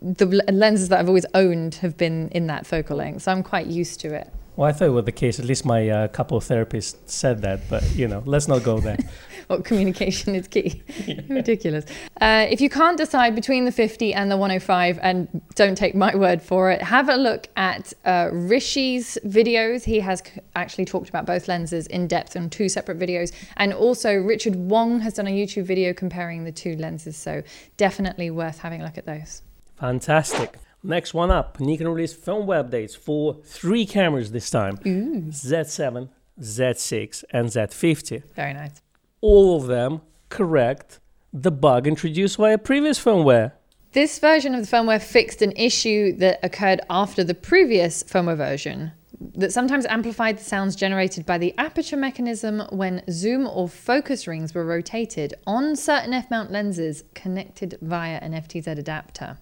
the 0.00 0.26
lenses 0.26 0.88
that 0.88 1.00
I've 1.00 1.08
always 1.08 1.26
owned 1.34 1.74
have 1.76 1.96
been 1.96 2.28
in 2.28 2.46
that 2.46 2.64
focal 2.64 2.96
length. 2.96 3.22
So 3.22 3.32
I'm 3.32 3.42
quite 3.42 3.66
used 3.66 4.00
to 4.00 4.14
it. 4.14 4.32
Well, 4.54 4.68
I 4.68 4.72
thought 4.72 4.88
it 4.88 4.90
was 4.90 5.06
the 5.06 5.12
case. 5.12 5.38
At 5.38 5.46
least 5.46 5.64
my 5.64 5.88
uh, 5.88 6.08
couple 6.08 6.36
of 6.36 6.44
therapists 6.44 6.96
said 7.06 7.40
that. 7.42 7.60
But, 7.70 7.82
you 7.94 8.06
know, 8.06 8.22
let's 8.26 8.48
not 8.48 8.62
go 8.62 8.80
there. 8.80 8.98
well, 9.48 9.62
communication 9.62 10.34
is 10.34 10.46
key. 10.46 10.82
Ridiculous. 11.28 11.86
Uh, 12.20 12.46
if 12.50 12.60
you 12.60 12.68
can't 12.68 12.98
decide 12.98 13.34
between 13.34 13.64
the 13.64 13.72
50 13.72 14.12
and 14.12 14.30
the 14.30 14.36
105, 14.36 14.98
and 15.02 15.40
don't 15.54 15.76
take 15.76 15.94
my 15.94 16.14
word 16.14 16.42
for 16.42 16.70
it, 16.70 16.82
have 16.82 17.08
a 17.08 17.16
look 17.16 17.48
at 17.56 17.94
uh, 18.04 18.28
Rishi's 18.30 19.16
videos. 19.24 19.84
He 19.84 20.00
has 20.00 20.22
c- 20.24 20.40
actually 20.54 20.84
talked 20.84 21.08
about 21.08 21.24
both 21.24 21.48
lenses 21.48 21.86
in 21.86 22.06
depth 22.06 22.36
on 22.36 22.50
two 22.50 22.68
separate 22.68 22.98
videos. 22.98 23.32
And 23.56 23.72
also, 23.72 24.14
Richard 24.14 24.54
Wong 24.56 25.00
has 25.00 25.14
done 25.14 25.28
a 25.28 25.30
YouTube 25.30 25.64
video 25.64 25.94
comparing 25.94 26.44
the 26.44 26.52
two 26.52 26.76
lenses. 26.76 27.16
So, 27.16 27.42
definitely 27.78 28.30
worth 28.30 28.58
having 28.58 28.82
a 28.82 28.84
look 28.84 28.98
at 28.98 29.06
those. 29.06 29.42
Fantastic. 29.78 30.58
Next 30.84 31.14
one 31.14 31.30
up 31.30 31.60
Nikon 31.60 31.88
released 31.88 32.24
firmware 32.24 32.68
updates 32.68 32.96
for 32.96 33.36
three 33.44 33.86
cameras 33.86 34.32
this 34.32 34.50
time 34.50 34.78
Z7, 34.78 36.08
Z6, 36.40 37.24
and 37.30 37.48
Z50. 37.48 38.34
Very 38.34 38.52
nice. 38.52 38.82
All 39.20 39.56
of 39.56 39.68
them 39.68 40.00
correct 40.28 40.98
the 41.32 41.52
bug 41.52 41.86
introduced 41.86 42.36
by 42.36 42.50
a 42.50 42.58
previous 42.58 43.02
firmware. 43.02 43.52
This 43.92 44.18
version 44.18 44.54
of 44.54 44.68
the 44.68 44.76
firmware 44.76 45.00
fixed 45.00 45.40
an 45.40 45.52
issue 45.52 46.16
that 46.16 46.40
occurred 46.42 46.80
after 46.90 47.22
the 47.22 47.34
previous 47.34 48.02
firmware 48.02 48.36
version 48.36 48.92
that 49.36 49.52
sometimes 49.52 49.86
amplified 49.86 50.38
the 50.38 50.44
sounds 50.44 50.74
generated 50.74 51.24
by 51.24 51.38
the 51.38 51.54
aperture 51.58 51.96
mechanism 51.96 52.60
when 52.70 53.04
zoom 53.08 53.46
or 53.46 53.68
focus 53.68 54.26
rings 54.26 54.52
were 54.52 54.64
rotated 54.64 55.34
on 55.46 55.76
certain 55.76 56.12
F 56.12 56.28
mount 56.28 56.50
lenses 56.50 57.04
connected 57.14 57.78
via 57.80 58.16
an 58.16 58.32
FTZ 58.32 58.66
adapter. 58.66 59.38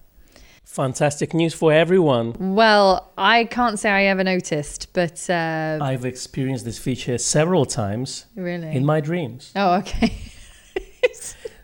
Fantastic 0.63 1.33
news 1.33 1.53
for 1.53 1.73
everyone. 1.73 2.55
Well, 2.55 3.11
I 3.17 3.43
can't 3.45 3.77
say 3.77 3.89
I 3.89 4.03
ever 4.05 4.23
noticed, 4.23 4.93
but 4.93 5.29
uh, 5.29 5.79
I've 5.81 6.05
experienced 6.05 6.63
this 6.63 6.77
feature 6.79 7.17
several 7.17 7.65
times 7.65 8.25
really. 8.35 8.69
in 8.69 8.85
my 8.85 9.01
dreams. 9.01 9.51
oh, 9.55 9.73
okay. 9.79 10.13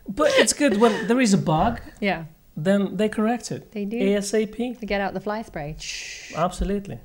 But 0.08 0.32
it's 0.38 0.52
good 0.54 0.78
when 0.80 1.06
there 1.06 1.20
is 1.20 1.34
a 1.34 1.38
bug, 1.38 1.80
yeah, 2.00 2.24
then 2.56 2.96
they 2.96 3.08
correct 3.08 3.52
it. 3.52 3.70
they 3.72 3.84
do. 3.84 3.98
ASAP. 3.98 4.78
To 4.80 4.86
get 4.86 5.00
out 5.00 5.14
the 5.14 5.20
fly 5.20 5.42
spray. 5.42 5.76
Absolutely. 6.34 6.98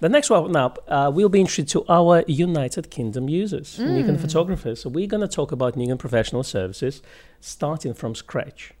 The 0.00 0.08
next 0.08 0.30
one 0.30 0.54
up 0.54 0.84
uh, 0.86 1.10
will 1.12 1.28
be 1.28 1.40
introduced 1.40 1.72
to 1.72 1.84
our 1.88 2.22
United 2.28 2.90
Kingdom 2.90 3.28
users, 3.28 3.78
Nikon 3.78 4.18
photographers. 4.18 4.82
So 4.82 4.90
we're 4.90 5.06
going 5.06 5.22
to 5.22 5.28
talk 5.28 5.50
about 5.50 5.76
Nikon 5.76 5.96
professional 5.98 6.42
services 6.42 7.02
starting 7.40 7.94
from 7.94 8.14
scratch. 8.14 8.74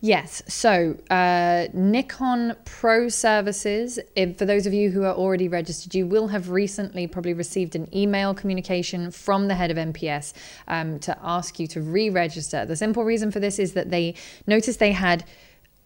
Yes. 0.00 0.42
So, 0.46 0.98
uh, 1.10 1.68
Nikon 1.72 2.54
Pro 2.66 3.08
Services, 3.08 3.98
if, 4.14 4.36
for 4.36 4.44
those 4.44 4.66
of 4.66 4.74
you 4.74 4.90
who 4.90 5.04
are 5.04 5.14
already 5.14 5.48
registered, 5.48 5.94
you 5.94 6.06
will 6.06 6.28
have 6.28 6.50
recently 6.50 7.06
probably 7.06 7.32
received 7.32 7.74
an 7.74 7.88
email 7.96 8.34
communication 8.34 9.10
from 9.10 9.48
the 9.48 9.54
head 9.54 9.70
of 9.70 9.78
NPS 9.78 10.34
um, 10.68 10.98
to 11.00 11.16
ask 11.22 11.58
you 11.58 11.66
to 11.68 11.80
re 11.80 12.10
register. 12.10 12.66
The 12.66 12.76
simple 12.76 13.04
reason 13.04 13.30
for 13.30 13.40
this 13.40 13.58
is 13.58 13.72
that 13.72 13.90
they 13.90 14.14
noticed 14.46 14.78
they 14.78 14.92
had. 14.92 15.24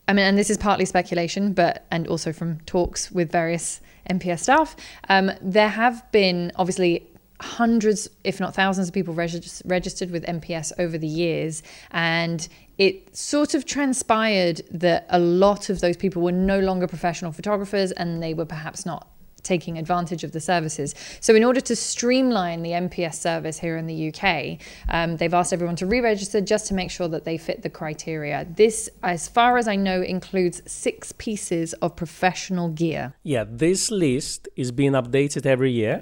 I 0.08 0.12
mean, 0.12 0.26
and 0.26 0.36
this 0.36 0.50
is 0.50 0.58
partly 0.58 0.86
speculation, 0.86 1.52
but 1.52 1.86
and 1.92 2.08
also 2.08 2.32
from 2.32 2.58
talks 2.66 3.12
with 3.12 3.30
various 3.30 3.80
NPS 4.10 4.40
staff, 4.40 4.74
um, 5.08 5.30
there 5.40 5.68
have 5.68 6.10
been 6.10 6.50
obviously 6.56 7.06
hundreds, 7.40 8.08
if 8.24 8.40
not 8.40 8.54
thousands, 8.54 8.88
of 8.88 8.94
people 8.94 9.14
regis- 9.14 9.62
registered 9.64 10.10
with 10.10 10.24
NPS 10.24 10.72
over 10.78 10.98
the 10.98 11.06
years, 11.06 11.62
and 11.90 12.48
it 12.78 13.16
sort 13.16 13.54
of 13.54 13.64
transpired 13.64 14.62
that 14.70 15.06
a 15.10 15.18
lot 15.18 15.70
of 15.70 15.80
those 15.80 15.96
people 15.96 16.22
were 16.22 16.32
no 16.32 16.60
longer 16.60 16.86
professional 16.86 17.32
photographers, 17.32 17.92
and 17.92 18.22
they 18.22 18.34
were 18.34 18.46
perhaps 18.46 18.86
not 18.86 19.08
taking 19.42 19.78
advantage 19.78 20.24
of 20.24 20.32
the 20.32 20.40
services. 20.40 20.94
So, 21.20 21.34
in 21.34 21.44
order 21.44 21.60
to 21.60 21.76
streamline 21.76 22.62
the 22.62 22.70
NPS 22.70 23.14
service 23.14 23.58
here 23.58 23.76
in 23.76 23.86
the 23.86 24.12
UK, 24.12 24.58
um, 24.88 25.16
they've 25.16 25.34
asked 25.34 25.52
everyone 25.52 25.76
to 25.76 25.86
re 25.86 26.00
register 26.00 26.40
just 26.40 26.66
to 26.68 26.74
make 26.74 26.90
sure 26.90 27.08
that 27.08 27.24
they 27.24 27.38
fit 27.38 27.62
the 27.62 27.70
criteria. 27.70 28.46
This, 28.56 28.88
as 29.02 29.28
far 29.28 29.58
as 29.58 29.68
I 29.68 29.76
know, 29.76 30.02
includes 30.02 30.62
six 30.66 31.12
pieces 31.12 31.72
of 31.74 31.96
professional 31.96 32.68
gear. 32.68 33.14
Yeah, 33.22 33.44
this 33.48 33.90
list 33.90 34.48
is 34.56 34.72
being 34.72 34.92
updated 34.92 35.46
every 35.46 35.72
year. 35.72 36.00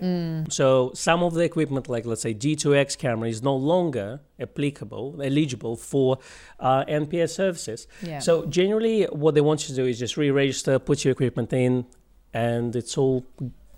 So 0.50 0.92
some 0.94 1.22
of 1.22 1.34
the 1.34 1.42
equipment, 1.42 1.88
like 1.88 2.06
let's 2.06 2.22
say 2.22 2.34
D2X 2.34 2.98
camera, 2.98 3.28
is 3.28 3.42
no 3.42 3.54
longer 3.54 4.20
applicable, 4.40 5.20
eligible 5.22 5.76
for 5.76 6.18
uh, 6.60 6.84
NPS 6.84 7.30
services. 7.30 7.86
Yeah. 8.02 8.20
So 8.20 8.46
generally, 8.46 9.04
what 9.04 9.34
they 9.34 9.40
want 9.40 9.68
you 9.68 9.74
to 9.74 9.82
do 9.82 9.86
is 9.86 9.98
just 9.98 10.16
re-register, 10.16 10.78
put 10.78 11.04
your 11.04 11.12
equipment 11.12 11.52
in, 11.52 11.86
and 12.32 12.76
it's 12.76 12.98
all 12.98 13.26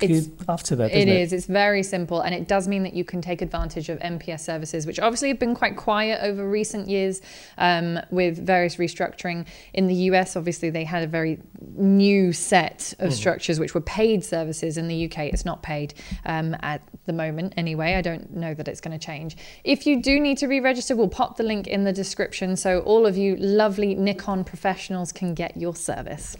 It's- 0.02 0.28
after 0.48 0.76
that. 0.76 0.92
It 0.92 1.08
is. 1.08 1.32
It's 1.32 1.46
very 1.46 1.82
simple, 1.82 2.20
and 2.20 2.34
it 2.34 2.48
does 2.48 2.68
mean 2.68 2.82
that 2.84 2.94
you 2.94 3.04
can 3.04 3.20
take 3.20 3.42
advantage 3.42 3.88
of 3.88 3.98
NPS 4.00 4.40
services, 4.40 4.86
which 4.86 4.98
obviously 4.98 5.28
have 5.28 5.38
been 5.38 5.54
quite 5.54 5.76
quiet 5.76 6.20
over 6.22 6.48
recent 6.48 6.88
years 6.88 7.20
um, 7.58 7.98
with 8.10 8.38
various 8.44 8.76
restructuring. 8.76 9.46
In 9.74 9.86
the 9.86 9.94
US, 9.94 10.36
obviously, 10.36 10.70
they 10.70 10.84
had 10.84 11.02
a 11.02 11.06
very 11.06 11.38
new 11.76 12.32
set 12.32 12.94
of 12.98 13.12
structures 13.12 13.60
which 13.60 13.74
were 13.74 13.80
paid 13.80 14.24
services. 14.24 14.76
In 14.76 14.88
the 14.88 15.04
UK, 15.06 15.26
it's 15.32 15.44
not 15.44 15.62
paid 15.62 15.94
um, 16.24 16.56
at 16.60 16.82
the 17.06 17.12
moment, 17.12 17.54
anyway. 17.56 17.94
I 17.94 18.02
don't 18.02 18.34
know 18.34 18.54
that 18.54 18.68
it's 18.68 18.80
going 18.80 18.98
to 18.98 19.04
change. 19.04 19.36
If 19.64 19.86
you 19.86 20.02
do 20.02 20.18
need 20.20 20.38
to 20.38 20.46
re 20.46 20.60
register, 20.60 20.96
we'll 20.96 21.08
pop 21.08 21.36
the 21.36 21.42
link 21.42 21.66
in 21.66 21.84
the 21.84 21.92
description 21.92 22.56
so 22.56 22.80
all 22.80 23.06
of 23.06 23.16
you 23.16 23.36
lovely 23.36 23.94
Nikon 23.94 24.44
professionals 24.44 25.12
can 25.12 25.34
get 25.34 25.56
your 25.56 25.74
service. 25.74 26.36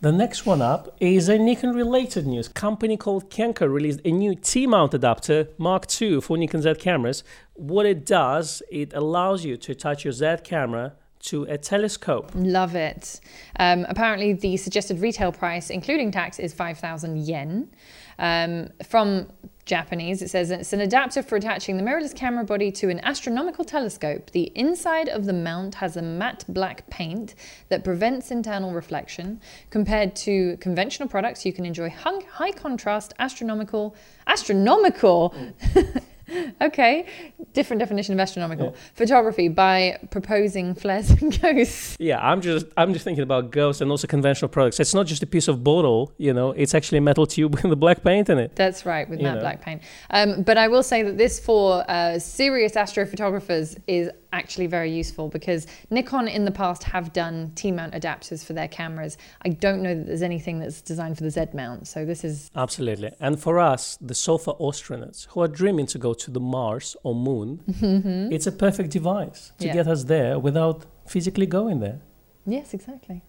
The 0.00 0.12
next 0.12 0.46
one 0.46 0.62
up 0.62 0.96
is 1.00 1.28
a 1.28 1.38
Nikon 1.38 1.74
related 1.74 2.26
news. 2.26 2.46
Company 2.78 2.96
called 2.96 3.28
Kenko 3.28 3.68
released 3.68 4.00
a 4.04 4.12
new 4.12 4.36
T-mount 4.36 4.94
adapter 4.94 5.48
Mark 5.58 5.84
II 6.00 6.20
for 6.20 6.38
Nikon 6.38 6.62
Z 6.62 6.74
cameras. 6.74 7.24
What 7.54 7.86
it 7.86 8.06
does, 8.06 8.62
it 8.70 8.94
allows 8.94 9.44
you 9.44 9.56
to 9.56 9.72
attach 9.72 10.04
your 10.04 10.12
Z 10.12 10.36
camera 10.44 10.92
to 11.20 11.44
a 11.44 11.58
telescope. 11.58 12.30
Love 12.34 12.74
it. 12.74 13.20
Um, 13.58 13.86
apparently, 13.88 14.32
the 14.32 14.56
suggested 14.56 15.00
retail 15.00 15.32
price, 15.32 15.70
including 15.70 16.10
tax, 16.10 16.38
is 16.38 16.52
5,000 16.52 17.18
yen. 17.18 17.70
Um, 18.18 18.70
from 18.84 19.28
Japanese, 19.64 20.22
it 20.22 20.30
says 20.30 20.50
it's 20.50 20.72
an 20.72 20.80
adapter 20.80 21.22
for 21.22 21.36
attaching 21.36 21.76
the 21.76 21.82
mirrorless 21.84 22.14
camera 22.14 22.42
body 22.42 22.72
to 22.72 22.88
an 22.88 22.98
astronomical 23.00 23.64
telescope. 23.64 24.30
The 24.30 24.50
inside 24.54 25.08
of 25.08 25.26
the 25.26 25.32
mount 25.32 25.76
has 25.76 25.96
a 25.96 26.02
matte 26.02 26.44
black 26.48 26.88
paint 26.90 27.34
that 27.68 27.84
prevents 27.84 28.30
internal 28.30 28.72
reflection. 28.72 29.40
Compared 29.70 30.16
to 30.16 30.56
conventional 30.56 31.08
products, 31.08 31.46
you 31.46 31.52
can 31.52 31.64
enjoy 31.64 31.90
high 31.90 32.52
contrast 32.52 33.14
astronomical 33.18 33.94
astronomical. 34.26 35.34
okay, 36.60 37.06
different 37.52 37.80
definition 37.80 38.14
of 38.14 38.20
astronomical 38.20 38.74
photography 38.94 39.48
by 39.48 39.98
proposing 40.10 40.74
flares 40.74 41.10
and 41.10 41.40
ghosts. 41.42 41.96
Yeah, 41.98 42.18
I'm 42.20 42.40
just 42.40 42.66
I'm 42.76 42.92
just 42.92 43.04
thinking 43.04 43.22
about 43.22 43.50
ghosts 43.50 43.80
and 43.80 43.90
also 43.90 44.06
conventional 44.06 44.48
products. 44.48 44.80
It's 44.80 44.94
not 44.94 45.06
just 45.06 45.22
a 45.22 45.26
piece 45.26 45.48
of 45.48 45.64
bottle, 45.64 46.12
you 46.18 46.32
know, 46.32 46.52
it's 46.52 46.74
actually 46.74 46.98
a 46.98 47.02
metal 47.02 47.26
tube 47.26 47.52
with 47.62 47.62
the 47.62 47.76
black 47.76 48.02
paint 48.02 48.28
in 48.28 48.38
it. 48.38 48.54
That's 48.56 48.84
right, 48.84 49.08
with 49.08 49.20
You 49.20 49.24
matte 49.24 49.36
know. 49.36 49.40
black 49.40 49.60
paint. 49.60 49.82
Um, 50.10 50.42
but 50.42 50.58
I 50.58 50.68
will 50.68 50.82
say 50.82 51.02
that 51.02 51.18
this 51.18 51.40
for 51.40 51.84
uh, 51.90 52.18
serious 52.18 52.72
astrophotographers 52.72 53.76
is 53.86 54.10
actually 54.32 54.66
very 54.66 54.90
useful 54.92 55.28
because 55.28 55.66
Nikon 55.90 56.28
in 56.28 56.44
the 56.44 56.50
past 56.50 56.84
have 56.84 57.12
done 57.12 57.50
T-mount 57.54 57.94
adapters 57.94 58.44
for 58.44 58.52
their 58.52 58.68
cameras. 58.68 59.16
I 59.42 59.48
don't 59.48 59.82
know 59.82 59.94
that 59.94 60.06
there's 60.06 60.22
anything 60.22 60.58
that's 60.58 60.82
designed 60.82 61.16
for 61.16 61.24
the 61.24 61.30
Z 61.30 61.46
mount, 61.54 61.88
so 61.88 62.04
this 62.04 62.24
is 62.24 62.50
Absolutely. 62.54 63.10
And 63.20 63.40
for 63.40 63.58
us, 63.58 63.96
the 64.00 64.14
SOFA 64.14 64.54
astronauts 64.60 65.26
who 65.28 65.40
are 65.40 65.48
dreaming 65.48 65.86
to 65.86 65.98
go 65.98 66.12
to 66.18 66.30
the 66.30 66.40
Mars 66.40 66.96
or 67.02 67.14
Moon, 67.14 67.60
mm-hmm. 67.70 68.32
it's 68.32 68.46
a 68.46 68.52
perfect 68.52 68.90
device 68.90 69.52
to 69.58 69.66
Yeah. 69.66 69.74
get 69.74 69.86
us 69.88 70.04
there 70.04 70.38
without 70.38 70.84
physically 71.06 71.46
going 71.46 71.80
there. 71.80 72.00
yes, 72.46 72.74
exactly. 72.74 73.22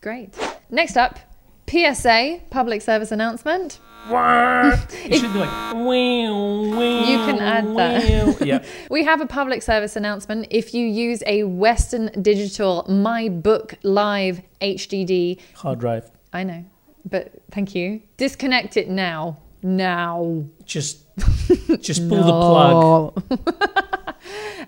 Great. 0.00 0.30
Next 0.70 0.96
up, 0.96 1.18
PSA 1.68 2.40
public 2.50 2.82
service 2.82 3.12
announcement. 3.12 3.78
It 4.10 5.18
should 5.20 5.32
be 5.32 5.38
like 5.38 5.74
you 5.76 7.18
can 7.26 7.38
add 7.38 7.76
that. 7.76 8.40
yeah. 8.50 8.64
We 8.90 9.04
have 9.04 9.20
a 9.20 9.26
public 9.26 9.62
service 9.62 9.94
announcement. 9.94 10.48
If 10.50 10.74
you 10.74 10.84
use 10.86 11.22
a 11.26 11.44
Western 11.44 12.10
Digital 12.20 12.84
My 12.88 13.28
Book 13.28 13.74
Live 13.84 14.42
HDD 14.60 15.38
Hard 15.54 15.78
drive. 15.78 16.10
I 16.32 16.42
know, 16.42 16.64
but 17.08 17.32
thank 17.52 17.74
you. 17.76 18.02
Disconnect 18.16 18.76
it 18.76 18.88
now. 18.88 19.38
Now. 19.62 20.44
Just 20.64 21.04
just 21.80 22.08
pull 22.08 22.22
the 22.22 22.32
plug. 22.32 23.78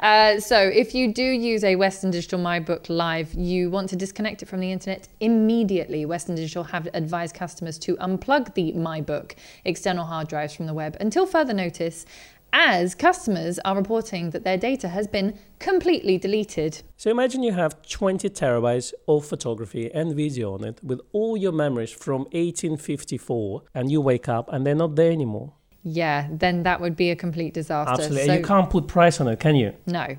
Uh, 0.01 0.39
so, 0.39 0.59
if 0.59 0.95
you 0.95 1.15
do 1.15 1.23
use 1.23 1.65
a 1.65 1.77
Western 1.77 2.11
Digital 2.11 2.39
My 2.39 2.61
Book 2.61 2.91
Live, 2.91 3.33
you 3.33 3.71
want 3.71 3.89
to 3.89 3.97
disconnect 3.97 4.43
it 4.43 4.47
from 4.47 4.61
the 4.61 4.71
internet 4.71 5.09
immediately. 5.21 6.05
Western 6.05 6.35
Digital 6.35 6.65
have 6.65 6.89
advised 6.93 7.35
customers 7.35 7.79
to 7.79 7.97
unplug 7.97 8.53
the 8.53 8.73
My 8.73 9.01
Book 9.01 9.35
external 9.65 10.05
hard 10.05 10.29
drives 10.29 10.53
from 10.53 10.67
the 10.67 10.75
web 10.75 10.97
until 11.01 11.25
further 11.25 11.55
notice, 11.55 12.05
as 12.55 12.95
customers 12.95 13.59
are 13.65 13.77
reporting 13.77 14.31
that 14.31 14.45
their 14.45 14.57
data 14.57 14.89
has 14.89 15.09
been 15.09 15.37
completely 15.59 16.17
deleted. 16.17 16.81
So 16.97 17.11
imagine 17.11 17.43
you 17.43 17.53
have 17.53 17.83
20 17.83 18.31
terabytes 18.31 18.93
of 19.09 19.27
photography 19.27 19.93
and 19.93 20.15
video 20.15 20.55
on 20.55 20.63
it 20.65 20.79
with 20.83 21.01
all 21.13 21.37
your 21.37 21.51
memories 21.51 21.91
from 21.91 22.23
1854 22.33 23.65
and 23.75 23.91
you 23.91 24.01
wake 24.01 24.29
up 24.29 24.53
and 24.53 24.65
they're 24.65 24.75
not 24.77 24.95
there 24.95 25.11
anymore. 25.11 25.53
Yeah, 25.83 26.29
then 26.31 26.63
that 26.63 26.81
would 26.81 26.95
be 26.97 27.11
a 27.11 27.17
complete 27.17 27.55
disaster. 27.55 27.93
Absolutely. 27.93 28.27
So- 28.27 28.35
you 28.35 28.45
can't 28.45 28.71
put 28.71 28.87
price 28.87 29.21
on 29.21 29.27
it, 29.27 29.41
can 29.41 29.57
you? 29.57 29.75
No. 29.87 30.17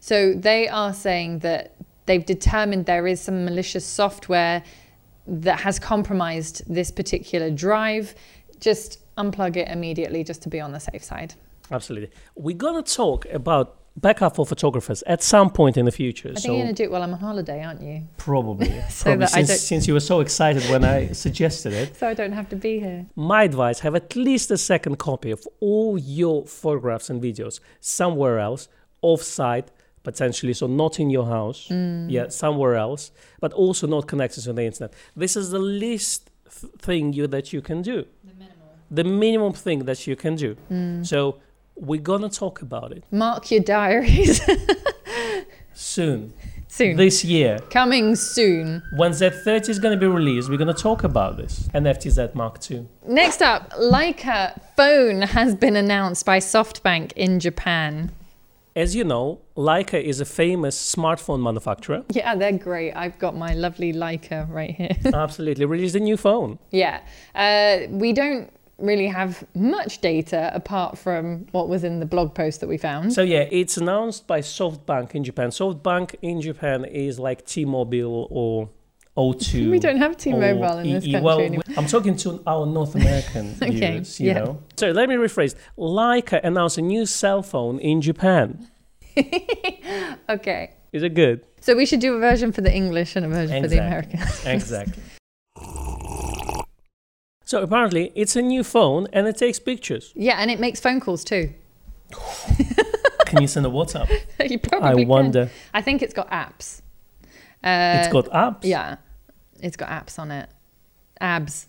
So 0.00 0.34
they 0.34 0.68
are 0.68 0.92
saying 0.92 1.38
that 1.38 1.74
they've 2.04 2.24
determined 2.24 2.84
there 2.84 3.06
is 3.06 3.20
some 3.20 3.46
malicious 3.46 3.86
software 3.86 4.62
that 5.26 5.60
has 5.60 5.78
compromised 5.78 6.62
this 6.72 6.90
particular 6.90 7.50
drive. 7.50 8.14
Just 8.60 8.98
unplug 9.16 9.56
it 9.56 9.68
immediately 9.68 10.22
just 10.22 10.42
to 10.42 10.50
be 10.50 10.60
on 10.60 10.72
the 10.72 10.78
safe 10.80 11.02
side. 11.02 11.34
Absolutely. 11.70 12.10
We're 12.34 12.56
going 12.56 12.82
to 12.82 12.94
talk 12.94 13.26
about 13.26 13.76
backup 13.96 14.36
for 14.36 14.46
photographers 14.46 15.02
at 15.06 15.22
some 15.22 15.50
point 15.50 15.76
in 15.76 15.84
the 15.84 15.90
future. 15.92 16.28
I 16.28 16.32
think 16.34 16.38
so 16.40 16.52
you're 16.52 16.62
going 16.62 16.74
to 16.74 16.82
do 16.82 16.84
it 16.84 16.90
while 16.92 17.02
I'm 17.02 17.12
on 17.12 17.18
holiday, 17.18 17.64
aren't 17.64 17.82
you? 17.82 18.06
probably, 18.16 18.68
So 18.90 19.04
probably 19.04 19.18
that 19.20 19.30
since, 19.30 19.48
don't- 19.48 19.58
since 19.58 19.88
you 19.88 19.94
were 19.94 20.00
so 20.00 20.20
excited 20.20 20.62
when 20.70 20.84
I 20.84 21.12
suggested 21.26 21.72
it. 21.72 21.96
So 21.96 22.06
I 22.08 22.14
don't 22.14 22.32
have 22.32 22.48
to 22.50 22.56
be 22.56 22.78
here. 22.78 23.06
My 23.16 23.42
advice 23.44 23.80
have 23.80 23.94
at 23.94 24.14
least 24.14 24.50
a 24.50 24.56
second 24.58 24.98
copy 24.98 25.30
of 25.30 25.46
all 25.60 25.98
your 25.98 26.46
photographs 26.46 27.10
and 27.10 27.20
videos 27.20 27.60
somewhere 27.80 28.38
else, 28.38 28.68
off 29.02 29.22
site, 29.22 29.70
potentially, 30.04 30.52
so 30.52 30.66
not 30.66 31.00
in 31.00 31.10
your 31.10 31.26
house, 31.26 31.66
mm. 31.68 32.06
yeah, 32.10 32.28
somewhere 32.28 32.76
else, 32.76 33.10
but 33.40 33.52
also 33.52 33.86
not 33.86 34.06
connected 34.06 34.42
to 34.42 34.52
the 34.52 34.62
internet. 34.62 34.92
This 35.16 35.36
is 35.36 35.50
the 35.50 35.58
least 35.58 36.30
th- 36.60 36.72
thing 36.78 37.12
you 37.12 37.26
that 37.26 37.52
you 37.52 37.60
can 37.60 37.82
do. 37.82 38.06
The 38.24 38.34
minimum. 38.34 38.56
The 38.90 39.04
minimum 39.04 39.52
thing 39.54 39.84
that 39.86 40.06
you 40.06 40.14
can 40.16 40.36
do. 40.36 40.56
Mm. 40.70 41.04
So 41.04 41.40
we're 41.80 42.00
gonna 42.00 42.28
talk 42.28 42.62
about 42.62 42.92
it 42.92 43.04
Mark 43.10 43.50
your 43.50 43.60
diaries 43.62 44.40
soon, 45.74 46.32
soon. 46.68 46.96
this 46.96 47.24
year. 47.24 47.58
Coming 47.70 48.16
soon. 48.16 48.82
When 48.96 49.12
Z30 49.12 49.68
is 49.68 49.78
gonna 49.78 49.96
be 49.96 50.06
released, 50.06 50.48
we're 50.50 50.56
gonna 50.58 50.74
talk 50.74 51.04
about 51.04 51.36
this. 51.36 51.68
an 51.74 51.84
FTZ 51.84 52.34
Mark 52.34 52.58
II. 52.70 52.86
Next 53.06 53.42
up, 53.42 53.70
Leica 53.74 54.60
phone 54.76 55.22
has 55.22 55.54
been 55.54 55.76
announced 55.76 56.26
by 56.26 56.38
SoftBank 56.38 57.12
in 57.12 57.40
Japan. 57.40 58.12
As 58.76 58.94
you 58.94 59.02
know, 59.02 59.40
Leica 59.56 60.00
is 60.00 60.20
a 60.20 60.24
famous 60.24 60.76
smartphone 60.94 61.42
manufacturer. 61.42 62.04
Yeah, 62.12 62.36
they're 62.36 62.52
great. 62.52 62.92
I've 62.92 63.18
got 63.18 63.34
my 63.36 63.52
lovely 63.54 63.92
Leica 63.92 64.48
right 64.48 64.72
here. 64.72 64.96
Absolutely, 65.12 65.64
released 65.64 65.96
a 65.96 66.00
new 66.00 66.16
phone. 66.16 66.58
Yeah. 66.70 67.00
Uh, 67.34 67.88
we 67.90 68.12
don't 68.12 68.52
really 68.78 69.06
have 69.08 69.44
much 69.54 70.00
data 70.00 70.50
apart 70.54 70.96
from 70.96 71.46
what 71.52 71.68
was 71.68 71.84
in 71.84 72.00
the 72.00 72.06
blog 72.06 72.34
post 72.34 72.60
that 72.60 72.68
we 72.68 72.78
found. 72.78 73.12
So 73.12 73.22
yeah, 73.22 73.46
it's 73.50 73.76
announced 73.76 74.26
by 74.26 74.40
SoftBank 74.40 75.14
in 75.14 75.24
Japan. 75.24 75.50
SoftBank 75.50 76.14
in 76.22 76.40
Japan 76.40 76.84
is 76.84 77.18
like 77.18 77.44
T-Mobile 77.44 78.28
or 78.30 78.70
O2. 79.16 79.70
we 79.70 79.78
don't 79.78 79.98
have 79.98 80.16
T-Mobile 80.16 80.78
in 80.78 80.90
this 80.92 81.04
country 81.04 81.20
Well, 81.20 81.40
anymore. 81.40 81.62
I'm 81.76 81.86
talking 81.86 82.16
to 82.18 82.40
our 82.46 82.64
North 82.66 82.94
American 82.94 83.54
Okay, 83.62 83.70
viewers, 83.70 84.20
you 84.20 84.28
yeah. 84.28 84.34
know. 84.40 84.62
So 84.76 84.92
let 84.92 85.08
me 85.08 85.16
rephrase. 85.16 85.56
Leica 85.76 86.40
announced 86.44 86.78
a 86.78 86.82
new 86.82 87.04
cell 87.04 87.42
phone 87.42 87.78
in 87.80 88.00
Japan. 88.00 88.68
Okay. 90.30 90.74
Is 90.92 91.02
it 91.02 91.14
good? 91.14 91.42
So 91.60 91.74
we 91.74 91.86
should 91.86 92.00
do 92.00 92.14
a 92.14 92.20
version 92.20 92.52
for 92.52 92.60
the 92.60 92.72
English 92.72 93.16
and 93.16 93.24
a 93.24 93.28
version 93.28 93.62
for 93.62 93.68
the 93.68 93.78
Americans. 93.78 94.44
Exactly. 94.44 95.02
So 97.48 97.62
apparently, 97.62 98.12
it's 98.14 98.36
a 98.36 98.42
new 98.42 98.62
phone 98.62 99.08
and 99.10 99.26
it 99.26 99.38
takes 99.38 99.58
pictures. 99.58 100.12
yeah, 100.14 100.36
and 100.38 100.50
it 100.50 100.60
makes 100.60 100.80
phone 100.80 101.00
calls 101.00 101.24
too. 101.24 101.54
Can 103.24 103.40
you 103.40 103.48
send 103.48 103.64
a 103.64 103.70
WhatsApp? 103.70 104.10
you 104.50 104.58
probably 104.58 104.88
I 104.90 104.94
can. 104.96 105.08
wonder. 105.08 105.50
I 105.72 105.80
think 105.80 106.02
it's 106.02 106.12
got 106.12 106.30
apps. 106.30 106.82
Uh, 107.64 108.00
it's 108.00 108.12
got 108.12 108.26
apps. 108.26 108.64
Yeah, 108.64 108.96
it's 109.62 109.78
got 109.78 109.88
apps 109.88 110.18
on 110.18 110.30
it. 110.30 110.50
Abs. 111.22 111.68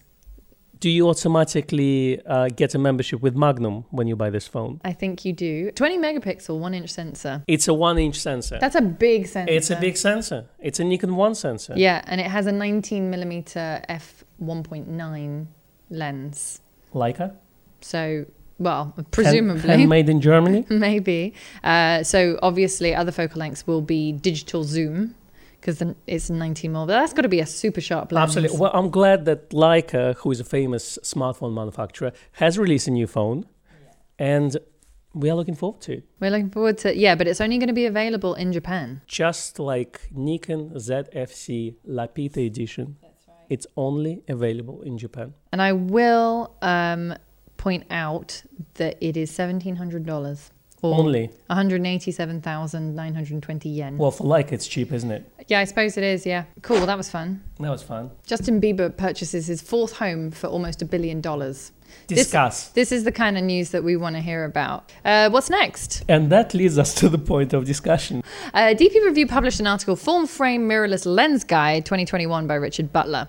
Do 0.82 0.90
you 0.90 1.08
automatically 1.08 2.22
uh, 2.26 2.50
get 2.54 2.76
a 2.76 2.78
membership 2.78 3.22
with 3.22 3.38
Magnum 3.38 3.86
when 3.90 4.06
you 4.06 4.18
buy 4.18 4.30
this 4.30 4.48
phone? 4.48 4.82
I 4.84 4.92
think 4.92 5.24
you 5.24 5.32
do. 5.32 5.72
20 5.72 5.98
megapixel, 5.98 6.60
one 6.60 6.74
inch 6.74 6.90
sensor. 6.90 7.44
It's 7.48 7.70
a 7.70 7.74
one-inch 7.74 8.20
sensor. 8.20 8.60
That's 8.60 8.76
a 8.76 8.82
big 8.82 9.28
sensor. 9.28 9.54
it's 9.54 9.70
a 9.70 9.78
big 9.78 9.96
sensor. 9.96 10.50
It's 10.60 10.82
a 10.82 10.84
Nikon 10.84 11.16
One 11.16 11.36
sensor. 11.36 11.74
Yeah, 11.78 12.02
and 12.06 12.20
it 12.20 12.28
has 12.28 12.48
a 12.48 12.52
19 12.52 13.10
millimeter 13.10 13.82
f 13.88 14.26
1.9 14.42 15.48
lens. 15.90 16.62
Leica. 16.94 17.36
So, 17.82 18.26
well, 18.58 18.94
Hand- 18.96 19.12
presumably. 19.12 19.70
handmade 19.70 20.10
in 20.10 20.22
Germany. 20.22 20.66
Maybe. 20.70 21.34
Uh, 21.64 22.04
so 22.04 22.38
obviously, 22.42 22.94
other 22.96 23.12
focal 23.12 23.40
lengths 23.40 23.66
will 23.68 23.82
be 23.82 24.12
digital 24.12 24.64
zoom 24.64 25.16
because 25.60 25.84
it's 26.08 26.30
19 26.30 26.72
mil. 26.72 26.86
But 26.86 26.94
that's 27.00 27.14
got 27.14 27.24
to 27.24 27.30
be 27.30 27.40
a 27.40 27.46
super 27.46 27.82
sharp 27.82 28.12
lens. 28.12 28.30
Absolutely. 28.30 28.58
Well, 28.58 28.72
I'm 28.74 28.90
glad 28.90 29.26
that 29.26 29.50
Leica, 29.52 30.16
who 30.18 30.32
is 30.32 30.40
a 30.40 30.44
famous 30.44 30.98
smartphone 31.04 31.54
manufacturer, 31.54 32.12
has 32.34 32.58
released 32.58 32.88
a 32.88 32.92
new 32.92 33.08
phone, 33.08 33.46
and 34.18 34.58
we 35.14 35.30
are 35.30 35.36
looking 35.36 35.56
forward 35.56 35.82
to 35.82 35.94
it. 35.94 36.04
We're 36.20 36.32
looking 36.32 36.50
forward 36.52 36.78
to 36.80 36.96
yeah, 36.96 37.16
but 37.16 37.28
it's 37.28 37.42
only 37.42 37.58
going 37.58 37.68
to 37.68 37.74
be 37.74 37.86
available 37.86 38.36
in 38.36 38.52
Japan. 38.54 39.02
Just 39.08 39.60
like 39.60 40.02
Nikon 40.12 40.72
ZFC 40.76 41.76
Lapita 41.88 42.46
edition, 42.46 42.98
it's 43.50 43.66
only 43.76 44.22
available 44.28 44.82
in 44.84 44.98
Japan. 44.98 45.34
And 45.52 45.62
I 45.62 45.74
will 45.74 46.56
um, 46.62 47.16
point 47.58 47.86
out 47.90 48.44
that 48.76 48.98
it 49.02 49.18
is 49.18 49.32
$1,700 49.32 50.50
or 50.82 50.96
Only. 50.98 51.30
187,920 51.48 53.70
yen. 53.70 53.98
Well, 53.98 54.12
for 54.12 54.26
like, 54.26 54.52
it's 54.52 54.68
cheap, 54.68 54.92
isn't 54.92 55.12
it? 55.12 55.30
yeah, 55.48 55.60
I 55.60 55.66
suppose 55.66 55.98
it 55.98 56.04
is. 56.04 56.26
Yeah, 56.26 56.46
cool. 56.62 56.86
That 56.86 56.98
was 56.98 57.10
fun. 57.10 57.44
That 57.60 57.70
was 57.70 57.84
fun. 57.84 58.12
Justin 58.26 58.62
Bieber 58.62 58.96
purchases 58.96 59.48
his 59.48 59.62
fourth 59.62 59.98
home 59.98 60.32
for 60.32 60.48
almost 60.48 60.82
a 60.82 60.86
billion 60.86 61.22
dollars. 61.22 61.72
This- 62.08 62.20
Discuss. 62.20 62.68
This 62.70 62.92
is 62.92 63.04
the 63.04 63.12
kind 63.12 63.36
of 63.38 63.44
news 63.44 63.72
that 63.72 63.84
we 63.84 63.96
want 63.96 64.16
to 64.16 64.22
hear 64.22 64.46
about. 64.46 64.92
Uh, 65.04 65.30
what's 65.32 65.50
next? 65.50 66.04
And 66.08 66.32
that 66.32 66.54
leads 66.54 66.78
us 66.78 66.94
to 66.96 67.10
the 67.10 67.18
point 67.18 67.52
of 67.54 67.66
discussion. 67.66 68.22
Uh, 68.54 68.76
DP 68.78 69.04
Review 69.04 69.26
published 69.28 69.60
an 69.60 69.66
article, 69.68 69.96
Full 69.96 70.28
Frame 70.28 70.68
Mirrorless 70.70 71.06
Lens 71.08 71.44
Guide 71.44 71.84
2021 71.86 72.46
by 72.48 72.54
Richard 72.56 72.94
Butler. 72.94 73.28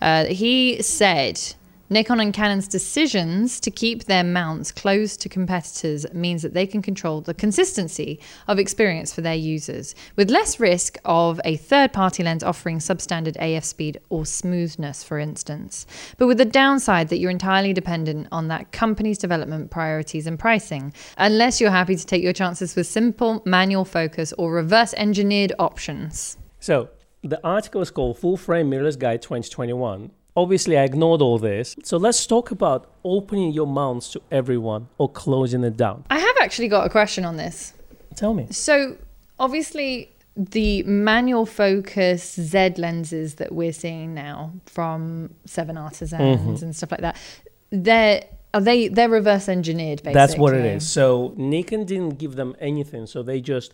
Uh, 0.00 0.26
he 0.26 0.80
said 0.82 1.40
Nikon 1.88 2.18
and 2.18 2.34
Canon's 2.34 2.66
decisions 2.66 3.60
to 3.60 3.70
keep 3.70 4.04
their 4.04 4.24
mounts 4.24 4.72
closed 4.72 5.20
to 5.20 5.28
competitors 5.28 6.04
means 6.12 6.42
that 6.42 6.52
they 6.52 6.66
can 6.66 6.82
control 6.82 7.20
the 7.20 7.32
consistency 7.32 8.18
of 8.48 8.58
experience 8.58 9.14
for 9.14 9.20
their 9.20 9.36
users, 9.36 9.94
with 10.16 10.28
less 10.28 10.58
risk 10.58 10.98
of 11.04 11.40
a 11.44 11.56
third 11.56 11.92
party 11.92 12.24
lens 12.24 12.42
offering 12.42 12.78
substandard 12.78 13.36
AF 13.38 13.62
speed 13.62 14.00
or 14.08 14.26
smoothness, 14.26 15.04
for 15.04 15.20
instance. 15.20 15.86
But 16.18 16.26
with 16.26 16.38
the 16.38 16.44
downside 16.44 17.08
that 17.10 17.18
you're 17.18 17.30
entirely 17.30 17.72
dependent 17.72 18.26
on 18.32 18.48
that 18.48 18.72
company's 18.72 19.18
development 19.18 19.70
priorities 19.70 20.26
and 20.26 20.40
pricing, 20.40 20.92
unless 21.18 21.60
you're 21.60 21.70
happy 21.70 21.94
to 21.94 22.06
take 22.06 22.22
your 22.22 22.32
chances 22.32 22.74
with 22.74 22.88
simple 22.88 23.42
manual 23.46 23.84
focus 23.84 24.32
or 24.36 24.50
reverse 24.50 24.92
engineered 24.94 25.52
options. 25.60 26.36
So, 26.58 26.88
the 27.26 27.40
article 27.44 27.80
is 27.80 27.90
called 27.90 28.18
Full 28.18 28.36
Frame 28.36 28.70
Mirrorless 28.70 28.98
Guide 28.98 29.22
2021. 29.22 30.10
Obviously, 30.36 30.76
I 30.76 30.84
ignored 30.84 31.22
all 31.22 31.38
this. 31.38 31.74
So, 31.82 31.96
let's 31.96 32.26
talk 32.26 32.50
about 32.50 32.90
opening 33.04 33.52
your 33.52 33.66
mounts 33.66 34.12
to 34.12 34.22
everyone 34.30 34.88
or 34.98 35.08
closing 35.08 35.64
it 35.64 35.76
down. 35.76 36.04
I 36.10 36.18
have 36.18 36.36
actually 36.40 36.68
got 36.68 36.86
a 36.86 36.90
question 36.90 37.24
on 37.24 37.36
this. 37.36 37.72
Tell 38.14 38.34
me. 38.34 38.46
So, 38.50 38.98
obviously, 39.38 40.12
the 40.36 40.82
manual 40.82 41.46
focus 41.46 42.34
Z 42.34 42.74
lenses 42.76 43.36
that 43.36 43.52
we're 43.52 43.72
seeing 43.72 44.12
now 44.12 44.52
from 44.66 45.34
Seven 45.46 45.78
Artisans 45.78 46.40
mm-hmm. 46.40 46.64
and 46.64 46.76
stuff 46.76 46.90
like 46.90 47.00
that, 47.00 47.16
they're 47.70 48.24
are 48.52 48.60
they 48.60 48.88
they're 48.88 49.08
reverse 49.08 49.48
engineered 49.48 50.02
basically. 50.02 50.14
That's 50.14 50.36
what 50.36 50.54
it 50.54 50.66
is. 50.66 50.86
So, 50.86 51.32
Nikon 51.36 51.86
didn't 51.86 52.18
give 52.18 52.36
them 52.36 52.54
anything. 52.60 53.06
So, 53.06 53.22
they 53.22 53.40
just 53.40 53.72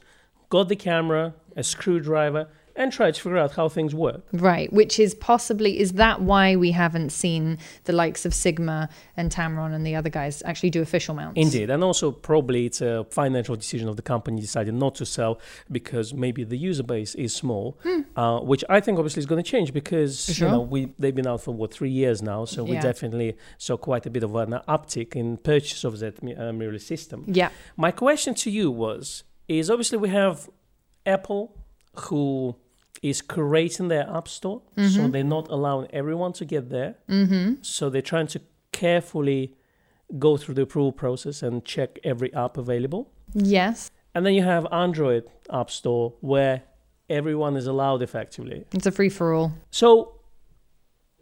got 0.49 0.69
the 0.69 0.77
camera, 0.77 1.35
a 1.57 1.65
screwdriver, 1.65 2.47
and 2.77 2.93
try 2.93 3.11
to 3.11 3.21
figure 3.21 3.39
out 3.39 3.53
how 3.53 3.69
things 3.69 3.95
work. 3.95 4.23
Right, 4.33 4.73
which 4.73 4.99
is 4.99 5.15
possibly 5.15 5.79
is 5.79 5.93
that 5.93 6.21
why 6.23 6.57
we 6.57 6.71
haven't 6.73 7.11
seen 7.11 7.59
the 7.85 7.93
likes 7.93 8.25
of 8.25 8.33
Sigma 8.35 8.89
and 9.17 9.31
Tamron 9.31 9.75
and 9.75 9.87
the 9.87 9.95
other 9.95 10.09
guys 10.11 10.43
actually 10.45 10.71
do 10.71 10.83
official 10.83 11.15
mounts? 11.15 11.39
Indeed, 11.41 11.71
and 11.71 11.85
also 11.85 12.11
probably 12.11 12.67
it's 12.67 12.81
a 12.81 13.05
financial 13.11 13.57
decision 13.57 13.89
of 13.89 13.97
the 13.97 14.03
company 14.03 14.41
decided 14.41 14.75
not 14.75 14.95
to 14.97 15.07
sell 15.07 15.39
because 15.71 16.15
maybe 16.15 16.45
the 16.45 16.57
user 16.57 16.83
base 16.83 17.15
is 17.15 17.35
small, 17.35 17.79
uh, 18.17 18.41
which 18.41 18.65
I 18.69 18.81
think 18.81 18.99
obviously 18.99 19.21
is 19.21 19.27
going 19.27 19.43
to 19.43 19.51
change 19.51 19.73
because 19.73 20.27
Hmm. 20.27 20.33
Sure. 20.33 20.49
you 20.49 20.53
know 20.55 20.61
we 20.61 20.93
they've 20.99 21.15
been 21.15 21.27
out 21.27 21.43
for 21.43 21.53
what 21.55 21.73
three 21.73 21.91
years 21.91 22.23
now, 22.23 22.45
so 22.45 22.65
we 22.65 22.73
Yeah. 22.73 22.81
definitely 22.83 23.37
saw 23.59 23.77
quite 23.77 24.07
a 24.07 24.11
bit 24.11 24.23
of 24.23 24.35
an 24.35 24.53
uptick 24.69 25.15
in 25.17 25.37
purchase 25.37 25.85
of 25.85 25.99
that 26.01 26.19
uh, 26.23 26.53
mirrorless 26.59 26.83
system. 26.83 27.25
Yeah. 27.27 27.51
My 27.77 27.91
question 27.91 28.35
to 28.35 28.51
you 28.51 28.71
was: 28.71 29.25
is 29.49 29.71
obviously 29.71 29.99
we 29.99 30.09
have 30.11 30.49
Apple 31.05 31.57
who 32.07 32.57
is 33.03 33.21
curating 33.21 33.89
their 33.89 34.09
app 34.09 34.29
store, 34.29 34.63
so 34.77 34.83
Mm-hmm. 34.83 35.11
they're 35.11 35.25
not 35.25 35.49
allowing 35.51 35.89
everyone 35.93 36.33
to 36.35 36.45
get 36.45 36.71
there. 36.71 36.95
Mm-hmm. 37.09 37.55
So 37.63 37.91
they're 37.91 38.01
trying 38.01 38.29
to 38.29 38.41
carefully 38.73 39.55
go 40.19 40.37
through 40.37 40.55
the 40.55 40.63
approval 40.63 40.93
process 40.93 41.43
and 41.43 41.65
check 41.65 41.99
every 42.05 42.33
app 42.35 42.57
available. 42.57 43.11
Yes. 43.35 43.91
And 44.15 44.25
then 44.25 44.35
you 44.35 44.43
have 44.45 44.67
Android 44.71 45.25
App 45.51 45.71
Store 45.71 46.15
where 46.21 46.63
everyone 47.11 47.57
is 47.57 47.67
allowed 47.67 48.03
effectively. 48.03 48.65
It's 48.73 48.87
a 48.87 48.93
free 48.93 49.09
for 49.09 49.33
all. 49.35 49.53
So 49.71 50.21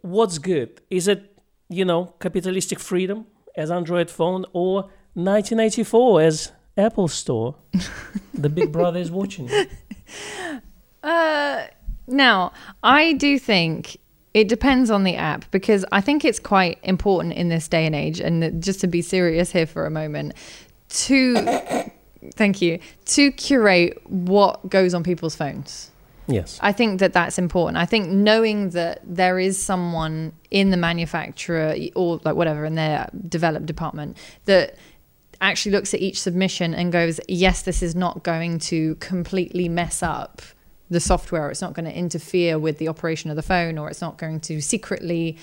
what's 0.01 0.37
good? 0.37 0.81
Is 0.89 1.07
it, 1.07 1.35
you 1.69 1.85
know, 1.85 2.13
capitalistic 2.19 2.79
freedom 2.79 3.25
as 3.55 3.71
Android 3.71 4.09
phone 4.11 4.45
or 4.53 4.83
1984 5.13 6.21
as 6.21 6.51
Apple 6.77 7.07
Store? 7.07 7.55
the 8.33 8.49
big 8.49 8.71
brother 8.71 8.99
is 8.99 9.09
watching. 9.09 9.49
Uh, 11.03 11.65
now, 12.07 12.51
I 12.83 13.13
do 13.13 13.39
think 13.39 13.97
it 14.33 14.47
depends 14.47 14.89
on 14.89 15.03
the 15.03 15.15
app 15.15 15.49
because 15.51 15.85
I 15.91 16.01
think 16.01 16.23
it's 16.23 16.39
quite 16.39 16.79
important 16.83 17.33
in 17.33 17.49
this 17.49 17.67
day 17.67 17.85
and 17.85 17.95
age. 17.95 18.19
And 18.19 18.63
just 18.63 18.79
to 18.81 18.87
be 18.87 19.01
serious 19.01 19.51
here 19.51 19.65
for 19.65 19.85
a 19.85 19.89
moment, 19.89 20.33
to 20.89 21.35
thank 22.35 22.61
you 22.61 22.79
to 23.05 23.31
curate 23.31 24.01
what 24.09 24.69
goes 24.69 24.93
on 24.93 25.03
people's 25.03 25.35
phones. 25.35 25.91
Yes. 26.27 26.59
I 26.61 26.71
think 26.71 26.99
that 26.99 27.13
that's 27.13 27.37
important. 27.37 27.77
I 27.77 27.85
think 27.85 28.07
knowing 28.09 28.69
that 28.69 29.01
there 29.03 29.39
is 29.39 29.61
someone 29.61 30.33
in 30.49 30.69
the 30.69 30.77
manufacturer 30.77 31.75
or 31.95 32.21
like 32.23 32.35
whatever 32.35 32.63
in 32.63 32.75
their 32.75 33.09
develop 33.27 33.65
department 33.65 34.17
that 34.45 34.77
actually 35.41 35.71
looks 35.71 35.93
at 35.93 35.99
each 35.99 36.21
submission 36.21 36.73
and 36.73 36.91
goes, 36.91 37.19
yes, 37.27 37.63
this 37.63 37.81
is 37.81 37.95
not 37.95 38.23
going 38.23 38.59
to 38.59 38.95
completely 38.95 39.67
mess 39.67 40.03
up 40.03 40.41
the 40.91 40.99
software. 40.99 41.49
It's 41.49 41.61
not 41.61 41.73
going 41.73 41.85
to 41.85 41.95
interfere 41.97 42.59
with 42.59 42.77
the 42.77 42.87
operation 42.87 43.29
of 43.31 43.35
the 43.35 43.41
phone, 43.41 43.77
or 43.79 43.89
it's 43.89 44.01
not 44.01 44.17
going 44.19 44.39
to 44.41 44.61
secretly 44.61 45.37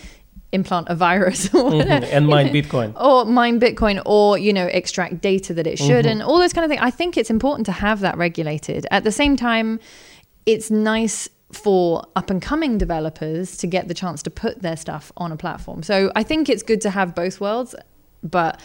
implant 0.53 0.87
a 0.89 0.95
virus 0.95 1.53
or 1.55 1.65
whatever 1.65 2.07
Mhm. 2.07 2.13
And 2.13 2.27
mine 2.29 2.49
Bitcoin. 2.59 2.93
or 3.01 3.25
mine 3.25 3.59
Bitcoin 3.61 4.01
or, 4.07 4.39
you 4.39 4.53
know, 4.53 4.67
extract 4.67 5.21
data 5.21 5.53
that 5.55 5.67
it 5.67 5.77
should 5.79 6.05
Mm-hmm. 6.05 6.09
and 6.09 6.23
all 6.23 6.39
those 6.39 6.53
kind 6.53 6.65
of 6.65 6.71
things. 6.71 6.81
I 6.83 6.91
think 6.91 7.17
it's 7.17 7.31
important 7.31 7.67
to 7.67 7.73
have 7.73 8.01
that 8.01 8.17
regulated. 8.17 8.87
At 8.91 9.05
the 9.05 9.13
same 9.13 9.37
time, 9.37 9.81
it's 10.47 10.71
nice 10.71 11.29
for 11.53 12.05
up 12.15 12.29
and 12.31 12.41
coming 12.43 12.77
developers 12.79 13.57
to 13.59 13.67
get 13.67 13.89
the 13.89 13.95
chance 13.95 14.23
to 14.23 14.31
put 14.31 14.61
their 14.63 14.77
stuff 14.77 15.11
on 15.17 15.33
a 15.33 15.37
platform. 15.37 15.83
So 15.83 16.13
I 16.15 16.23
think 16.23 16.49
it's 16.49 16.63
good 16.63 16.81
to 16.83 16.91
have 16.91 17.15
both 17.15 17.41
worlds. 17.41 17.75
But 18.23 18.61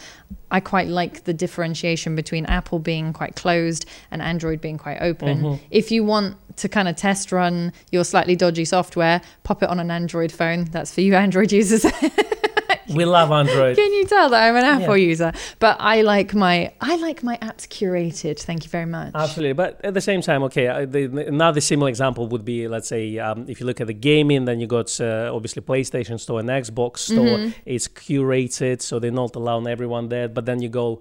I 0.50 0.60
quite 0.60 0.88
like 0.88 1.24
the 1.24 1.34
differentiation 1.34 2.16
between 2.16 2.46
Apple 2.46 2.78
being 2.78 3.12
quite 3.12 3.36
closed 3.36 3.86
and 4.10 4.20
Android 4.20 4.60
being 4.60 4.78
quite 4.78 4.98
open. 5.00 5.42
Mm-hmm. 5.42 5.64
If 5.70 5.90
you 5.90 6.04
want 6.04 6.36
to 6.56 6.68
kind 6.68 6.88
of 6.88 6.96
test 6.96 7.32
run 7.32 7.72
your 7.90 8.04
slightly 8.04 8.36
dodgy 8.36 8.64
software, 8.64 9.20
pop 9.42 9.62
it 9.62 9.68
on 9.68 9.80
an 9.80 9.90
Android 9.90 10.32
phone. 10.32 10.64
That's 10.64 10.94
for 10.94 11.00
you 11.00 11.14
Android 11.14 11.52
users. 11.52 11.84
We 12.88 13.04
love 13.04 13.30
Android. 13.30 13.76
Can 13.76 13.92
you 13.92 14.04
tell 14.06 14.28
that 14.30 14.42
I'm 14.48 14.56
an 14.56 14.64
Apple 14.64 14.96
Yeah. 14.96 15.08
user? 15.08 15.32
But 15.58 15.76
I 15.80 16.02
like 16.02 16.34
my 16.34 16.72
I 16.80 16.96
like 16.96 17.22
my 17.22 17.36
apps 17.38 17.66
curated. 17.68 18.40
Thank 18.40 18.64
you 18.64 18.70
very 18.70 18.86
much. 18.86 19.12
Absolutely, 19.14 19.54
but 19.54 19.80
at 19.84 19.94
the 19.94 20.00
same 20.00 20.20
time, 20.20 20.42
okay. 20.44 20.66
uh, 20.68 20.86
The, 20.86 21.04
another 21.26 21.60
similar 21.60 21.88
example 21.88 22.26
would 22.28 22.44
be, 22.44 22.68
let's 22.68 22.88
say, 22.88 23.18
um, 23.18 23.46
if 23.48 23.60
you 23.60 23.66
look 23.66 23.80
at 23.80 23.86
the 23.86 23.94
gaming, 23.94 24.44
then 24.44 24.60
you 24.60 24.66
got 24.66 25.00
uh, 25.00 25.30
obviously 25.34 25.62
PlayStation 25.62 26.18
Store 26.20 26.40
and 26.40 26.48
Xbox 26.48 26.98
Store. 26.98 27.38
Mm-hmm. 27.38 27.50
It's 27.66 27.88
curated, 27.88 28.82
so 28.82 28.98
they're 28.98 29.10
not 29.10 29.34
allowing 29.36 29.66
everyone 29.66 30.08
there. 30.08 30.28
But 30.28 30.46
then 30.46 30.60
you 30.60 30.68
go 30.68 31.00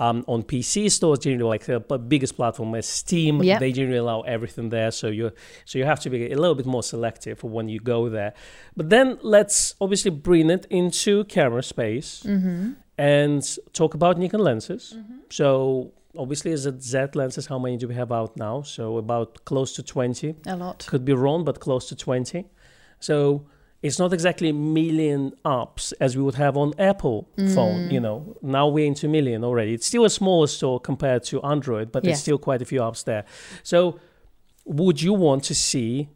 um, 0.00 0.24
on 0.26 0.42
PC 0.42 0.90
stores, 0.90 1.20
generally 1.20 1.48
like 1.48 1.64
the 1.66 1.78
biggest 1.98 2.34
platform 2.36 2.74
is 2.74 2.86
Steam. 2.86 3.42
Yep. 3.42 3.60
They 3.60 3.72
generally 3.72 3.98
allow 3.98 4.22
everything 4.22 4.68
there, 4.70 4.90
so 4.90 5.06
you 5.08 5.30
so 5.64 5.78
you 5.78 5.84
have 5.84 6.00
to 6.00 6.10
be 6.10 6.32
a 6.32 6.36
little 6.36 6.54
bit 6.56 6.66
more 6.66 6.82
selective 6.82 7.42
when 7.44 7.68
you 7.68 7.78
go 7.80 8.08
there. 8.08 8.32
But 8.76 8.90
then 8.90 9.18
let's 9.22 9.74
obviously 9.80 10.10
bring 10.10 10.50
it 10.50 10.66
into 10.70 11.24
camera 11.24 11.62
space 11.62 12.24
Mm-hmm. 12.26 12.72
and 12.98 13.42
talk 13.72 13.94
about 13.94 14.18
Nikon 14.18 14.40
lenses. 14.40 14.96
So 15.30 15.92
obviously, 16.16 16.52
as 16.52 16.66
a 16.66 16.80
Z 16.80 17.06
lenses, 17.14 17.46
how 17.46 17.58
many 17.58 17.76
do 17.76 17.86
we 17.88 17.94
have 17.94 18.10
out 18.12 18.36
now? 18.36 18.62
So 18.62 18.98
about 18.98 19.44
close 19.44 19.72
to 19.76 19.82
20. 19.82 20.34
A 20.46 20.56
lot. 20.56 20.86
Could 20.88 21.04
be 21.04 21.12
wrong, 21.12 21.44
but 21.44 21.60
close 21.60 21.88
to 21.88 21.96
20. 21.96 22.44
So 23.00 23.46
it's 23.84 23.98
not 23.98 24.12
exactly 24.14 24.48
a 24.48 24.52
million 24.54 25.32
apps 25.44 25.92
as 26.00 26.16
we 26.16 26.22
would 26.22 26.36
have 26.36 26.56
on 26.56 26.72
Apple 26.78 27.28
phone. 27.54 27.90
You 27.90 28.00
know, 28.00 28.16
now 28.40 28.66
we're 28.66 28.86
into 28.86 29.06
a 29.06 29.10
million 29.10 29.44
already. 29.44 29.74
It's 29.74 29.86
still 29.86 30.06
a 30.06 30.10
smaller 30.10 30.46
store 30.46 30.80
compared 30.80 31.22
to 31.24 31.42
Android, 31.42 31.92
but 31.92 32.02
Yeah. 32.02 32.08
there's 32.08 32.20
still 32.20 32.38
quite 32.38 32.62
a 32.62 32.64
few 32.64 32.80
apps 32.80 33.04
there. 33.04 33.24
So, 33.62 34.00
would 34.64 35.02
you 35.02 35.12
want 35.12 35.44
to 35.44 35.54
see 35.54 36.08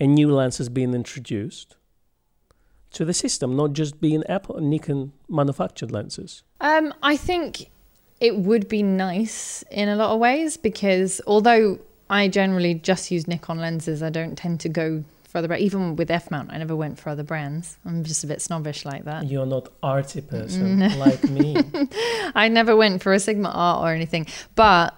a 0.00 0.06
new 0.08 0.28
lenses 0.34 0.68
being 0.68 0.92
introduced 0.92 1.76
to 2.92 3.04
the 3.04 3.14
system, 3.14 3.54
not 3.56 3.72
just 3.74 4.00
being 4.00 4.24
Apple 4.28 4.56
and 4.56 4.68
Nikon 4.68 5.12
manufactured 5.28 5.92
lenses? 5.92 6.42
Um, 6.60 6.92
I 7.02 7.16
think 7.16 7.70
it 8.20 8.36
would 8.36 8.66
be 8.68 8.82
nice 8.82 9.62
in 9.70 9.88
a 9.88 9.94
lot 9.94 10.10
of 10.14 10.18
ways 10.18 10.56
because 10.56 11.20
although 11.28 11.78
I 12.10 12.26
generally 12.26 12.74
just 12.74 13.10
use 13.12 13.28
Nikon 13.28 13.58
lenses, 13.58 14.02
I 14.02 14.10
don't 14.10 14.36
tend 14.36 14.58
to 14.60 14.68
go 14.68 15.04
for 15.32 15.38
other 15.38 15.48
brands. 15.48 15.64
Even 15.64 15.96
with 15.96 16.10
F 16.10 16.30
mount, 16.30 16.52
I 16.52 16.58
never 16.58 16.76
went 16.76 16.98
for 16.98 17.08
other 17.08 17.22
brands. 17.22 17.78
I'm 17.86 18.04
just 18.04 18.22
a 18.22 18.26
bit 18.26 18.42
snobbish 18.42 18.84
like 18.84 19.04
that. 19.04 19.26
You're 19.28 19.46
not 19.46 19.70
arty 19.82 20.20
person 20.20 20.78
like 20.98 21.24
me. 21.24 21.56
I 22.34 22.48
never 22.48 22.76
went 22.76 23.02
for 23.02 23.14
a 23.14 23.18
Sigma 23.18 23.48
art 23.48 23.82
or 23.82 23.94
anything. 23.94 24.26
But 24.54 24.94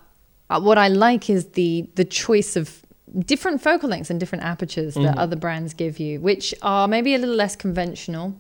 uh, 0.51 0.61
what 0.61 0.77
I 0.77 0.89
like 0.89 1.31
is 1.31 1.51
the 1.51 1.89
the 1.95 2.05
choice 2.05 2.57
of 2.57 2.83
different 3.17 3.63
focal 3.63 3.89
lengths 3.89 4.11
and 4.11 4.19
different 4.19 4.43
apertures 4.43 4.95
that 4.95 5.17
other 5.17 5.37
brands 5.37 5.73
give 5.73 6.01
you, 6.01 6.21
which 6.21 6.53
are 6.63 6.89
maybe 6.89 7.15
a 7.15 7.19
little 7.19 7.37
less 7.37 7.55
conventional. 7.55 8.35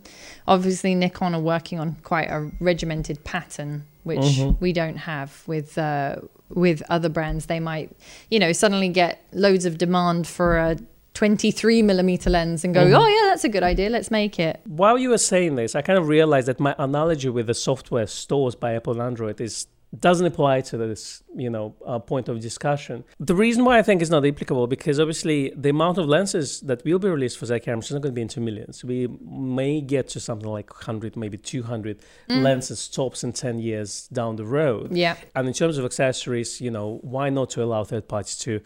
Obviously, 0.49 0.97
Nikon 0.97 1.33
are 1.33 1.41
working 1.41 1.79
on 1.79 1.95
quite 2.03 2.29
a 2.29 2.51
regimented 2.59 3.23
pattern, 3.23 3.85
which 4.03 4.41
we 4.59 4.73
don't 4.73 4.97
have 4.97 5.45
with 5.47 5.79
uh, 5.79 6.17
with 6.49 6.83
other 6.89 7.09
brands. 7.09 7.47
They 7.47 7.61
might, 7.61 7.93
you 8.31 8.41
know, 8.41 8.53
suddenly 8.53 8.89
get 8.89 9.25
loads 9.33 9.65
of 9.65 9.79
demand 9.79 10.27
for 10.27 10.57
a 10.57 10.77
23 11.15 11.83
millimeter 11.83 12.29
lens 12.29 12.65
and 12.65 12.75
go, 12.75 12.83
oh 12.83 13.07
yeah, 13.07 13.29
that's 13.29 13.45
a 13.45 13.49
good 13.49 13.63
idea. 13.63 13.89
Let's 13.89 14.11
make 14.11 14.39
it. 14.39 14.61
While 14.67 14.99
you 14.99 15.11
were 15.11 15.19
saying 15.19 15.55
this, 15.55 15.75
I 15.75 15.83
kind 15.83 15.99
of 15.99 16.09
realized 16.09 16.49
that 16.49 16.61
my 16.61 16.75
analogy 16.79 17.29
with 17.29 17.47
the 17.47 17.55
software 17.55 18.07
stores 18.07 18.55
by 18.55 18.75
Apple 18.75 18.95
and 18.95 19.03
Android 19.03 19.41
is 19.41 19.67
doesn't 20.01 20.27
apply 20.27 20.61
to 20.61 20.77
this, 20.77 21.23
you 21.37 21.51
know, 21.51 21.75
uh, 21.87 21.99
point 21.99 22.29
of 22.29 22.41
discussion. 22.41 23.05
The 23.21 23.35
reason 23.35 23.65
why 23.65 23.79
I 23.79 23.83
think 23.83 24.03
it's 24.03 24.11
not 24.11 24.27
applicable 24.27 24.67
because 24.67 24.99
obviously 24.99 25.53
the 25.57 25.69
amount 25.69 25.99
of 25.99 26.07
lenses 26.07 26.61
that 26.63 26.85
will 26.85 26.99
be 26.99 27.09
released 27.09 27.39
for 27.39 27.47
Z 27.47 27.61
cameras 27.61 27.87
is 27.87 27.93
not 27.93 28.03
going 28.03 28.13
to 28.13 28.17
be 28.17 28.23
into 28.23 28.41
millions. 28.41 28.85
We 28.85 29.09
may 29.21 29.81
get 29.81 30.09
to 30.11 30.21
something 30.21 30.49
like 30.49 30.73
100, 30.73 31.17
maybe 31.17 31.39
200 31.39 32.01
lenses 32.29 32.89
tops 32.89 33.25
in 33.25 33.33
10 33.33 33.59
years 33.59 34.09
down 34.09 34.37
the 34.37 34.45
road. 34.45 34.97
Yeah. 34.97 35.17
And 35.35 35.47
in 35.47 35.55
terms 35.55 35.79
of 35.79 35.85
accessories, 35.85 36.61
you 36.61 36.71
know, 36.71 36.99
why 37.03 37.31
not 37.31 37.51
to 37.51 37.63
allow 37.63 37.85
third 37.85 38.09
parties 38.09 38.37
to, 38.39 38.61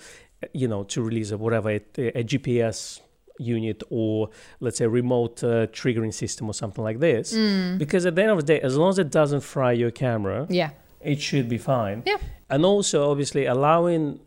you 0.52 0.68
know, 0.68 0.84
to 0.84 1.02
release 1.02 1.30
a 1.30 1.36
whatever 1.38 1.70
a, 1.70 1.80
a 1.98 2.24
GPS 2.24 3.00
unit 3.40 3.82
or 3.90 4.30
let's 4.60 4.78
say 4.78 4.86
remote 4.86 5.42
uh, 5.44 5.66
triggering 5.68 6.12
system 6.12 6.48
or 6.48 6.54
something 6.54 6.82
like 6.84 6.98
this? 7.00 7.32
Because 7.78 8.06
at 8.06 8.14
the 8.14 8.22
end 8.22 8.30
of 8.32 8.38
the 8.38 8.44
day, 8.44 8.60
as 8.60 8.76
long 8.76 8.90
as 8.90 8.98
it 8.98 9.10
doesn't 9.10 9.40
fry 9.40 9.72
your 9.72 9.90
camera, 9.90 10.46
Yeah. 10.50 10.70
it 11.00 11.20
should 11.20 11.48
be 11.48 11.58
fine. 11.58 12.02
Yeah. 12.06 12.16
And 12.50 12.64
also, 12.64 13.10
obviously, 13.10 13.46
allowing 13.46 14.20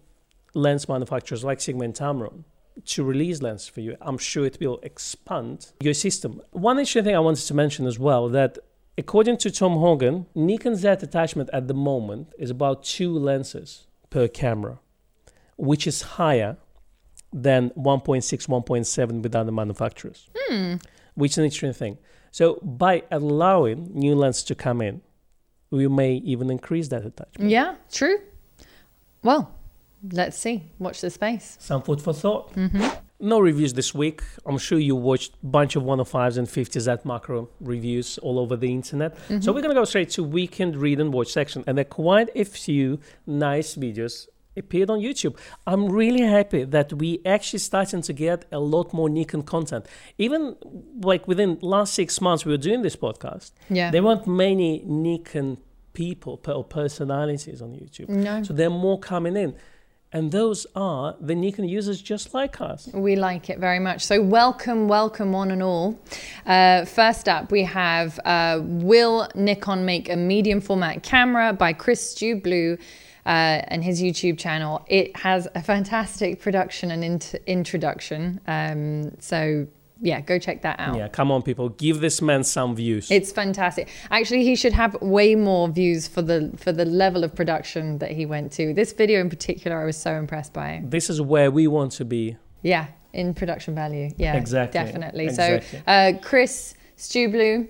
lens 0.54 0.88
manufacturers 0.88 1.43
like 1.43 1.60
Sigma 1.62 1.86
and 1.86 1.93
Tamron 1.93 2.43
to 2.86 3.04
release 3.04 3.41
lenses 3.41 3.67
for 3.67 3.82
you, 3.82 3.97
I'm 4.02 4.17
sure 4.17 4.45
it 4.45 4.58
will 4.62 4.80
expand 4.84 5.71
your 5.82 5.93
system. 5.93 6.41
One 6.52 6.78
interesting 6.80 7.04
thing 7.06 7.15
I 7.15 7.19
wanted 7.19 7.45
to 7.47 7.54
mention 7.54 7.86
as 7.88 7.97
well 8.00 8.30
that 8.30 8.58
according 8.97 9.38
to 9.38 9.50
Thom 9.52 9.74
Hogan, 9.78 10.26
Nikon 10.36 10.76
Z 10.76 10.88
attachment 10.88 11.50
at 11.52 11.67
the 11.67 11.74
moment 11.74 12.34
is 12.38 12.50
about 12.50 12.84
two 12.84 13.13
lenses 13.17 13.88
per 14.10 14.28
camera, 14.28 14.80
which 15.62 15.86
is 15.86 16.02
higher 16.02 16.58
than 17.32 17.69
1.6, 17.71 18.47
1.7 18.47 19.21
with 19.21 19.36
other 19.36 19.52
manufacturers, 19.52 20.28
hmm. 20.36 20.76
which 21.13 21.34
is 21.34 21.38
an 21.38 21.43
interesting 21.45 21.74
thing. 21.74 21.97
So 22.32 22.56
by 22.63 23.04
allowing 23.12 23.91
new 23.93 24.15
lenses 24.15 24.43
to 24.45 24.56
come 24.56 24.82
in, 24.82 25.02
we 25.69 25.88
may 25.88 26.15
even 26.15 26.50
increase 26.50 26.88
that 26.88 27.06
attachment. 27.06 27.52
Yeah, 27.52 27.76
true. 27.91 28.17
Well, 29.21 29.54
let's 30.12 30.38
see. 30.38 30.63
Watch 30.80 31.00
the 31.02 31.12
space. 31.12 31.58
Some 31.60 31.84
food 31.84 32.02
for 32.02 32.13
thought. 32.13 32.54
Mm-hmm. 32.56 32.88
No 33.19 33.39
reviews 33.39 33.74
this 33.74 33.93
week. 33.93 34.24
I'm 34.47 34.58
sure 34.58 34.80
you 34.80 34.95
watched 34.95 35.36
a 35.43 35.45
bunch 35.45 35.76
of 35.76 35.84
105s 35.84 36.39
and 36.39 36.47
50s 36.47 36.91
at 36.91 37.06
macro 37.06 37.50
reviews 37.60 38.17
all 38.17 38.39
over 38.39 38.56
the 38.58 38.71
internet. 38.71 39.15
So 39.15 39.21
mm-hmm. 39.21 39.47
we're 39.54 39.62
going 39.62 39.76
to 39.76 39.80
go 39.80 39.86
straight 39.86 40.10
to 40.12 40.24
weekend 40.24 40.76
read 40.76 41.00
and 41.00 41.13
watch 41.13 41.32
section. 41.32 41.63
And 41.67 41.78
there 41.78 41.86
are 41.86 41.95
quite 42.04 42.30
a 42.36 42.45
few 42.45 43.00
nice 43.28 43.76
videos 43.76 44.26
appeared 44.62 44.89
on 44.89 45.00
YouTube. 45.08 45.34
I'm 45.71 45.84
really 46.02 46.21
happy 46.38 46.63
that 46.78 46.89
we 47.02 47.10
actually 47.26 47.60
starting 47.71 48.02
to 48.10 48.13
get 48.13 48.39
a 48.52 48.60
lot 48.76 48.88
more 48.93 49.10
Nikon 49.17 49.43
content. 49.43 49.84
Even 50.26 50.41
like 51.12 51.28
within 51.32 51.50
last 51.62 51.93
six 51.93 52.10
months 52.21 52.45
we 52.45 52.52
were 52.56 52.63
doing 52.69 52.82
this 52.88 52.95
podcast, 52.95 53.52
Yeah. 53.69 53.91
there 53.91 54.04
weren't 54.08 54.26
many 54.28 54.71
Nikon 54.86 55.58
people 55.93 56.39
or 56.47 56.63
personalities 56.63 57.62
on 57.62 57.69
YouTube. 57.82 58.10
No. 58.10 58.43
So 58.43 58.54
there 58.54 58.67
are 58.67 58.80
more 58.88 59.00
coming 59.00 59.36
in. 59.36 59.54
And 60.13 60.30
those 60.32 60.67
are 60.76 61.15
the 61.21 61.36
Nikon 61.36 61.69
users 61.69 62.02
just 62.02 62.34
like 62.34 62.60
us. 62.60 62.89
We 62.93 63.15
like 63.15 63.50
it 63.50 63.60
very 63.60 63.80
much. 63.80 64.02
So, 64.04 64.21
welcome, 64.21 64.89
welcome, 64.89 65.32
one 65.32 65.52
and 65.52 65.63
all. 65.63 65.97
Uh, 66.45 66.84
first 66.84 67.30
up, 67.30 67.50
we 67.50 67.63
have 67.63 68.19
uh, 68.26 68.60
Will 68.62 69.30
Nikon 69.36 69.86
Make 69.86 70.10
a 70.10 70.17
Medium 70.17 70.60
Format 70.60 71.02
Camera 71.02 71.54
by 71.54 71.71
Chris 71.71 72.02
Stew 72.12 72.36
Blue 72.41 72.78
uh, 73.25 73.62
and 73.67 73.84
his 73.84 74.01
YouTube 74.01 74.38
channel. 74.38 74.84
It 74.88 75.15
has 75.17 75.47
a 75.55 75.62
fantastic 75.62 76.41
production 76.41 76.91
and 76.91 77.03
int- 77.03 77.36
introduction. 77.47 78.41
Um, 78.47 79.12
so, 79.19 79.67
yeah, 80.01 80.19
go 80.21 80.39
check 80.39 80.63
that 80.63 80.79
out. 80.79 80.97
Yeah, 80.97 81.07
come 81.07 81.31
on, 81.31 81.43
people, 81.43 81.69
give 81.69 81.99
this 82.01 82.21
man 82.21 82.43
some 82.43 82.75
views. 82.75 83.12
It's 83.12 83.31
fantastic. 83.31 83.88
Actually, 84.10 84.43
he 84.43 84.55
should 84.55 84.73
have 84.73 84.99
way 85.01 85.36
more 85.36 85.67
views 85.67 86.07
for 86.07 86.21
the 86.23 86.51
for 86.57 86.71
the 86.71 86.86
level 86.86 87.23
of 87.23 87.36
production 87.36 87.99
that 87.99 88.12
he 88.12 88.25
went 88.25 88.51
to. 88.53 88.73
This 88.73 88.93
video 88.93 89.21
in 89.21 89.29
particular, 89.29 89.79
I 89.79 89.86
was 89.86 89.97
so 89.97 90.13
impressed 90.15 90.53
by. 90.53 90.81
this 90.84 91.10
is 91.10 91.21
where 91.21 91.51
we 91.51 91.67
want 91.67 91.91
to 91.93 92.05
be. 92.05 92.38
Yeah, 92.63 92.88
in 93.13 93.34
production 93.36 93.75
value. 93.75 94.10
Yeah, 94.17 94.36
Exactly, 94.36 94.79
definitely. 94.79 95.25
exactly. 95.25 95.79
So, 95.79 95.84
uh, 95.86 96.13
Chris 96.21 96.73
Stewblue, 96.97 97.67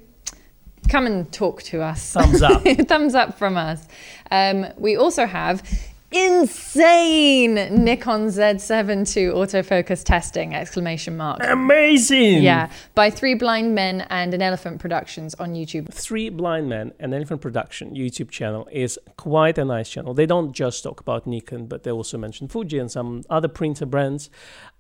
come 0.90 1.06
and 1.06 1.32
talk 1.32 1.64
to 1.64 1.82
us. 1.82 2.12
Thumbs 2.12 2.42
up. 2.42 2.64
Thumbs 2.88 3.16
up 3.16 3.38
from 3.38 3.58
us. 3.58 3.88
Um, 4.30 4.68
we 4.78 4.96
also 4.96 5.26
have 5.26 5.64
insane 6.12 7.54
Nikon 7.54 8.28
Z7 8.28 9.16
II 9.16 9.28
autofocus 9.28 10.04
testing! 10.04 10.54
Exclamation 10.54 11.16
mark. 11.16 11.40
Amazing! 11.44 12.44
Yeah, 12.44 12.70
by 12.96 13.10
three 13.10 13.34
blind 13.34 13.74
men 13.74 14.02
and 14.10 14.34
an 14.34 14.42
elephant 14.42 14.80
productions 14.80 15.36
on 15.36 15.54
YouTube. 15.54 15.94
Three 15.94 16.30
Blind 16.30 16.68
Men, 16.68 16.94
and 17.00 17.14
Elephant 17.14 17.42
Production 17.42 17.96
YouTube 17.96 18.30
channel, 18.30 18.68
is 18.72 19.00
quite 19.18 19.58
a 19.58 19.66
nice 19.66 19.90
channel. 19.90 20.14
They 20.14 20.26
don't 20.26 20.52
just 20.54 20.84
talk 20.84 21.00
about 21.00 21.26
Nikon, 21.26 21.68
but 21.68 21.84
they 21.84 21.92
also 21.92 22.18
mention 22.18 22.48
Fuji 22.48 22.78
and 22.78 22.92
some 22.92 23.24
other 23.30 23.48
printer 23.48 23.86
brands. 23.86 24.30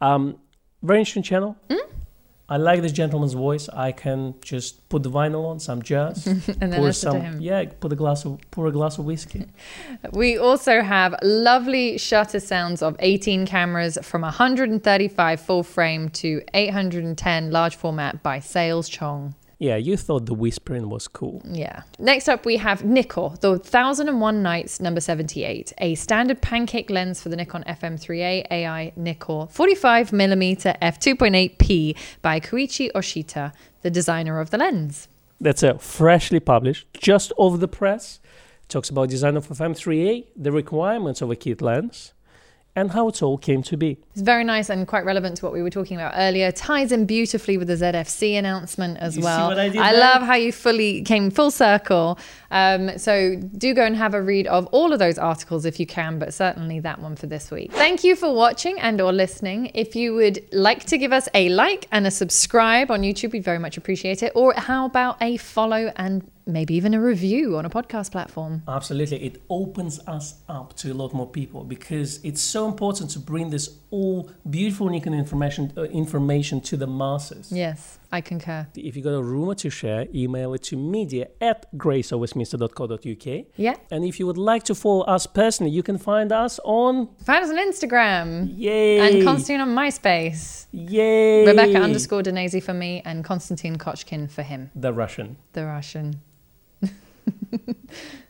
Um, 0.01 0.37
very 0.81 0.99
interesting 0.99 1.23
channel. 1.23 1.57
I 2.51 2.57
like 2.57 2.81
this 2.81 2.91
gentleman's 2.91 3.31
voice. 3.31 3.69
I 3.69 3.93
can 3.93 4.35
just 4.41 4.89
put 4.89 5.03
the 5.03 5.09
vinyl 5.09 5.45
on, 5.45 5.61
some 5.61 5.81
jazz, 5.81 6.27
And 6.27 6.43
then 6.43 6.73
pour 6.73 6.81
listen 6.81 7.11
some, 7.11 7.19
to 7.21 7.25
him. 7.27 7.39
yeah, 7.39 7.63
put 7.79 7.93
a 7.93 7.95
glass 7.95 8.25
of, 8.25 8.39
pour 8.51 8.67
a 8.67 8.71
glass 8.73 8.97
of 8.97 9.05
whiskey. 9.05 9.45
We 10.11 10.37
also 10.37 10.81
have 10.81 11.15
lovely 11.23 11.97
shutter 11.97 12.41
sounds 12.41 12.81
of 12.81 12.97
18 12.99 13.45
cameras 13.45 13.97
from 14.01 14.23
135 14.23 15.39
full 15.39 15.63
frame 15.63 16.09
to 16.09 16.41
810 16.53 17.51
large 17.51 17.75
format 17.77 18.21
by 18.21 18.39
Sales 18.39 18.89
Chong. 18.89 19.33
Yeah, 19.61 19.75
you 19.75 19.95
thought 19.95 20.25
the 20.25 20.33
whispering 20.33 20.89
was 20.89 21.07
cool. 21.07 21.39
Yeah. 21.45 21.83
Next 21.99 22.27
up, 22.27 22.47
we 22.47 22.57
have 22.57 22.83
Nikon, 22.83 23.37
the 23.41 23.51
1001 23.51 24.41
Nights 24.41 24.79
number 24.79 24.99
78, 24.99 25.71
a 25.77 25.93
standard 25.93 26.41
pancake 26.41 26.89
lens 26.89 27.21
for 27.21 27.29
the 27.29 27.35
Nikon 27.35 27.63
FM3A 27.67 28.47
AI 28.49 28.91
Nikon 28.95 29.49
45mm 29.49 30.79
f2.8p 30.81 31.95
by 32.23 32.39
Koichi 32.39 32.91
Ohshita, 32.93 33.53
the 33.83 33.91
designer 33.91 34.39
of 34.39 34.49
the 34.49 34.57
lens. 34.57 35.07
That's 35.39 35.61
a 35.61 35.77
freshly 35.77 36.39
published, 36.39 36.87
just 36.95 37.31
off 37.37 37.59
the 37.59 37.67
press. 37.67 38.19
Talks 38.67 38.89
about 38.89 39.09
design 39.09 39.37
of 39.37 39.47
FM3A, 39.47 40.25
the 40.35 40.51
requirements 40.51 41.21
of 41.21 41.29
a 41.29 41.35
kit 41.35 41.61
lens, 41.61 42.13
and 42.75 42.91
how 42.91 43.09
it 43.09 43.21
all 43.21 43.37
came 43.37 43.61
to 43.63 43.75
be. 43.75 43.97
It's 44.13 44.21
very 44.21 44.43
nice 44.43 44.69
and 44.69 44.87
quite 44.87 45.03
relevant 45.03 45.37
to 45.37 45.45
what 45.45 45.53
we 45.53 45.61
were 45.61 45.69
talking 45.69 45.97
about 45.97 46.13
earlier. 46.15 46.51
Ties 46.51 46.91
in 46.91 47.05
beautifully 47.05 47.57
with 47.57 47.67
the 47.67 47.75
ZFC 47.75 48.37
announcement 48.37 48.97
as 48.99 49.17
You 49.17 49.23
well. 49.23 49.51
I 49.59 49.69
there? 49.69 49.93
love 49.93 50.21
how 50.21 50.35
you 50.35 50.51
fully 50.51 51.01
came 51.01 51.31
full 51.31 51.51
circle. 51.51 52.17
Um, 52.49 52.97
so 52.97 53.35
do 53.57 53.73
go 53.73 53.83
and 53.83 53.95
have 53.95 54.13
a 54.13 54.21
read 54.21 54.47
of 54.47 54.67
all 54.67 54.93
of 54.93 54.99
those 54.99 55.17
articles 55.17 55.65
if 55.65 55.79
you 55.79 55.85
can, 55.85 56.17
but 56.17 56.33
certainly 56.33 56.79
that 56.79 56.99
one 56.99 57.15
for 57.15 57.27
this 57.27 57.51
week. 57.51 57.71
Thank 57.73 58.03
you 58.03 58.15
for 58.15 58.33
watching 58.33 58.79
and 58.79 59.01
or 59.01 59.11
listening. 59.11 59.71
If 59.73 59.95
you 59.95 60.13
would 60.15 60.41
like 60.53 60.85
to 60.85 60.97
give 60.97 61.11
us 61.11 61.27
a 61.33 61.49
like 61.49 61.87
and 61.91 62.07
a 62.07 62.11
subscribe 62.11 62.89
on 62.89 63.01
YouTube, 63.01 63.33
we'd 63.33 63.43
very 63.43 63.59
much 63.59 63.77
appreciate 63.77 64.23
it. 64.23 64.31
Or 64.33 64.53
how 64.55 64.85
about 64.85 65.17
a 65.21 65.37
follow 65.37 65.91
and 65.97 66.29
maybe 66.45 66.73
even 66.75 66.93
a 66.93 67.01
review 67.01 67.57
on 67.57 67.65
a 67.65 67.69
podcast 67.69 68.11
platform. 68.11 68.63
Absolutely. 68.67 69.23
It 69.23 69.41
opens 69.49 69.99
us 70.07 70.35
up 70.49 70.75
to 70.77 70.91
a 70.91 70.95
lot 70.95 71.13
more 71.13 71.27
people 71.27 71.63
because 71.63 72.19
it's 72.23 72.41
so 72.41 72.67
important 72.67 73.09
to 73.11 73.19
bring 73.19 73.49
this 73.49 73.77
all 73.91 74.29
beautiful 74.49 74.87
and 74.87 74.95
unique 74.95 75.07
information, 75.19 75.73
uh, 75.77 75.83
information 75.83 76.61
to 76.61 76.77
the 76.77 76.87
masses. 76.87 77.51
Yes, 77.51 77.99
I 78.11 78.21
concur. 78.21 78.67
If 78.75 78.95
you 78.95 79.01
got 79.03 79.13
a 79.13 79.21
rumor 79.21 79.55
to 79.55 79.69
share, 79.69 80.07
email 80.15 80.53
it 80.53 80.63
to 80.63 80.77
media 80.77 81.27
at 81.41 81.65
graceofwestminster.co.uk. 81.77 83.45
Yeah. 83.57 83.75
And 83.91 84.03
if 84.05 84.19
you 84.19 84.27
would 84.27 84.37
like 84.37 84.63
to 84.63 84.75
follow 84.75 85.01
us 85.03 85.27
personally, 85.27 85.71
you 85.71 85.83
can 85.83 85.97
find 85.97 86.31
us 86.31 86.59
on 86.63 87.09
Find 87.23 87.43
us 87.43 87.49
on 87.49 87.57
Instagram. 87.57 88.53
Yay! 88.57 88.99
And 88.99 89.23
Constantine 89.25 89.61
on 89.61 89.69
MySpace. 89.75 90.67
Yay! 90.71 91.45
Rebecca 91.45 91.79
underscore 91.79 92.21
Denese 92.23 92.61
for 92.63 92.73
me 92.73 93.01
and 93.05 93.23
Konstantin 93.23 93.77
Kochkin 93.77 94.29
for 94.29 94.43
him, 94.43 94.71
The 94.75 94.93
Russian. 94.93 95.37
the 95.53 95.65
Russian. 95.65 96.21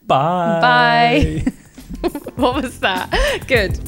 Bye. 0.07 0.59
Bye. 0.61 2.09
what 2.35 2.61
was 2.61 2.79
that? 2.79 3.45
Good. 3.47 3.79